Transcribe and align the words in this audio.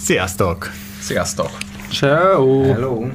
Sziasztok! 0.00 0.70
Sziasztok! 1.00 1.50
Ciao. 1.90 2.62
Hello! 2.62 2.92
Uh, 2.92 3.10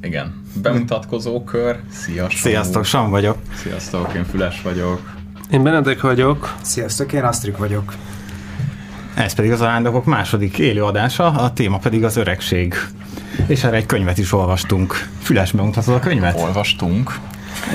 igen, 0.00 0.42
bemutatkozó 0.62 1.44
kör. 1.44 1.80
Szia. 1.90 2.26
Sziasztok, 2.30 2.84
Sam 2.84 3.10
vagyok. 3.10 3.38
Sziasztok, 3.62 4.14
én 4.14 4.24
Füles 4.24 4.62
vagyok. 4.62 5.14
Én 5.50 5.62
Benedek 5.62 6.00
vagyok. 6.00 6.54
Sziasztok, 6.62 7.12
én 7.12 7.22
Asztrik 7.22 7.56
vagyok. 7.56 7.94
Ez 9.14 9.34
pedig 9.34 9.52
az 9.52 9.60
Arándokok 9.60 10.04
második 10.04 10.58
élő 10.58 10.84
adása, 10.84 11.26
a 11.26 11.52
téma 11.52 11.78
pedig 11.78 12.04
az 12.04 12.16
öregség. 12.16 12.74
És 13.46 13.64
erre 13.64 13.76
egy 13.76 13.86
könyvet 13.86 14.18
is 14.18 14.32
olvastunk. 14.32 15.08
Füles 15.22 15.52
bemutatod 15.52 15.94
a 15.94 15.98
könyvet? 15.98 16.40
Olvastunk, 16.40 17.18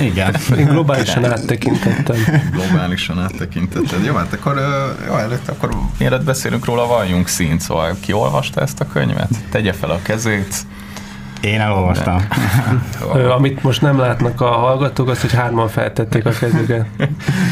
Igen. 0.00 0.34
Én 0.58 0.64
globálisan 0.64 1.24
áttekintettem. 1.24 2.16
globálisan 2.52 3.20
áttekintetted. 3.20 4.04
Jó, 4.04 4.14
hát 4.14 4.32
akkor, 4.32 4.60
jó, 5.06 5.14
előtt 5.16 5.48
akkor 5.48 5.70
mielőtt 5.98 6.24
beszélünk 6.24 6.64
róla, 6.64 6.86
valljunk 6.86 7.28
színt, 7.28 7.60
szóval 7.60 7.96
ki 8.00 8.12
olvasta 8.12 8.60
ezt 8.60 8.80
a 8.80 8.86
könyvet? 8.86 9.30
Tegye 9.50 9.72
fel 9.72 9.90
a 9.90 9.98
kezét. 10.02 10.54
Én 11.40 11.60
elolvastam. 11.60 12.26
Ö, 13.14 13.30
amit 13.30 13.62
most 13.62 13.80
nem 13.80 13.98
látnak 13.98 14.40
a 14.40 14.46
hallgatók, 14.50 15.08
az, 15.08 15.20
hogy 15.20 15.32
hárman 15.32 15.68
feltették 15.68 16.26
a 16.26 16.30
kezüket. 16.30 16.86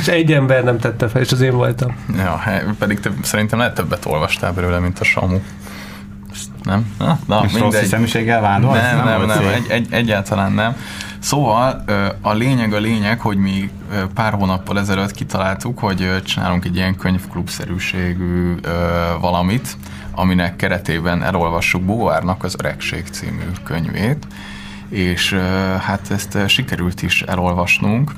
És 0.01 0.07
egy 0.09 0.33
ember 0.33 0.65
nem 0.65 0.79
tette 0.79 1.09
fel, 1.09 1.23
és 1.23 1.33
az 1.33 1.41
én 1.41 1.53
voltam. 1.53 1.97
Ja, 2.17 2.37
hát 2.37 2.65
pedig 2.79 3.01
te 3.01 3.11
szerintem 3.23 3.59
lehet 3.59 3.75
többet 3.75 4.05
olvastál 4.07 4.53
belőle, 4.53 4.79
mint 4.79 4.99
a 4.99 5.05
Samu. 5.05 5.39
Nem? 6.63 6.95
Na, 6.99 7.19
na 7.27 7.41
Most 7.41 7.53
rossz 7.53 7.61
mindegy. 7.63 7.81
hiszeműséggel 7.81 8.41
vádolsz? 8.41 8.81
Nem, 8.81 8.97
nem, 8.97 9.07
nem, 9.07 9.27
nem 9.27 9.39
cél. 9.39 9.49
egy, 9.49 9.67
egy, 9.69 9.87
egyáltalán 9.91 10.53
nem. 10.53 10.77
Szóval 11.19 11.85
a 12.21 12.33
lényeg 12.33 12.73
a 12.73 12.79
lényeg, 12.79 13.21
hogy 13.21 13.37
mi 13.37 13.71
pár 14.15 14.33
hónappal 14.33 14.79
ezelőtt 14.79 15.13
kitaláltuk, 15.13 15.79
hogy 15.79 16.23
csinálunk 16.25 16.65
egy 16.65 16.77
ilyen 16.77 16.97
könyvklubszerűségű 16.97 18.55
valamit, 19.21 19.77
aminek 20.15 20.57
keretében 20.57 21.23
elolvassuk 21.23 21.83
Bóvárnak 21.83 22.45
az 22.45 22.55
Öregség 22.59 23.07
című 23.11 23.45
könyvét, 23.65 24.27
és 24.89 25.33
hát 25.79 26.11
ezt 26.11 26.39
sikerült 26.47 27.03
is 27.03 27.23
elolvasnunk 27.23 28.13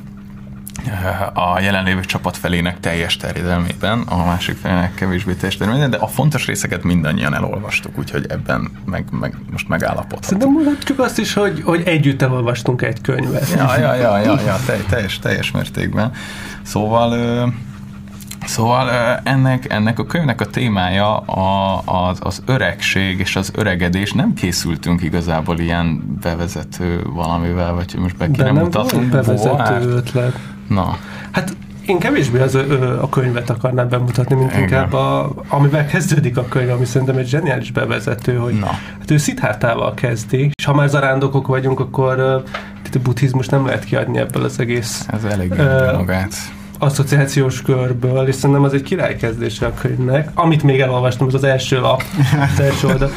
a 1.35 1.61
jelenlévő 1.61 2.01
csapat 2.01 2.37
felének 2.37 2.81
teljes 2.81 3.17
terjedelmében, 3.17 4.01
a 4.01 4.25
másik 4.25 4.57
felének 4.57 4.95
kevésbé 4.95 5.33
teljes 5.33 5.57
terjedelmében, 5.57 5.99
de 5.99 6.05
a 6.05 6.09
fontos 6.09 6.47
részeket 6.47 6.83
mindannyian 6.83 7.35
elolvastuk, 7.35 7.99
úgyhogy 7.99 8.27
ebben 8.29 8.71
meg, 8.85 9.05
meg 9.11 9.35
most 9.51 9.69
megállapodhatunk. 9.69 10.25
Szerintem 10.25 10.53
mondhatjuk 10.53 10.99
azt 10.99 11.19
is, 11.19 11.33
hogy, 11.33 11.63
hogy 11.63 11.83
együtt 11.85 12.23
elolvastunk 12.23 12.83
egy 12.83 13.01
könyvet. 13.01 13.49
Ja, 13.57 13.79
ja, 13.79 13.95
ja, 13.95 14.19
ja, 14.19 14.41
ja 14.41 14.57
telj, 14.67 14.81
teljes, 14.89 15.19
teljes 15.19 15.51
mértékben. 15.51 16.13
Szóval, 16.63 17.53
szóval 18.47 18.91
ennek, 19.23 19.73
ennek 19.73 19.99
a 19.99 20.07
könyvnek 20.07 20.41
a 20.41 20.47
témája 20.47 21.17
a, 21.19 21.83
az, 21.85 22.19
az 22.21 22.43
öregség 22.47 23.19
és 23.19 23.37
az 23.37 23.51
öregedés. 23.55 24.13
Nem 24.13 24.35
készültünk 24.35 25.03
igazából 25.03 25.59
ilyen 25.59 26.17
bevezető 26.23 27.03
valamivel, 27.15 27.75
vagy 27.75 27.95
most 27.99 28.17
be 28.17 28.31
kéne 28.31 28.45
nem 28.45 28.55
volt 28.55 28.73
Bovárt? 28.73 29.09
bevezető 29.09 29.89
ötlet. 29.89 30.39
Na, 30.75 30.99
Hát 31.31 31.57
én 31.87 31.99
kevésbé 31.99 32.41
az, 32.41 32.55
ö, 32.55 32.99
a 33.01 33.09
könyvet 33.09 33.51
akarnám 33.51 33.89
bemutatni, 33.89 34.35
mint 34.35 34.51
Igen. 34.51 34.63
inkább 34.63 34.93
a, 34.93 35.33
amivel 35.49 35.87
kezdődik 35.87 36.37
a 36.37 36.45
könyv, 36.49 36.71
ami 36.71 36.85
szerintem 36.85 37.17
egy 37.17 37.29
zseniális 37.29 37.71
bevezető, 37.73 38.37
hogy 38.37 38.55
Na. 38.59 38.67
hát 38.99 39.11
ő 39.11 39.17
Szithártával 39.17 39.95
kezdi, 39.95 40.51
és 40.59 40.65
ha 40.65 40.75
már 40.75 40.89
zarándokok 40.89 41.47
vagyunk, 41.47 41.81
akkor 41.81 42.21
a 42.21 42.99
buddhizmus 43.03 43.49
nem 43.49 43.67
lehet 43.67 43.85
kiadni 43.85 44.19
ebből 44.19 44.45
az 44.45 44.61
egész 44.61 45.07
ez 45.09 45.25
elég 45.25 45.51
Ö, 45.51 45.93
magát. 45.97 46.35
Asszociációs 46.83 47.63
körből, 47.63 48.27
és 48.27 48.35
szerintem 48.35 48.65
az 48.65 48.75
egy 48.75 48.83
királykezdése 48.83 49.67
a 49.67 49.75
könyvnek, 49.75 50.31
amit 50.35 50.63
még 50.63 50.81
elolvastam, 50.81 51.27
az 51.27 51.35
az 51.35 51.45
első 51.45 51.81
lap, 51.81 52.03
az 52.53 52.61
első 52.61 52.87
oldal, 52.87 53.11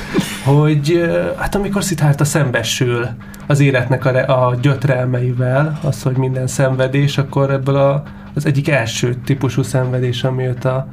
hogy 0.44 1.12
hát 1.38 1.56
amikor 1.56 1.84
Szithárta 1.84 2.26
szembesül 2.26 3.08
az 3.48 3.60
életnek 3.60 4.06
a, 4.06 4.12
re- 4.12 4.24
a 4.24 4.56
gyötrelmeivel, 4.62 5.80
az, 5.84 6.02
hogy 6.02 6.18
minden 6.18 6.48
szenvedés, 6.48 7.18
akkor 7.18 7.52
ebből 7.52 7.76
a, 7.76 8.04
az 8.36 8.46
egyik 8.46 8.70
első 8.70 9.16
típusú 9.26 9.62
szenvedés, 9.62 10.24
ami 10.24 10.46
őt 10.46 10.66
a 10.66 10.88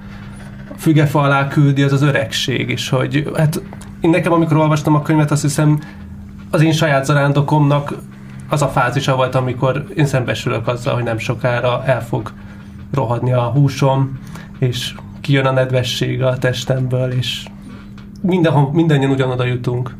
fügefa 0.78 1.20
alá 1.20 1.48
küldi, 1.48 1.82
az 1.82 1.92
az 1.92 2.02
öregség, 2.02 2.70
és 2.70 2.88
hogy 2.88 3.30
hát 3.36 3.62
én 4.00 4.10
nekem, 4.10 4.32
amikor 4.32 4.56
olvastam 4.56 4.94
a 4.94 5.02
könyvet, 5.02 5.30
azt 5.30 5.42
hiszem 5.42 5.80
az 6.50 6.62
én 6.62 6.72
saját 6.72 7.04
zarándokomnak 7.04 7.94
az 8.48 8.62
a 8.62 8.68
fázisa 8.68 9.16
volt, 9.16 9.34
amikor 9.34 9.84
én 9.96 10.06
szembesülök 10.06 10.68
azzal, 10.68 10.94
hogy 10.94 11.04
nem 11.04 11.18
sokára 11.18 11.82
el 11.84 12.04
fog 12.04 12.32
rohadni 12.94 13.32
a 13.32 13.42
húsom, 13.42 14.18
és 14.58 14.94
kijön 15.20 15.46
a 15.46 15.50
nedvesség 15.50 16.22
a 16.22 16.38
testemből, 16.38 17.10
és 17.12 17.44
mindenhol, 18.20 18.70
mindannyian 18.72 19.10
ugyanoda 19.10 19.44
jutunk. 19.44 19.94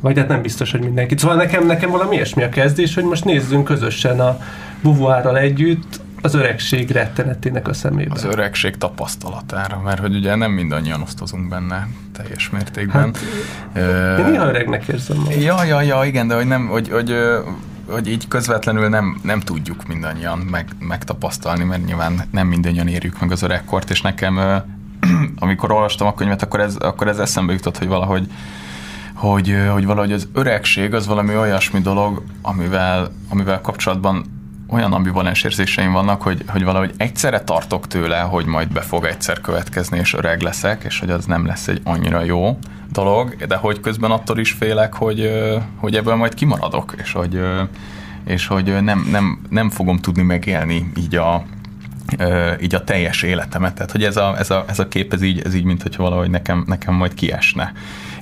Vagy 0.00 0.18
hát 0.18 0.28
nem 0.28 0.42
biztos, 0.42 0.70
hogy 0.70 0.80
mindenki. 0.80 1.16
Szóval 1.18 1.36
nekem, 1.36 1.66
nekem 1.66 1.90
valami 1.90 2.14
ilyesmi 2.14 2.42
a 2.42 2.48
kezdés, 2.48 2.94
hogy 2.94 3.04
most 3.04 3.24
nézzünk 3.24 3.64
közösen 3.64 4.20
a 4.20 4.38
buvuárral 4.82 5.38
együtt 5.38 6.00
az 6.22 6.34
öregség 6.34 6.90
rettenetének 6.90 7.68
a 7.68 7.72
szemébe. 7.72 8.14
Az 8.14 8.24
öregség 8.24 8.76
tapasztalatára, 8.76 9.80
mert 9.84 10.00
hogy 10.00 10.14
ugye 10.14 10.34
nem 10.34 10.50
mindannyian 10.50 11.00
osztozunk 11.00 11.48
benne 11.48 11.88
teljes 12.12 12.50
mértékben. 12.50 13.02
Hát, 13.02 13.18
Ö, 13.74 14.16
Én 14.18 14.24
néha 14.24 14.46
öregnek 14.46 14.88
érzem 14.88 15.16
magam. 15.16 15.40
Ja, 15.40 15.64
ja, 15.64 15.80
ja, 15.80 16.04
igen, 16.04 16.28
de 16.28 16.34
hogy 16.34 16.46
nem, 16.46 16.66
hogy, 16.66 16.88
hogy, 16.88 17.14
hogy 17.92 18.08
így 18.08 18.28
közvetlenül 18.28 18.88
nem, 18.88 19.20
nem 19.22 19.40
tudjuk 19.40 19.86
mindannyian 19.86 20.38
meg, 20.38 20.68
megtapasztalni, 20.78 21.64
mert 21.64 21.84
nyilván 21.86 22.22
nem 22.30 22.46
mindannyian 22.46 22.88
érjük 22.88 23.20
meg 23.20 23.30
az 23.30 23.42
öregkort, 23.42 23.90
és 23.90 24.00
nekem, 24.00 24.40
amikor 25.36 25.72
olvastam 25.72 26.06
a 26.06 26.14
könyvet, 26.14 26.42
akkor 26.42 26.60
ez, 26.60 26.76
akkor 26.76 27.08
ez 27.08 27.18
eszembe 27.18 27.52
jutott, 27.52 27.78
hogy 27.78 27.88
valahogy 27.88 28.28
hogy, 29.14 29.56
hogy 29.72 29.84
valahogy 29.84 30.12
az 30.12 30.28
öregség 30.32 30.94
az 30.94 31.06
valami 31.06 31.36
olyasmi 31.36 31.80
dolog, 31.80 32.22
amivel, 32.42 33.12
amivel 33.28 33.60
kapcsolatban 33.60 34.41
olyan 34.72 34.92
ambivalens 34.92 35.42
érzéseim 35.42 35.92
vannak, 35.92 36.22
hogy, 36.22 36.44
hogy 36.48 36.64
valahogy 36.64 36.92
egyszerre 36.96 37.40
tartok 37.40 37.86
tőle, 37.86 38.20
hogy 38.20 38.44
majd 38.44 38.72
be 38.72 38.80
fog 38.80 39.04
egyszer 39.04 39.40
következni, 39.40 39.98
és 39.98 40.14
öreg 40.14 40.40
leszek, 40.40 40.84
és 40.84 40.98
hogy 40.98 41.10
az 41.10 41.24
nem 41.24 41.46
lesz 41.46 41.68
egy 41.68 41.80
annyira 41.84 42.22
jó 42.22 42.58
dolog, 42.92 43.36
de 43.36 43.56
hogy 43.56 43.80
közben 43.80 44.10
attól 44.10 44.38
is 44.38 44.52
félek, 44.52 44.94
hogy, 44.94 45.30
hogy 45.76 45.96
ebből 45.96 46.14
majd 46.14 46.34
kimaradok, 46.34 46.94
és 47.02 47.12
hogy, 47.12 47.40
és 48.24 48.46
hogy 48.46 48.82
nem, 48.82 49.08
nem, 49.10 49.40
nem 49.48 49.70
fogom 49.70 49.98
tudni 49.98 50.22
megélni 50.22 50.92
így 50.96 51.16
a, 51.16 51.44
így 52.60 52.74
a 52.74 52.84
teljes 52.84 53.22
életemet. 53.22 53.74
Tehát, 53.74 53.92
hogy 53.92 54.04
ez 54.04 54.16
a, 54.16 54.38
ez 54.38 54.50
a, 54.50 54.64
ez 54.68 54.78
a 54.78 54.88
kép, 54.88 55.12
ez 55.12 55.22
így, 55.22 55.40
ez 55.44 55.54
így 55.54 55.64
mint 55.64 55.82
hogy 55.82 55.96
valahogy 55.96 56.30
nekem, 56.30 56.64
nekem 56.66 56.94
majd 56.94 57.14
kiesne. 57.14 57.72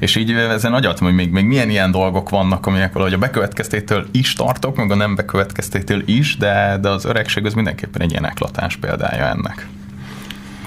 És 0.00 0.16
így 0.16 0.32
ezen 0.32 0.72
agyaltam, 0.72 1.06
hogy 1.06 1.14
még, 1.16 1.30
még 1.30 1.44
milyen 1.44 1.70
ilyen 1.70 1.90
dolgok 1.90 2.28
vannak, 2.28 2.66
amelyek 2.66 2.92
valahogy 2.92 3.14
a 3.14 3.18
bekövetkeztétől 3.18 4.06
is 4.12 4.32
tartok, 4.32 4.76
meg 4.76 4.90
a 4.90 4.94
nem 4.94 5.14
bekövetkeztétől 5.14 6.02
is, 6.06 6.36
de, 6.36 6.78
de 6.80 6.88
az 6.88 7.04
öregség 7.04 7.46
az 7.46 7.54
mindenképpen 7.54 8.02
egy 8.02 8.10
ilyen 8.10 8.26
eklatáns 8.26 8.76
példája 8.76 9.24
ennek. 9.24 9.66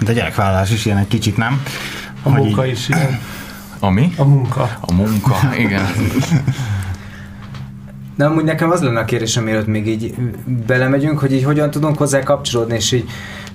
De 0.01 0.11
a 0.11 0.13
gyerekvállalás 0.13 0.71
is 0.71 0.85
ilyen 0.85 0.97
egy 0.97 1.07
kicsit, 1.07 1.37
nem? 1.37 1.63
A 2.23 2.29
Hogy 2.29 2.41
munka 2.41 2.65
így- 2.65 2.71
is 2.71 2.89
ilyen. 2.89 3.19
Ami? 3.79 4.13
A 4.17 4.23
munka. 4.23 4.77
A 4.81 4.93
munka, 4.93 5.35
igen. 5.57 5.85
De 8.15 8.25
amúgy 8.25 8.43
nekem 8.43 8.71
az 8.71 8.81
lenne 8.81 8.99
a 8.99 9.05
kérdésem, 9.05 9.43
mielőtt 9.43 9.67
még 9.67 9.87
így 9.87 10.13
belemegyünk, 10.67 11.19
hogy 11.19 11.33
így 11.33 11.43
hogyan 11.43 11.71
tudunk 11.71 11.97
hozzá 11.97 12.19
kapcsolódni, 12.23 12.75
és 12.75 12.91
így 12.91 13.09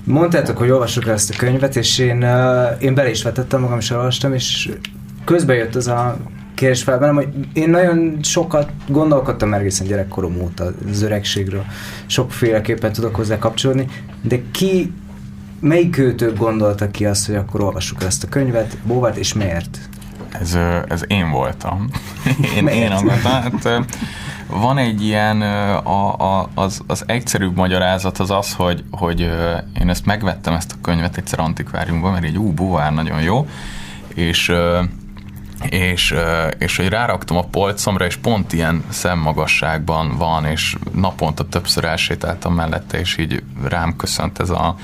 mondtátok, 0.05 0.59
hogy 0.59 0.71
olvassuk 0.71 1.07
el 1.07 1.13
ezt 1.15 1.31
a 1.31 1.35
könyvet, 1.37 1.77
és 1.77 1.99
én, 1.99 2.23
én 2.81 2.95
bele 2.95 3.11
is 3.11 3.23
vetettem 3.23 3.61
magam, 3.61 3.79
is 3.79 3.91
elolvastam, 3.91 4.35
és 4.35 4.71
közben 5.25 5.57
jött 5.57 5.75
az 5.75 5.87
a 5.87 6.17
kérdés 6.55 6.83
fel 6.83 6.99
bennem, 6.99 7.15
hogy 7.15 7.29
én 7.53 7.71
nagyon 7.71 8.19
sokat 8.23 8.71
gondolkodtam 8.89 9.55
egészen 9.55 9.87
gyerekkorom 9.87 10.41
óta 10.41 10.73
az 10.91 11.03
öregségről. 11.03 11.65
Sokféleképpen 12.07 12.93
tudok 12.93 13.15
hozzá 13.15 13.39
kapcsolódni, 13.39 13.87
de 14.23 14.41
ki, 14.51 14.93
melyik 15.61 15.99
őtök 15.99 16.39
gondolta 16.39 16.91
ki 16.91 17.07
azt, 17.07 17.27
hogy 17.27 17.35
akkor 17.35 17.61
olvassuk 17.61 18.03
ezt 18.03 18.25
a 18.25 18.29
könyvet, 18.29 18.77
Bóvát, 18.87 19.17
és 19.17 19.35
miért? 19.35 19.79
Ez, 20.41 20.59
ez 20.89 21.05
én 21.07 21.31
voltam. 21.31 21.91
Én, 22.57 22.67
én 22.67 22.91
akartam. 22.91 23.83
Hát, 23.83 23.99
van 24.47 24.79
egy 24.79 25.03
ilyen, 25.05 25.43
a, 25.83 26.15
a, 26.15 26.49
az, 26.55 26.81
az 26.87 27.03
egyszerűbb 27.07 27.57
magyarázat 27.57 28.19
az 28.19 28.31
az, 28.31 28.53
hogy, 28.53 28.85
hogy 28.91 29.21
én 29.81 29.89
ezt 29.89 30.07
megvettem 30.07 30.55
ezt 30.55 30.73
a 30.73 30.81
könyvet 30.83 31.17
egyszer 31.17 31.41
antikváriumban, 31.41 32.13
mert 32.13 32.25
egy 32.25 32.39
ú, 32.39 32.53
buvár 32.53 32.93
nagyon 32.93 33.23
jó, 33.23 33.47
és 34.15 34.53
és, 35.69 36.15
és 36.59 36.77
hogy 36.77 36.89
ráraktam 36.89 37.37
a 37.37 37.45
polcomra, 37.51 38.05
és 38.05 38.17
pont 38.17 38.53
ilyen 38.53 38.85
szemmagasságban 38.89 40.17
van, 40.17 40.45
és 40.45 40.77
naponta 40.95 41.49
többször 41.49 41.85
elsétáltam 41.85 42.55
mellette, 42.55 42.99
és 42.99 43.17
így 43.17 43.43
rám 43.69 43.97
köszönt 43.97 44.39
ez 44.39 44.51
a, 44.51 44.77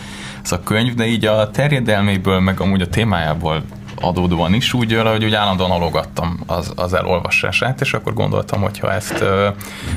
ez 0.45 0.53
a 0.53 0.63
könyv, 0.63 0.95
de 0.95 1.07
így 1.07 1.25
a 1.25 1.51
terjedelméből, 1.51 2.41
meg 2.41 2.61
amúgy 2.61 2.81
a 2.81 2.89
témájából 2.89 3.63
adódóan 4.01 4.55
is 4.55 4.73
úgy, 4.73 5.01
hogy 5.05 5.25
úgy 5.25 5.35
állandóan 5.35 5.71
halogattam 5.71 6.41
az, 6.47 6.73
az 6.77 6.95
elolvasását, 6.95 7.81
és 7.81 7.95
akkor 7.95 8.15
gondoltam, 8.15 8.61
hogy 8.61 8.79
ha 8.79 8.93
ezt 8.93 9.21
ö, 9.21 9.49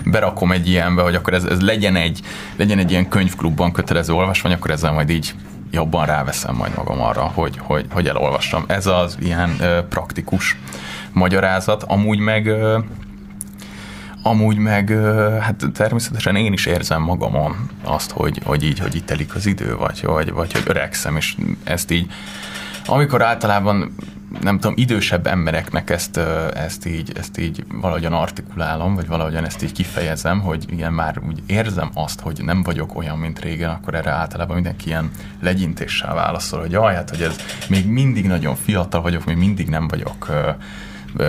berakom 0.05 0.51
egy 0.51 0.69
ilyenbe, 0.69 1.01
hogy 1.01 1.15
akkor 1.15 1.33
ez, 1.33 1.43
ez 1.43 1.61
legyen, 1.61 1.95
egy, 1.95 2.21
legyen 2.55 2.79
egy 2.79 2.91
ilyen 2.91 3.09
könyvklubban 3.09 3.71
kötelező 3.71 4.13
olvasmány, 4.13 4.53
akkor 4.53 4.71
ezzel 4.71 4.91
majd 4.91 5.09
így 5.09 5.33
jobban 5.71 6.05
ráveszem 6.05 6.55
majd 6.55 6.75
magam 6.75 7.01
arra, 7.01 7.21
hogy, 7.21 7.57
hogy, 7.57 7.85
hogy 7.91 8.07
elolvassam. 8.07 8.63
Ez 8.67 8.85
az 8.85 9.17
ilyen 9.19 9.55
ö, 9.59 9.79
praktikus 9.89 10.57
magyarázat. 11.11 11.83
Amúgy 11.83 12.19
meg 12.19 12.45
ö, 12.45 12.79
Amúgy 14.21 14.57
meg 14.57 14.89
hát 15.41 15.63
természetesen 15.73 16.35
én 16.35 16.53
is 16.53 16.65
érzem 16.65 17.01
magamon 17.01 17.69
azt, 17.83 18.11
hogy, 18.11 18.41
hogy 18.43 18.63
így, 18.63 18.79
hogy 18.79 18.95
itt 18.95 19.05
telik 19.05 19.35
az 19.35 19.45
idő, 19.45 19.75
vagy, 19.75 20.01
vagy, 20.03 20.31
vagy 20.31 20.53
hogy 20.53 20.63
öregszem, 20.65 21.15
és 21.15 21.35
ezt 21.63 21.91
így, 21.91 22.11
amikor 22.85 23.21
általában 23.21 23.95
nem 24.41 24.59
tudom, 24.59 24.75
idősebb 24.77 25.27
embereknek 25.27 25.89
ezt, 25.89 26.17
ezt, 26.53 26.85
így, 26.85 27.11
ezt 27.15 27.37
így 27.37 27.65
valahogyan 27.81 28.13
artikulálom, 28.13 28.95
vagy 28.95 29.07
valahogyan 29.07 29.45
ezt 29.45 29.63
így 29.63 29.71
kifejezem, 29.71 30.41
hogy 30.41 30.65
igen, 30.69 30.93
már 30.93 31.21
úgy 31.27 31.41
érzem 31.45 31.89
azt, 31.93 32.19
hogy 32.19 32.41
nem 32.43 32.63
vagyok 32.63 32.97
olyan, 32.97 33.17
mint 33.17 33.39
régen, 33.39 33.69
akkor 33.69 33.95
erre 33.95 34.11
általában 34.11 34.55
mindenki 34.55 34.87
ilyen 34.87 35.11
legyintéssel 35.41 36.13
válaszol, 36.13 36.59
hogy 36.59 36.71
jaj, 36.71 36.95
hát, 36.95 37.09
hogy 37.09 37.21
ez 37.21 37.35
még 37.69 37.85
mindig 37.85 38.25
nagyon 38.25 38.55
fiatal 38.55 39.01
vagyok, 39.01 39.25
még 39.25 39.37
mindig 39.37 39.69
nem 39.69 39.87
vagyok 39.87 40.29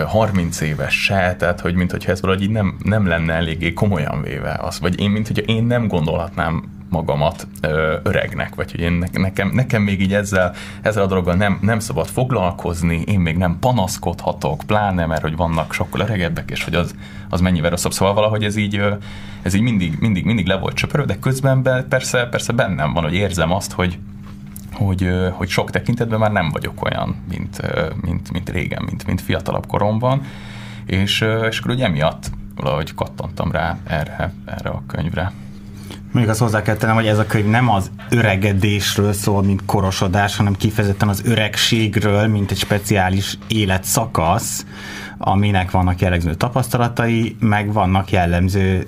30 0.07 0.61
éves 0.61 1.03
se, 1.03 1.37
tehát 1.39 1.61
hogy 1.61 1.75
mint 1.75 1.91
hogyha 1.91 2.13
ez 2.13 2.21
valahogy 2.21 2.43
így 2.43 2.51
nem, 2.51 2.77
nem 2.83 3.07
lenne 3.07 3.33
eléggé 3.33 3.73
komolyan 3.73 4.23
véve 4.23 4.59
az, 4.63 4.81
vagy 4.81 5.01
én, 5.01 5.11
mint 5.11 5.27
hogyha 5.27 5.53
én 5.53 5.65
nem 5.65 5.89
gondolhatnám 5.89 6.78
magamat 6.89 7.47
ö, 7.61 7.97
öregnek, 8.03 8.55
vagy 8.55 8.71
hogy 8.71 8.81
én 8.81 9.05
nekem, 9.13 9.49
nekem 9.49 9.83
még 9.83 10.01
így 10.01 10.15
ezzel, 10.15 10.55
ezzel 10.83 11.03
a 11.03 11.07
dologgal 11.07 11.35
nem, 11.35 11.59
nem 11.63 11.79
szabad 11.79 12.07
foglalkozni, 12.07 13.03
én 13.07 13.21
még 13.21 13.37
nem 13.37 13.59
panaszkodhatok, 13.61 14.63
pláne, 14.67 15.07
mert 15.07 15.23
hogy 15.23 15.37
vannak 15.37 15.73
sokkal 15.73 16.01
öregebbek, 16.01 16.51
és 16.51 16.65
hogy 16.65 16.75
az, 16.75 16.95
az 17.29 17.41
mennyivel 17.41 17.71
rosszabb. 17.71 17.93
Szóval 17.93 18.15
valahogy 18.15 18.45
ez 18.45 18.57
így, 18.57 18.83
ez 19.43 19.55
így 19.55 19.63
mindig, 19.63 19.97
mindig, 20.01 20.25
mindig 20.25 20.47
le 20.47 20.57
volt 20.57 20.75
csöpörő, 20.75 21.05
de 21.05 21.19
közben 21.19 21.63
be, 21.63 21.83
persze, 21.89 22.27
persze 22.27 22.53
bennem 22.53 22.93
van, 22.93 23.03
hogy 23.03 23.15
érzem 23.15 23.53
azt, 23.53 23.73
hogy, 23.73 23.99
hogy, 24.73 25.11
hogy 25.33 25.49
sok 25.49 25.71
tekintetben 25.71 26.19
már 26.19 26.33
nem 26.33 26.51
vagyok 26.51 26.85
olyan, 26.85 27.17
mint, 27.29 27.63
mint, 28.01 28.31
mint 28.33 28.51
régen, 28.51 28.83
mint, 28.85 29.07
mint 29.07 29.21
fiatalabb 29.21 29.67
koromban, 29.67 30.23
és, 30.87 31.25
és 31.49 31.59
akkor 31.59 31.71
ugye 31.71 31.85
emiatt 31.85 32.31
valahogy 32.57 32.95
kattantam 32.95 33.53
rá 33.53 33.79
erre, 33.87 34.33
erre 34.45 34.71
a 34.71 34.83
könyvre. 34.87 35.33
Mondjuk 36.13 36.29
azt 36.29 36.41
hozzá 36.41 36.63
kell 36.63 36.77
tennem, 36.77 36.95
hogy 36.95 37.07
ez 37.07 37.19
a 37.19 37.27
könyv 37.27 37.47
nem 37.47 37.71
az 37.71 37.91
öregedésről 38.11 39.13
szól, 39.13 39.43
mint 39.43 39.65
korosodás, 39.67 40.37
hanem 40.37 40.55
kifejezetten 40.55 41.09
az 41.09 41.23
öregségről, 41.25 42.27
mint 42.27 42.51
egy 42.51 42.59
speciális 42.59 43.39
életszakasz, 43.47 44.67
aminek 45.19 45.71
vannak 45.71 46.01
jellemző 46.01 46.35
tapasztalatai, 46.35 47.37
meg 47.41 47.73
vannak 47.73 48.11
jellemző, 48.11 48.87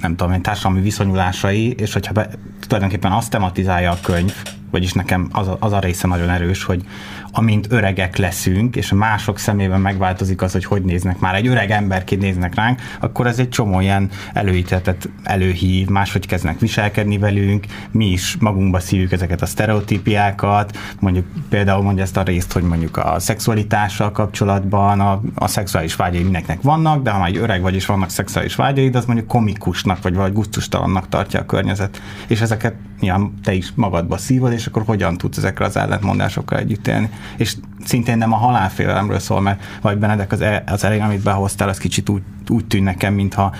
nem 0.00 0.16
tudom, 0.16 0.42
társadalmi 0.42 0.80
viszonyulásai, 0.80 1.72
és 1.72 1.92
hogyha 1.92 2.12
be, 2.12 2.30
tulajdonképpen 2.66 3.12
azt 3.12 3.30
tematizálja 3.30 3.90
a 3.90 3.98
könyv, 4.02 4.34
vagyis 4.70 4.92
nekem 4.92 5.28
az 5.32 5.48
a, 5.48 5.56
az 5.60 5.72
a 5.72 5.78
része 5.78 6.06
nagyon 6.06 6.30
erős, 6.30 6.64
hogy 6.64 6.84
amint 7.32 7.66
öregek 7.70 8.16
leszünk, 8.16 8.76
és 8.76 8.92
a 8.92 8.94
mások 8.94 9.38
szemében 9.38 9.80
megváltozik 9.80 10.42
az, 10.42 10.52
hogy 10.52 10.64
hogy 10.64 10.82
néznek 10.82 11.18
már, 11.18 11.34
egy 11.34 11.46
öreg 11.46 11.70
emberként 11.70 12.20
néznek 12.20 12.54
ránk, 12.54 12.80
akkor 13.00 13.26
ez 13.26 13.38
egy 13.38 13.48
csomó 13.48 13.80
ilyen 13.80 14.10
előítéletet 14.32 15.08
előhív, 15.22 15.88
máshogy 15.88 16.26
kezdnek 16.26 16.58
viselkedni 16.58 17.18
velünk, 17.18 17.66
mi 17.90 18.06
is 18.06 18.36
magunkba 18.40 18.80
szívjuk 18.80 19.12
ezeket 19.12 19.42
a 19.42 19.46
sztereotípiákat, 19.46 20.78
mondjuk 20.98 21.26
például 21.48 21.82
mondja 21.82 22.02
ezt 22.02 22.16
a 22.16 22.22
részt, 22.22 22.52
hogy 22.52 22.62
mondjuk 22.62 22.96
a 22.96 23.18
szexualitással 23.18 24.12
kapcsolatban 24.12 25.00
a, 25.00 25.20
a 25.34 25.46
szexuális 25.46 25.96
vágyai 25.96 26.22
mindenkinek 26.22 26.62
vannak, 26.62 27.02
de 27.02 27.10
ha 27.10 27.18
már 27.18 27.36
öreg 27.36 27.62
vagy 27.62 27.74
és 27.74 27.86
vannak 27.86 28.10
szexuális 28.10 28.54
vágyai, 28.54 28.90
az 28.92 29.04
mondjuk 29.04 29.28
komikusnak 29.28 30.02
vagy 30.02 30.14
vagy 30.14 30.32
gusztustalannak 30.32 31.08
tartja 31.08 31.40
a 31.40 31.46
környezet. 31.46 32.02
És 32.26 32.40
ezeket 32.40 32.74
nyilván 33.00 33.34
te 33.42 33.52
is 33.52 33.72
magadba 33.74 34.16
szívod, 34.16 34.52
akkor 34.66 34.82
hogyan 34.86 35.18
tudsz 35.18 35.36
ezekre 35.36 35.64
az 35.64 35.76
ellentmondásokkal 35.76 36.58
együtt 36.58 36.86
élni 36.86 37.10
és 37.36 37.56
szintén 37.84 38.18
nem 38.18 38.32
a 38.32 38.36
halálfélelemről 38.36 39.18
szól, 39.18 39.40
mert 39.40 39.62
vagy 39.80 39.98
Benedek 39.98 40.32
az, 40.32 40.40
e, 40.40 40.62
az 40.66 40.84
elején, 40.84 41.02
amit 41.02 41.22
behoztál, 41.22 41.68
az 41.68 41.78
kicsit 41.78 42.08
úgy, 42.08 42.22
úgy 42.48 42.66
tűn 42.66 42.82
nekem, 42.82 43.14
mintha 43.14 43.54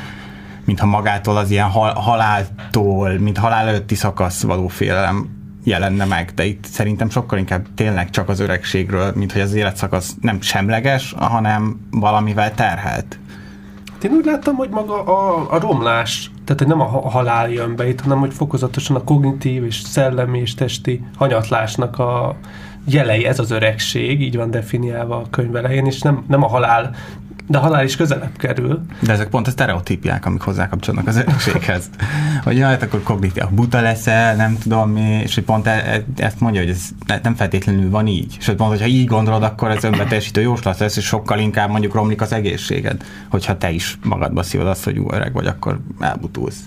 mintha 0.65 0.87
magától 0.87 1.37
az 1.37 1.51
ilyen 1.51 1.69
hal, 1.69 1.95
haláltól, 1.95 3.19
mint 3.19 3.39
halál 3.39 3.69
előtti 3.69 3.95
szakasz 3.95 4.43
való 4.43 4.69
félelem 4.69 5.39
jelenne 5.65 6.05
meg, 6.05 6.33
de 6.35 6.45
itt 6.45 6.65
szerintem 6.65 7.11
sokkal 7.11 7.39
inkább 7.39 7.67
tényleg 7.75 8.11
csak 8.11 8.29
az 8.29 8.41
öregségről, 8.41 9.13
mint 9.15 9.33
hogy 9.33 9.41
az 9.41 9.55
életszakasz 9.55 10.15
nem 10.21 10.41
semleges, 10.41 11.15
hanem 11.19 11.87
valamivel 11.91 12.55
terhelt. 12.55 13.19
Én 14.03 14.11
úgy 14.11 14.25
láttam, 14.25 14.55
hogy 14.55 14.69
maga 14.69 15.05
a, 15.05 15.47
a 15.51 15.59
romlás, 15.59 16.31
tehát 16.51 16.59
hogy 16.59 16.67
nem 16.67 16.81
a 16.81 17.09
halál 17.09 17.51
jön 17.51 17.77
be 17.77 17.89
itt, 17.89 18.01
hanem 18.01 18.19
hogy 18.19 18.33
fokozatosan 18.33 18.97
a 18.97 19.05
kognitív 19.05 19.65
és 19.65 19.81
szellemi 19.81 20.39
és 20.39 20.55
testi 20.55 21.05
hanyatlásnak 21.17 21.99
a, 21.99 22.37
jelei, 22.85 23.25
ez 23.25 23.39
az 23.39 23.51
öregség, 23.51 24.21
így 24.21 24.37
van 24.37 24.51
definiálva 24.51 25.17
a 25.17 25.27
könyv 25.31 25.57
elején, 25.57 25.87
és 25.87 26.01
nem, 26.01 26.25
nem 26.29 26.43
a 26.43 26.49
halál, 26.49 26.95
de 27.51 27.59
a 27.59 27.61
halál 27.61 27.85
is 27.85 27.97
közelebb 27.97 28.37
kerül. 28.37 28.81
De 29.01 29.13
ezek 29.13 29.29
pont 29.29 29.47
a 29.47 29.51
sztereotípiák, 29.51 30.27
amik 30.27 30.41
hozzákapcsolnak 30.41 31.07
az 31.07 31.17
öregséghez. 31.17 31.91
hogy 32.45 32.57
jaj, 32.57 32.71
hát 32.71 32.83
akkor 32.83 33.03
kognitív, 33.03 33.45
buta 33.51 33.81
leszel, 33.81 34.37
nem 34.37 34.59
tudom 34.59 34.91
mi, 34.91 35.01
és 35.01 35.35
hogy 35.35 35.45
pont 35.45 35.67
e, 35.67 35.71
e, 35.71 36.05
ezt 36.17 36.41
mondja, 36.41 36.61
hogy 36.61 36.71
ez 36.71 36.89
nem 37.23 37.35
feltétlenül 37.35 37.91
van 37.91 38.07
így. 38.07 38.37
És 38.39 38.47
hogy 38.47 38.55
pont, 38.55 38.71
hogyha 38.71 38.87
így 38.87 39.07
gondolod, 39.07 39.43
akkor 39.43 39.71
ez 39.71 39.85
önbeteljesítő 39.85 40.41
jóslat 40.41 40.79
lesz, 40.79 40.97
és 40.97 41.05
sokkal 41.05 41.39
inkább 41.39 41.71
mondjuk 41.71 41.95
romlik 41.95 42.21
az 42.21 42.33
egészséged, 42.33 43.05
hogyha 43.29 43.59
te 43.59 43.71
is 43.71 43.99
magadba 44.03 44.43
szívod 44.43 44.67
azt, 44.67 44.85
hogy 44.85 44.95
jó 44.95 45.13
öreg 45.13 45.33
vagy, 45.33 45.47
akkor 45.47 45.81
elbutulsz. 46.01 46.61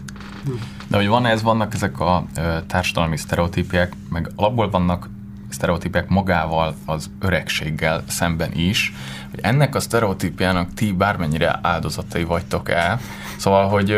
De 0.88 0.97
hogy 0.97 1.07
van 1.07 1.25
ez, 1.25 1.41
vannak 1.41 1.74
ezek 1.74 2.00
a 2.00 2.25
ö, 2.38 2.57
társadalmi 2.68 3.18
sztereotípiák, 3.18 3.94
meg 4.09 4.31
alapból 4.35 4.69
vannak 4.69 5.09
sztereotípiák 5.53 6.09
magával 6.09 6.75
az 6.85 7.09
öregséggel 7.19 8.03
szemben 8.07 8.51
is, 8.53 8.94
hogy 9.33 9.44
ennek 9.44 9.75
a 9.75 9.80
sztereotípiának 9.80 10.74
ti 10.74 10.91
bármennyire 10.91 11.59
áldozatai 11.62 12.24
vagytok 12.24 12.69
el, 12.69 13.00
szóval, 13.38 13.68
hogy 13.68 13.95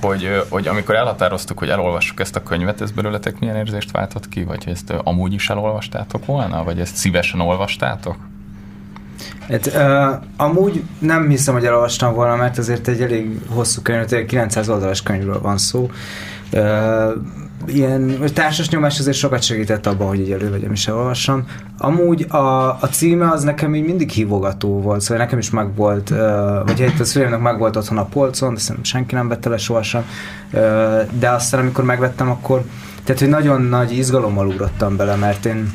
hogy, 0.00 0.42
hogy 0.48 0.68
amikor 0.68 0.94
elhatároztuk, 0.94 1.58
hogy 1.58 1.68
elolvassuk 1.68 2.20
ezt 2.20 2.36
a 2.36 2.42
könyvet, 2.42 2.80
ez 2.80 2.90
belőletek 2.90 3.38
milyen 3.38 3.56
érzést 3.56 3.90
váltott 3.90 4.28
ki? 4.28 4.44
Vagy 4.44 4.68
ezt 4.68 4.90
amúgy 4.90 5.32
is 5.32 5.50
elolvastátok 5.50 6.26
volna? 6.26 6.64
Vagy 6.64 6.80
ezt 6.80 6.94
szívesen 6.96 7.40
olvastátok? 7.40 8.16
Hát, 9.50 9.66
uh, 9.66 10.22
amúgy 10.36 10.82
nem 10.98 11.28
hiszem, 11.28 11.54
hogy 11.54 11.64
elolvastam 11.64 12.14
volna, 12.14 12.36
mert 12.36 12.58
azért 12.58 12.88
egy 12.88 13.02
elég 13.02 13.40
hosszú 13.48 13.82
könyv, 13.82 14.26
900 14.26 14.68
oldalas 14.68 15.02
könyvről 15.02 15.40
van 15.40 15.58
szó. 15.58 15.90
Uh, 16.52 17.10
ilyen 17.66 18.18
társas 18.34 18.68
nyomás 18.68 18.98
azért 18.98 19.16
sokat 19.16 19.42
segített 19.42 19.86
abban, 19.86 20.08
hogy 20.08 20.20
így 20.20 20.30
elővegyem 20.30 20.72
és 20.72 20.88
elolvassam. 20.88 21.44
Amúgy 21.78 22.26
a, 22.28 22.68
a 22.68 22.88
címe 22.90 23.30
az 23.30 23.42
nekem 23.42 23.74
így 23.74 23.84
mindig 23.84 24.10
hívogató 24.10 24.80
volt, 24.80 25.00
szóval 25.00 25.24
nekem 25.24 25.38
is 25.38 25.50
megvolt, 25.50 26.10
uh, 26.10 26.18
vagy 26.66 26.80
hát 26.80 27.00
a 27.00 27.04
szüleimnek 27.04 27.40
megvolt 27.40 27.76
otthon 27.76 27.98
a 27.98 28.04
polcon, 28.04 28.54
de 28.54 28.60
szerintem 28.60 28.84
senki 28.84 29.14
nem 29.14 29.28
vette 29.28 29.48
le 29.48 29.56
sohasem, 29.56 30.04
uh, 30.52 30.60
de 31.18 31.30
aztán 31.30 31.60
amikor 31.60 31.84
megvettem, 31.84 32.30
akkor 32.30 32.64
tehát, 33.04 33.20
hogy 33.20 33.30
nagyon 33.30 33.62
nagy 33.62 33.92
izgalommal 33.92 34.46
ugrottam 34.46 34.96
bele, 34.96 35.14
mert 35.14 35.44
én 35.44 35.72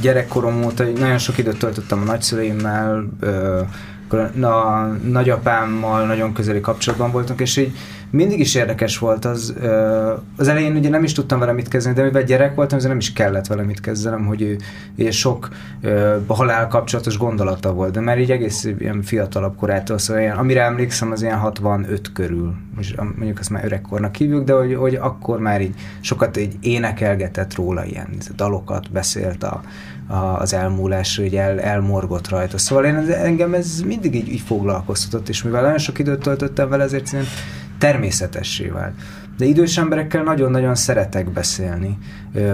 gyerekkorom 0.00 0.64
óta 0.64 0.84
nagyon 0.84 1.18
sok 1.18 1.38
időt 1.38 1.58
töltöttem 1.58 2.00
a 2.00 2.04
nagyszüleimmel, 2.04 3.04
uh, 4.12 4.44
a 4.44 4.86
nagyapámmal 5.04 6.06
nagyon 6.06 6.32
közeli 6.32 6.60
kapcsolatban 6.60 7.10
voltunk, 7.10 7.40
és 7.40 7.56
így 7.56 7.72
mindig 8.10 8.40
is 8.40 8.54
érdekes 8.54 8.98
volt 8.98 9.24
az, 9.24 9.54
az 10.36 10.48
elején 10.48 10.76
ugye 10.76 10.88
nem 10.88 11.04
is 11.04 11.12
tudtam 11.12 11.38
vele 11.38 11.52
mit 11.52 11.68
kezdeni, 11.68 11.94
de 11.94 12.02
mivel 12.02 12.22
gyerek 12.22 12.54
voltam, 12.54 12.78
ezért 12.78 12.92
nem 12.92 13.00
is 13.00 13.12
kellett 13.12 13.46
vele 13.46 13.62
mit 13.62 13.80
kezdenem, 13.80 14.26
hogy 14.26 14.42
ő 14.42 14.56
ugye 14.98 15.10
sok 15.10 15.48
halál 16.26 16.68
kapcsolatos 16.68 17.18
gondolata 17.18 17.72
volt, 17.72 17.92
de 17.92 18.00
már 18.00 18.18
így 18.18 18.30
egész 18.30 18.64
ilyen 18.78 19.02
fiatalabb 19.02 19.56
korától, 19.56 19.98
szóval 19.98 20.22
ilyen, 20.22 20.36
amire 20.36 20.62
emlékszem, 20.62 21.10
az 21.10 21.22
ilyen 21.22 21.38
65 21.38 22.12
körül, 22.12 22.54
most 22.76 22.96
mondjuk 22.96 23.38
azt 23.38 23.50
már 23.50 23.64
öregkornak 23.64 24.16
hívjuk, 24.16 24.44
de 24.44 24.52
hogy, 24.52 24.74
hogy 24.74 24.94
akkor 24.94 25.38
már 25.38 25.60
így 25.60 25.74
sokat 26.00 26.36
így 26.36 26.54
énekelgetett 26.60 27.54
róla 27.54 27.84
ilyen 27.84 28.08
dalokat, 28.36 28.90
beszélt 28.90 29.42
a, 29.42 29.60
az 30.38 30.54
elmúlásról, 30.54 31.26
hogy 31.26 31.36
el, 31.36 31.60
elmorgott 31.60 32.28
rajta. 32.28 32.58
Szóval 32.58 32.84
én, 32.84 32.94
engem 33.12 33.54
ez 33.54 33.80
mindig 33.80 34.14
így, 34.14 34.28
így 34.28 34.40
foglalkoztatott, 34.40 35.28
és 35.28 35.42
mivel 35.42 35.62
nagyon 35.62 35.78
sok 35.78 35.98
időt 35.98 36.20
töltöttem 36.20 36.68
vele, 36.68 36.82
ezért 36.82 37.12
én 37.12 37.24
természetessé 37.78 38.68
vált. 38.68 38.94
De 39.36 39.44
idős 39.44 39.78
emberekkel 39.78 40.22
nagyon-nagyon 40.22 40.74
szeretek 40.74 41.32
beszélni, 41.32 41.98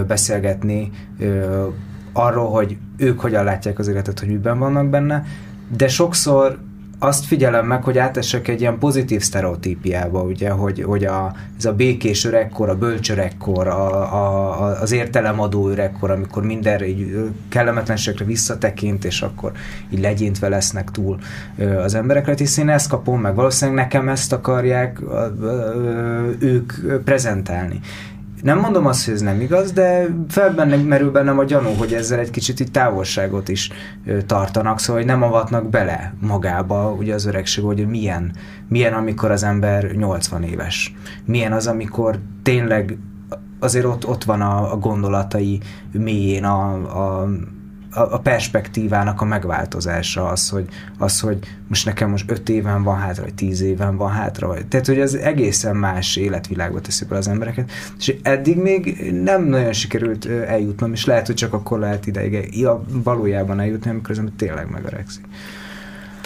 beszélgetni 0.07 0.91
arról, 2.13 2.49
hogy 2.49 2.77
ők 2.97 3.19
hogyan 3.19 3.43
látják 3.43 3.79
az 3.79 3.87
életet, 3.87 4.19
hogy 4.19 4.27
miben 4.27 4.59
vannak 4.59 4.89
benne, 4.89 5.23
de 5.77 5.87
sokszor 5.87 6.57
azt 6.99 7.25
figyelem 7.25 7.65
meg, 7.65 7.83
hogy 7.83 7.97
átesek 7.97 8.47
egy 8.47 8.61
ilyen 8.61 8.79
pozitív 8.79 9.21
sztereotípiába, 9.21 10.21
ugye, 10.21 10.49
hogy, 10.49 10.83
hogy 10.83 11.05
a, 11.05 11.35
ez 11.57 11.65
a 11.65 11.73
békés 11.73 12.25
öregkor, 12.25 12.69
a 12.69 12.77
bölcs 12.77 13.11
öregkor, 13.11 13.67
a, 13.67 13.91
a, 14.13 14.81
az 14.81 14.91
értelemadó 14.91 15.69
öregkor, 15.69 16.11
amikor 16.11 16.43
minden 16.43 16.83
így 16.83 17.31
kellemetlenségre 17.49 18.25
visszatekint, 18.25 19.05
és 19.05 19.21
akkor 19.21 19.51
így 19.89 19.99
legyintve 19.99 20.47
lesznek 20.47 20.91
túl 20.91 21.19
az 21.83 21.93
emberekre, 21.93 22.33
hisz 22.37 22.57
én 22.57 22.69
ezt 22.69 22.89
kapom 22.89 23.21
meg. 23.21 23.35
Valószínűleg 23.35 23.83
nekem 23.83 24.09
ezt 24.09 24.33
akarják 24.33 25.01
ők 26.39 26.73
prezentálni. 27.03 27.79
Nem 28.41 28.59
mondom 28.59 28.85
azt, 28.85 29.05
hogy 29.05 29.13
ez 29.13 29.21
nem 29.21 29.41
igaz, 29.41 29.71
de 29.71 30.07
felbennem 30.27 30.79
merül 30.79 31.11
bennem 31.11 31.39
a 31.39 31.43
gyanú, 31.43 31.69
hogy 31.69 31.93
ezzel 31.93 32.19
egy 32.19 32.29
kicsit 32.29 32.59
így 32.59 32.71
távolságot 32.71 33.49
is 33.49 33.71
tartanak, 34.25 34.79
szóval 34.79 35.01
hogy 35.01 35.11
nem 35.11 35.23
avatnak 35.23 35.69
bele 35.69 36.13
magába 36.21 36.91
ugye 36.91 37.13
az 37.13 37.25
öregség, 37.25 37.63
hogy 37.63 37.87
milyen, 37.87 38.31
milyen 38.69 38.93
amikor 38.93 39.31
az 39.31 39.43
ember 39.43 39.91
80 39.91 40.43
éves. 40.43 40.95
Milyen 41.25 41.51
az, 41.51 41.67
amikor 41.67 42.19
tényleg 42.43 42.97
azért 43.59 43.85
ott, 43.85 44.07
ott 44.07 44.23
van 44.23 44.41
a, 44.41 44.71
a 44.71 44.77
gondolatai 44.77 45.59
mélyén 45.91 46.43
a, 46.43 46.71
a 47.21 47.27
a 47.97 48.19
perspektívának 48.19 49.21
a 49.21 49.25
megváltozása 49.25 50.27
az, 50.27 50.49
hogy, 50.49 50.67
az, 50.97 51.19
hogy 51.19 51.37
most 51.67 51.85
nekem 51.85 52.09
most 52.09 52.31
öt 52.31 52.49
éven 52.49 52.83
van 52.83 52.97
hátra, 52.97 53.23
vagy 53.23 53.33
tíz 53.33 53.61
éven 53.61 53.97
van 53.97 54.11
hátra, 54.11 54.47
vagy, 54.47 54.67
tehát 54.67 54.85
hogy 54.85 54.99
ez 54.99 55.13
egészen 55.13 55.75
más 55.75 56.15
életvilágba 56.15 56.81
teszi 56.81 57.05
be 57.05 57.17
az 57.17 57.27
embereket, 57.27 57.71
és 57.97 58.15
eddig 58.21 58.57
még 58.57 59.11
nem 59.23 59.43
nagyon 59.43 59.73
sikerült 59.73 60.25
eljutnom, 60.25 60.93
és 60.93 61.05
lehet, 61.05 61.25
hogy 61.25 61.35
csak 61.35 61.53
akkor 61.53 61.79
lehet 61.79 62.07
ideig 62.07 62.57
ja, 62.59 62.83
valójában 62.87 63.59
eljutni, 63.59 63.89
amikor 63.89 64.11
az 64.11 64.17
ember 64.19 64.33
tényleg 64.37 64.69
megöregszik. 64.69 65.25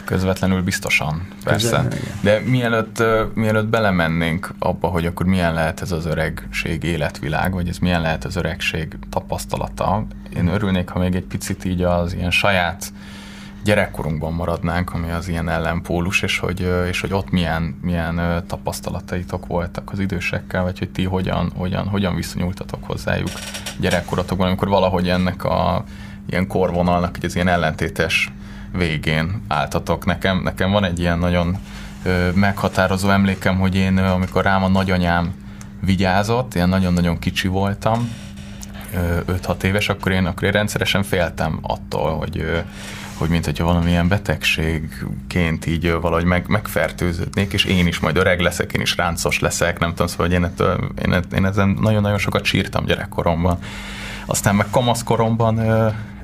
Közvetlenül 0.05 0.61
biztosan, 0.61 1.27
persze. 1.43 1.69
Közvetlenül, 1.69 2.07
De 2.21 2.39
mielőtt, 2.39 3.03
mielőtt 3.33 3.67
belemennénk 3.67 4.53
abba, 4.59 4.87
hogy 4.87 5.05
akkor 5.05 5.25
milyen 5.25 5.53
lehet 5.53 5.81
ez 5.81 5.91
az 5.91 6.05
öregség 6.05 6.83
életvilág, 6.83 7.53
vagy 7.53 7.67
ez 7.67 7.77
milyen 7.77 8.01
lehet 8.01 8.25
az 8.25 8.35
öregség 8.35 8.97
tapasztalata, 9.09 10.05
én 10.35 10.47
örülnék, 10.47 10.89
ha 10.89 10.99
még 10.99 11.15
egy 11.15 11.25
picit 11.25 11.65
így 11.65 11.81
az 11.81 12.13
ilyen 12.13 12.31
saját 12.31 12.93
gyerekkorunkban 13.63 14.33
maradnánk, 14.33 14.93
ami 14.93 15.11
az 15.11 15.27
ilyen 15.27 15.49
ellenpólus, 15.49 16.21
és 16.21 16.39
hogy, 16.39 16.69
és 16.87 17.01
hogy 17.01 17.13
ott 17.13 17.29
milyen, 17.29 17.79
milyen 17.81 18.43
tapasztalataitok 18.47 19.45
voltak 19.45 19.91
az 19.91 19.99
idősekkel, 19.99 20.63
vagy 20.63 20.79
hogy 20.79 20.89
ti 20.89 21.03
hogyan, 21.03 21.51
hogyan, 21.55 21.87
hogyan 21.87 22.15
viszonyultatok 22.15 22.83
hozzájuk 22.83 23.29
gyerekkoratokban, 23.79 24.47
amikor 24.47 24.67
valahogy 24.67 25.09
ennek 25.09 25.43
a 25.43 25.83
ilyen 26.29 26.47
korvonalnak, 26.47 27.15
hogy 27.15 27.25
az 27.25 27.35
ilyen 27.35 27.47
ellentétes 27.47 28.31
végén 28.77 29.41
álltatok. 29.47 30.05
Nekem, 30.05 30.41
nekem 30.43 30.71
van 30.71 30.83
egy 30.83 30.99
ilyen 30.99 31.19
nagyon 31.19 31.57
meghatározó 32.33 33.09
emlékem, 33.09 33.59
hogy 33.59 33.75
én, 33.75 33.97
amikor 33.97 34.43
rám 34.43 34.63
a 34.63 34.67
nagyanyám 34.67 35.33
vigyázott, 35.79 36.55
ilyen 36.55 36.69
nagyon-nagyon 36.69 37.19
kicsi 37.19 37.47
voltam, 37.47 38.09
5-6 39.27 39.63
éves, 39.63 39.89
akkor 39.89 40.11
én, 40.11 40.25
akkor 40.25 40.43
én 40.43 40.51
rendszeresen 40.51 41.03
féltem 41.03 41.59
attól, 41.61 42.17
hogy, 42.17 42.63
hogy 43.13 43.29
mint 43.29 43.45
hogyha 43.45 43.65
valamilyen 43.65 44.07
betegségként 44.07 45.65
így 45.65 45.91
valahogy 45.91 46.23
meg, 46.23 46.47
megfertőződnék, 46.47 47.53
és 47.53 47.65
én 47.65 47.87
is 47.87 47.99
majd 47.99 48.17
öreg 48.17 48.39
leszek, 48.39 48.73
én 48.73 48.81
is 48.81 48.97
ráncos 48.97 49.39
leszek, 49.39 49.79
nem 49.79 49.89
tudom, 49.89 50.07
szóval 50.07 50.25
hogy 50.25 50.35
én, 50.35 50.43
ettől, 50.43 50.91
én, 51.05 51.19
én 51.35 51.45
ezen 51.45 51.77
nagyon-nagyon 51.81 52.17
sokat 52.17 52.43
sírtam 52.43 52.85
gyerekkoromban. 52.85 53.59
Aztán 54.31 54.55
meg 54.55 54.65
kamaszkoromban 54.69 55.59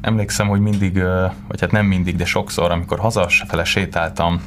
emlékszem, 0.02 0.48
hogy 0.48 0.60
mindig, 0.60 1.04
vagy 1.48 1.60
hát 1.60 1.72
nem 1.72 1.86
mindig, 1.86 2.16
de 2.16 2.26
sokszor, 2.26 2.72
amikor 2.72 3.00
hazafele 3.00 3.64
sétáltam 3.64 4.42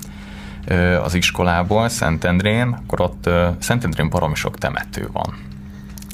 az 1.02 1.14
iskolából, 1.14 1.88
Szentendrén, 1.88 2.68
akkor 2.68 3.00
ott 3.00 3.30
Szentendrén 3.58 4.08
baromi 4.08 4.34
sok 4.34 4.58
temető 4.58 5.08
van. 5.12 5.34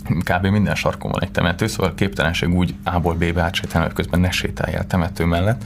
Kb. 0.05 0.47
minden 0.47 0.75
sarkon 0.75 1.11
van 1.11 1.23
egy 1.23 1.31
temető, 1.31 1.67
szóval 1.67 1.95
képtelenség 1.95 2.55
úgy 2.55 2.75
A-ból 2.85 3.15
B-be 3.15 3.43
átsétálni, 3.43 3.87
hogy 3.87 3.97
közben 3.97 4.21
ne 4.21 4.31
sétáljál 4.31 4.87
temető 4.87 5.25
mellett. 5.25 5.65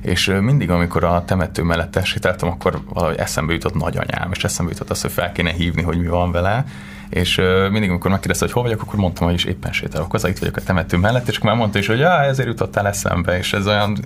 És 0.00 0.26
mindig, 0.40 0.70
amikor 0.70 1.04
a 1.04 1.24
temető 1.24 1.62
mellett 1.62 2.04
sétáltam, 2.04 2.48
akkor 2.48 2.80
valahogy 2.88 3.18
eszembe 3.18 3.52
jutott 3.52 3.74
nagyanyám, 3.74 4.30
és 4.32 4.44
eszembe 4.44 4.72
jutott 4.72 4.90
az, 4.90 5.00
hogy 5.00 5.12
fel 5.12 5.32
kéne 5.32 5.52
hívni, 5.52 5.82
hogy 5.82 5.98
mi 5.98 6.06
van 6.06 6.32
vele, 6.32 6.64
és 7.10 7.40
mindig, 7.70 7.90
amikor 7.90 8.10
megkérdezte, 8.10 8.44
hogy 8.44 8.54
hol 8.54 8.62
vagyok, 8.62 8.82
akkor 8.82 8.98
mondtam, 8.98 9.26
hogy 9.26 9.34
is 9.34 9.44
éppen 9.44 9.72
sétálok 9.72 10.10
hozzá, 10.10 10.28
itt 10.28 10.38
vagyok 10.38 10.56
a 10.56 10.62
temető 10.62 10.96
mellett, 10.96 11.28
és 11.28 11.36
akkor 11.36 11.50
már 11.50 11.58
mondta 11.58 11.78
is, 11.78 11.86
hogy 11.86 11.98
ja, 11.98 12.22
ezért 12.22 12.48
jutottál 12.48 12.86
eszembe, 12.86 13.38
és 13.38 13.52
ez 13.52 13.66
olyan, 13.66 13.98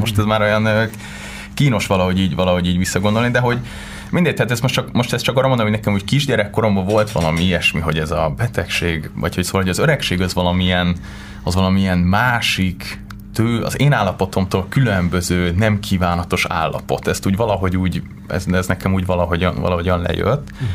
most 0.00 0.18
ez 0.18 0.24
már 0.24 0.40
olyan 0.40 0.90
kínos 1.54 1.86
valahogy 1.86 2.20
így, 2.20 2.34
valahogy 2.34 2.66
így 2.66 2.78
visszagondolni, 2.78 3.30
de 3.30 3.38
hogy 3.38 3.58
mindegy, 4.10 4.34
tehát 4.34 4.50
ez 4.50 4.60
most, 4.60 4.74
csak, 4.74 4.92
most 4.92 5.12
ezt 5.12 5.24
csak 5.24 5.36
arra 5.36 5.48
mondom, 5.48 5.66
hogy 5.66 5.74
nekem 5.74 5.92
úgy 5.92 6.04
kisgyerekkoromban 6.04 6.84
volt 6.84 7.12
valami 7.12 7.42
ilyesmi, 7.42 7.80
hogy 7.80 7.98
ez 7.98 8.10
a 8.10 8.34
betegség, 8.36 9.10
vagy 9.14 9.34
hogy 9.34 9.44
szóval, 9.44 9.60
hogy 9.60 9.70
az 9.70 9.78
öregség 9.78 10.20
az 10.20 10.34
valamilyen, 10.34 10.96
az 11.42 11.54
valamilyen 11.54 11.98
másik 11.98 13.00
tő, 13.34 13.62
az 13.62 13.80
én 13.80 13.92
állapotomtól 13.92 14.66
különböző, 14.68 15.54
nem 15.56 15.80
kívánatos 15.80 16.44
állapot. 16.48 17.08
Ezt 17.08 17.26
úgy 17.26 17.36
valahogy 17.36 17.76
úgy, 17.76 18.02
ez, 18.28 18.46
ez 18.52 18.66
nekem 18.66 18.92
úgy 18.92 19.06
valahogyan, 19.06 19.60
valahogyan 19.60 20.00
lejött. 20.00 20.50
Uh-huh 20.52 20.68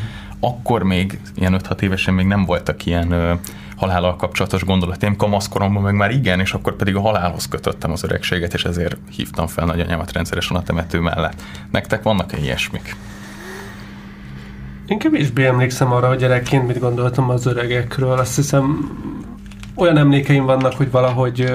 akkor 0.44 0.82
még, 0.82 1.20
ilyen 1.34 1.60
5-6 1.68 1.80
évesen 1.80 2.14
még 2.14 2.26
nem 2.26 2.44
voltak 2.44 2.86
ilyen 2.86 3.10
ö, 3.10 3.34
halállal 3.76 4.16
kapcsolatos 4.16 4.64
gondolataim, 4.64 5.16
kamaszkoromban 5.16 5.82
meg 5.82 5.94
már 5.94 6.10
igen, 6.10 6.40
és 6.40 6.52
akkor 6.52 6.76
pedig 6.76 6.94
a 6.94 7.00
halálhoz 7.00 7.48
kötöttem 7.48 7.90
az 7.90 8.04
öregséget, 8.04 8.54
és 8.54 8.64
ezért 8.64 8.96
hívtam 9.16 9.46
fel 9.46 9.66
nagyanyámat 9.66 10.12
rendszeresen 10.12 10.56
a 10.56 10.62
temető 10.62 11.00
mellett. 11.00 11.42
Nektek 11.70 12.02
vannak-e 12.02 12.38
ilyesmik? 12.38 12.96
Én 14.86 14.98
kevésbé 14.98 15.46
emlékszem 15.46 15.92
arra, 15.92 16.08
hogy 16.08 16.18
gyerekként 16.18 16.66
mit 16.66 16.78
gondoltam 16.78 17.30
az 17.30 17.46
öregekről. 17.46 18.18
Azt 18.18 18.36
hiszem, 18.36 18.90
olyan 19.74 19.98
emlékeim 19.98 20.44
vannak, 20.44 20.72
hogy 20.72 20.90
valahogy 20.90 21.52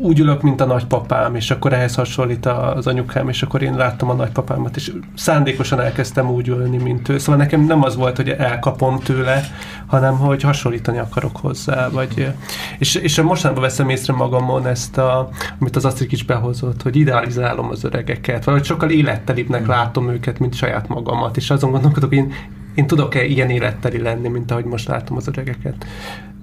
úgy 0.00 0.18
ülök, 0.18 0.42
mint 0.42 0.60
a 0.60 0.66
nagypapám, 0.66 1.34
és 1.34 1.50
akkor 1.50 1.72
ehhez 1.72 1.94
hasonlít 1.94 2.46
az 2.46 2.86
anyukám, 2.86 3.28
és 3.28 3.42
akkor 3.42 3.62
én 3.62 3.76
láttam 3.76 4.10
a 4.10 4.14
nagypapámat, 4.14 4.76
és 4.76 4.92
szándékosan 5.14 5.80
elkezdtem 5.80 6.30
úgy 6.30 6.48
ülni, 6.48 6.76
mint 6.76 7.08
ő. 7.08 7.18
Szóval 7.18 7.36
nekem 7.36 7.64
nem 7.64 7.82
az 7.82 7.96
volt, 7.96 8.16
hogy 8.16 8.28
elkapom 8.28 8.98
tőle, 8.98 9.42
hanem 9.86 10.18
hogy 10.18 10.42
hasonlítani 10.42 10.98
akarok 10.98 11.36
hozzá. 11.36 11.88
Vagy, 11.88 12.32
és, 12.78 12.94
és 12.94 13.20
mostanában 13.20 13.62
veszem 13.62 13.88
észre 13.88 14.12
magamon 14.12 14.66
ezt, 14.66 14.98
a, 14.98 15.28
amit 15.58 15.76
az 15.76 15.84
Asztrik 15.84 16.12
is 16.12 16.24
behozott, 16.24 16.82
hogy 16.82 16.96
idealizálom 16.96 17.68
az 17.70 17.84
öregeket, 17.84 18.44
valahogy 18.44 18.66
sokkal 18.66 18.90
élettelibbnek 18.90 19.66
látom 19.66 20.08
őket, 20.10 20.38
mint 20.38 20.54
saját 20.54 20.88
magamat, 20.88 21.36
és 21.36 21.50
azon 21.50 21.70
gondolkodok, 21.70 22.08
hogy 22.08 22.18
én, 22.18 22.32
én 22.74 22.86
tudok-e 22.86 23.24
ilyen 23.24 23.50
életteli 23.50 23.98
lenni, 23.98 24.28
mint 24.28 24.50
ahogy 24.50 24.64
most 24.64 24.88
látom 24.88 25.16
az 25.16 25.28
öregeket. 25.28 25.86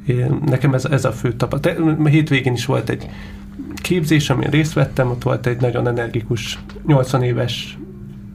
Én, 0.05 0.39
nekem 0.45 0.73
ez, 0.73 0.85
ez 0.85 1.05
a 1.05 1.11
fő 1.11 1.33
tapasztalat. 1.33 2.07
Hétvégén 2.07 2.53
is 2.53 2.65
volt 2.65 2.89
egy 2.89 3.09
képzés, 3.75 4.29
amin 4.29 4.49
részt 4.49 4.73
vettem, 4.73 5.09
ott 5.09 5.23
volt 5.23 5.45
egy 5.45 5.61
nagyon 5.61 5.87
energikus 5.87 6.59
80 6.85 7.23
éves 7.23 7.77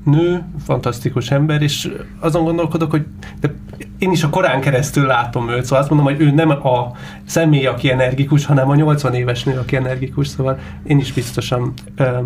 nő, 0.04 0.44
fantasztikus 0.64 1.30
ember, 1.30 1.62
és 1.62 1.92
azon 2.20 2.44
gondolkodok, 2.44 2.90
hogy 2.90 3.06
de 3.40 3.54
én 3.98 4.10
is 4.10 4.22
a 4.22 4.30
korán 4.30 4.60
keresztül 4.60 5.06
látom 5.06 5.48
őt, 5.50 5.64
szóval 5.64 5.78
azt 5.78 5.90
mondom, 5.90 6.06
hogy 6.06 6.20
ő 6.20 6.30
nem 6.30 6.50
a 6.50 6.92
személy, 7.24 7.66
aki 7.66 7.90
energikus, 7.90 8.44
hanem 8.44 8.68
a 8.68 8.74
80 8.74 9.14
éves 9.14 9.44
nő, 9.44 9.58
aki 9.58 9.76
energikus, 9.76 10.26
szóval 10.26 10.58
én 10.86 10.98
is 10.98 11.12
biztosan 11.12 11.72
ö, 11.96 12.18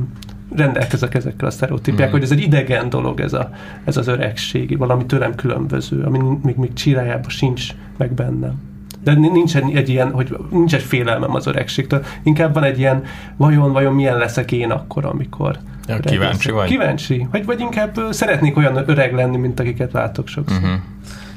rendelkezek 0.54 1.14
ezekkel 1.14 1.48
a 1.48 1.50
sztereotípiák, 1.50 2.08
mm. 2.08 2.12
hogy 2.12 2.22
ez 2.22 2.30
egy 2.30 2.40
idegen 2.40 2.88
dolog, 2.88 3.20
ez, 3.20 3.32
a, 3.32 3.50
ez 3.84 3.96
az 3.96 4.06
öregség, 4.06 4.78
valami 4.78 5.06
tőlem 5.06 5.34
különböző, 5.34 6.02
ami 6.02 6.18
még, 6.42 6.56
még 6.56 6.72
csirájában 6.72 7.30
sincs 7.30 7.68
meg 7.96 8.12
bennem 8.12 8.70
de 9.04 9.12
nincsen 9.14 9.70
egy 9.74 9.88
ilyen, 9.88 10.10
hogy 10.10 10.36
nincs 10.50 10.74
egy 10.74 10.82
félelmem 10.82 11.34
az 11.34 11.46
öregségtől. 11.46 12.04
Inkább 12.22 12.54
van 12.54 12.64
egy 12.64 12.78
ilyen, 12.78 13.02
vajon, 13.36 13.72
vajon 13.72 13.94
milyen 13.94 14.16
leszek 14.16 14.52
én 14.52 14.70
akkor, 14.70 15.04
amikor 15.04 15.58
ja, 15.86 15.98
kíváncsi 15.98 16.50
vagy? 16.50 16.68
Kíváncsi. 16.68 17.26
Vagy, 17.30 17.44
vagy 17.44 17.60
inkább 17.60 17.98
szeretnék 18.10 18.56
olyan 18.56 18.82
öreg 18.86 19.14
lenni, 19.14 19.36
mint 19.36 19.60
akiket 19.60 19.92
látok 19.92 20.28
sokszor. 20.28 20.56
Uh-huh. 20.56 20.80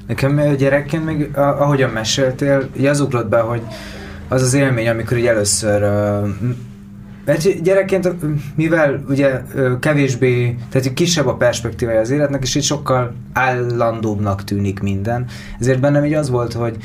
Nekem 0.07 0.55
gyerekként 0.57 1.05
még, 1.05 1.29
ahogyan 1.35 1.89
meséltél, 1.89 2.69
így 2.77 2.85
az 2.85 2.99
ugrott 2.99 3.29
be, 3.29 3.39
hogy 3.39 3.61
az 4.27 4.41
az 4.41 4.53
élmény, 4.53 4.87
amikor 4.87 5.17
így 5.17 5.25
először 5.25 5.81
mert 7.25 7.61
gyerekként, 7.61 8.09
mivel 8.55 9.03
ugye 9.09 9.41
kevésbé, 9.79 10.57
tehát 10.69 10.93
kisebb 10.93 11.27
a 11.27 11.35
perspektívája 11.35 11.99
az 11.99 12.09
életnek, 12.09 12.43
és 12.43 12.55
így 12.55 12.63
sokkal 12.63 13.13
állandóbbnak 13.33 14.43
tűnik 14.43 14.79
minden, 14.79 15.25
ezért 15.59 15.79
bennem 15.79 16.05
így 16.05 16.13
az 16.13 16.29
volt, 16.29 16.53
hogy 16.53 16.77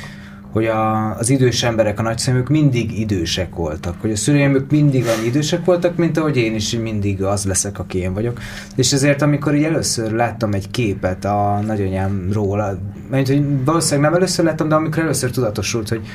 hogy 0.53 0.67
a, 0.67 1.15
az 1.17 1.31
idős 1.31 1.63
emberek, 1.63 1.99
a 1.99 2.03
nagyszeműk 2.03 2.49
mindig 2.49 2.99
idősek 2.99 3.55
voltak, 3.55 4.01
hogy 4.01 4.11
a 4.11 4.17
szüleim 4.17 4.67
mindig 4.71 5.07
annyi 5.07 5.27
idősek 5.27 5.65
voltak, 5.65 5.97
mint 5.97 6.17
ahogy 6.17 6.37
én 6.37 6.55
is 6.55 6.71
mindig 6.77 7.23
az 7.23 7.45
leszek, 7.45 7.79
aki 7.79 7.99
én 7.99 8.15
vagyok. 8.15 8.39
És 8.77 8.93
ezért, 8.93 9.23
amikor 9.23 9.55
így 9.55 9.63
először 9.63 10.13
láttam 10.13 10.53
egy 10.53 10.71
képet 10.71 11.25
a 11.25 11.61
nagyanyámról, 11.67 12.81
mert 13.11 13.27
hogy 13.27 13.65
valószínűleg 13.65 14.11
nem 14.11 14.21
először 14.21 14.45
láttam, 14.45 14.69
de 14.69 14.75
amikor 14.75 15.03
először 15.03 15.31
tudatosult, 15.31 15.89
hogy, 15.89 16.07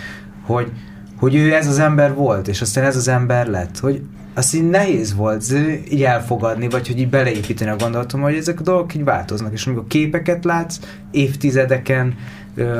hogy, 0.45 0.71
hogy 1.19 1.35
ő 1.35 1.53
ez 1.53 1.67
az 1.67 1.79
ember 1.79 2.13
volt, 2.13 2.47
és 2.47 2.61
aztán 2.61 2.83
ez 2.83 2.95
az 2.95 3.07
ember 3.07 3.47
lett, 3.47 3.79
hogy 3.79 4.01
azt 4.33 4.55
így 4.55 4.69
nehéz 4.69 5.15
volt 5.15 5.43
így 5.89 6.03
elfogadni, 6.03 6.69
vagy 6.69 6.87
hogy 6.87 6.99
így 6.99 7.09
beleépíteni 7.09 7.71
a 7.71 7.75
gondolatom, 7.75 8.21
hogy 8.21 8.35
ezek 8.35 8.59
a 8.59 8.63
dolgok 8.63 8.95
így 8.95 9.03
változnak, 9.03 9.53
és 9.53 9.67
amikor 9.67 9.87
képeket 9.87 10.43
látsz 10.43 10.79
évtizedeken, 11.11 12.15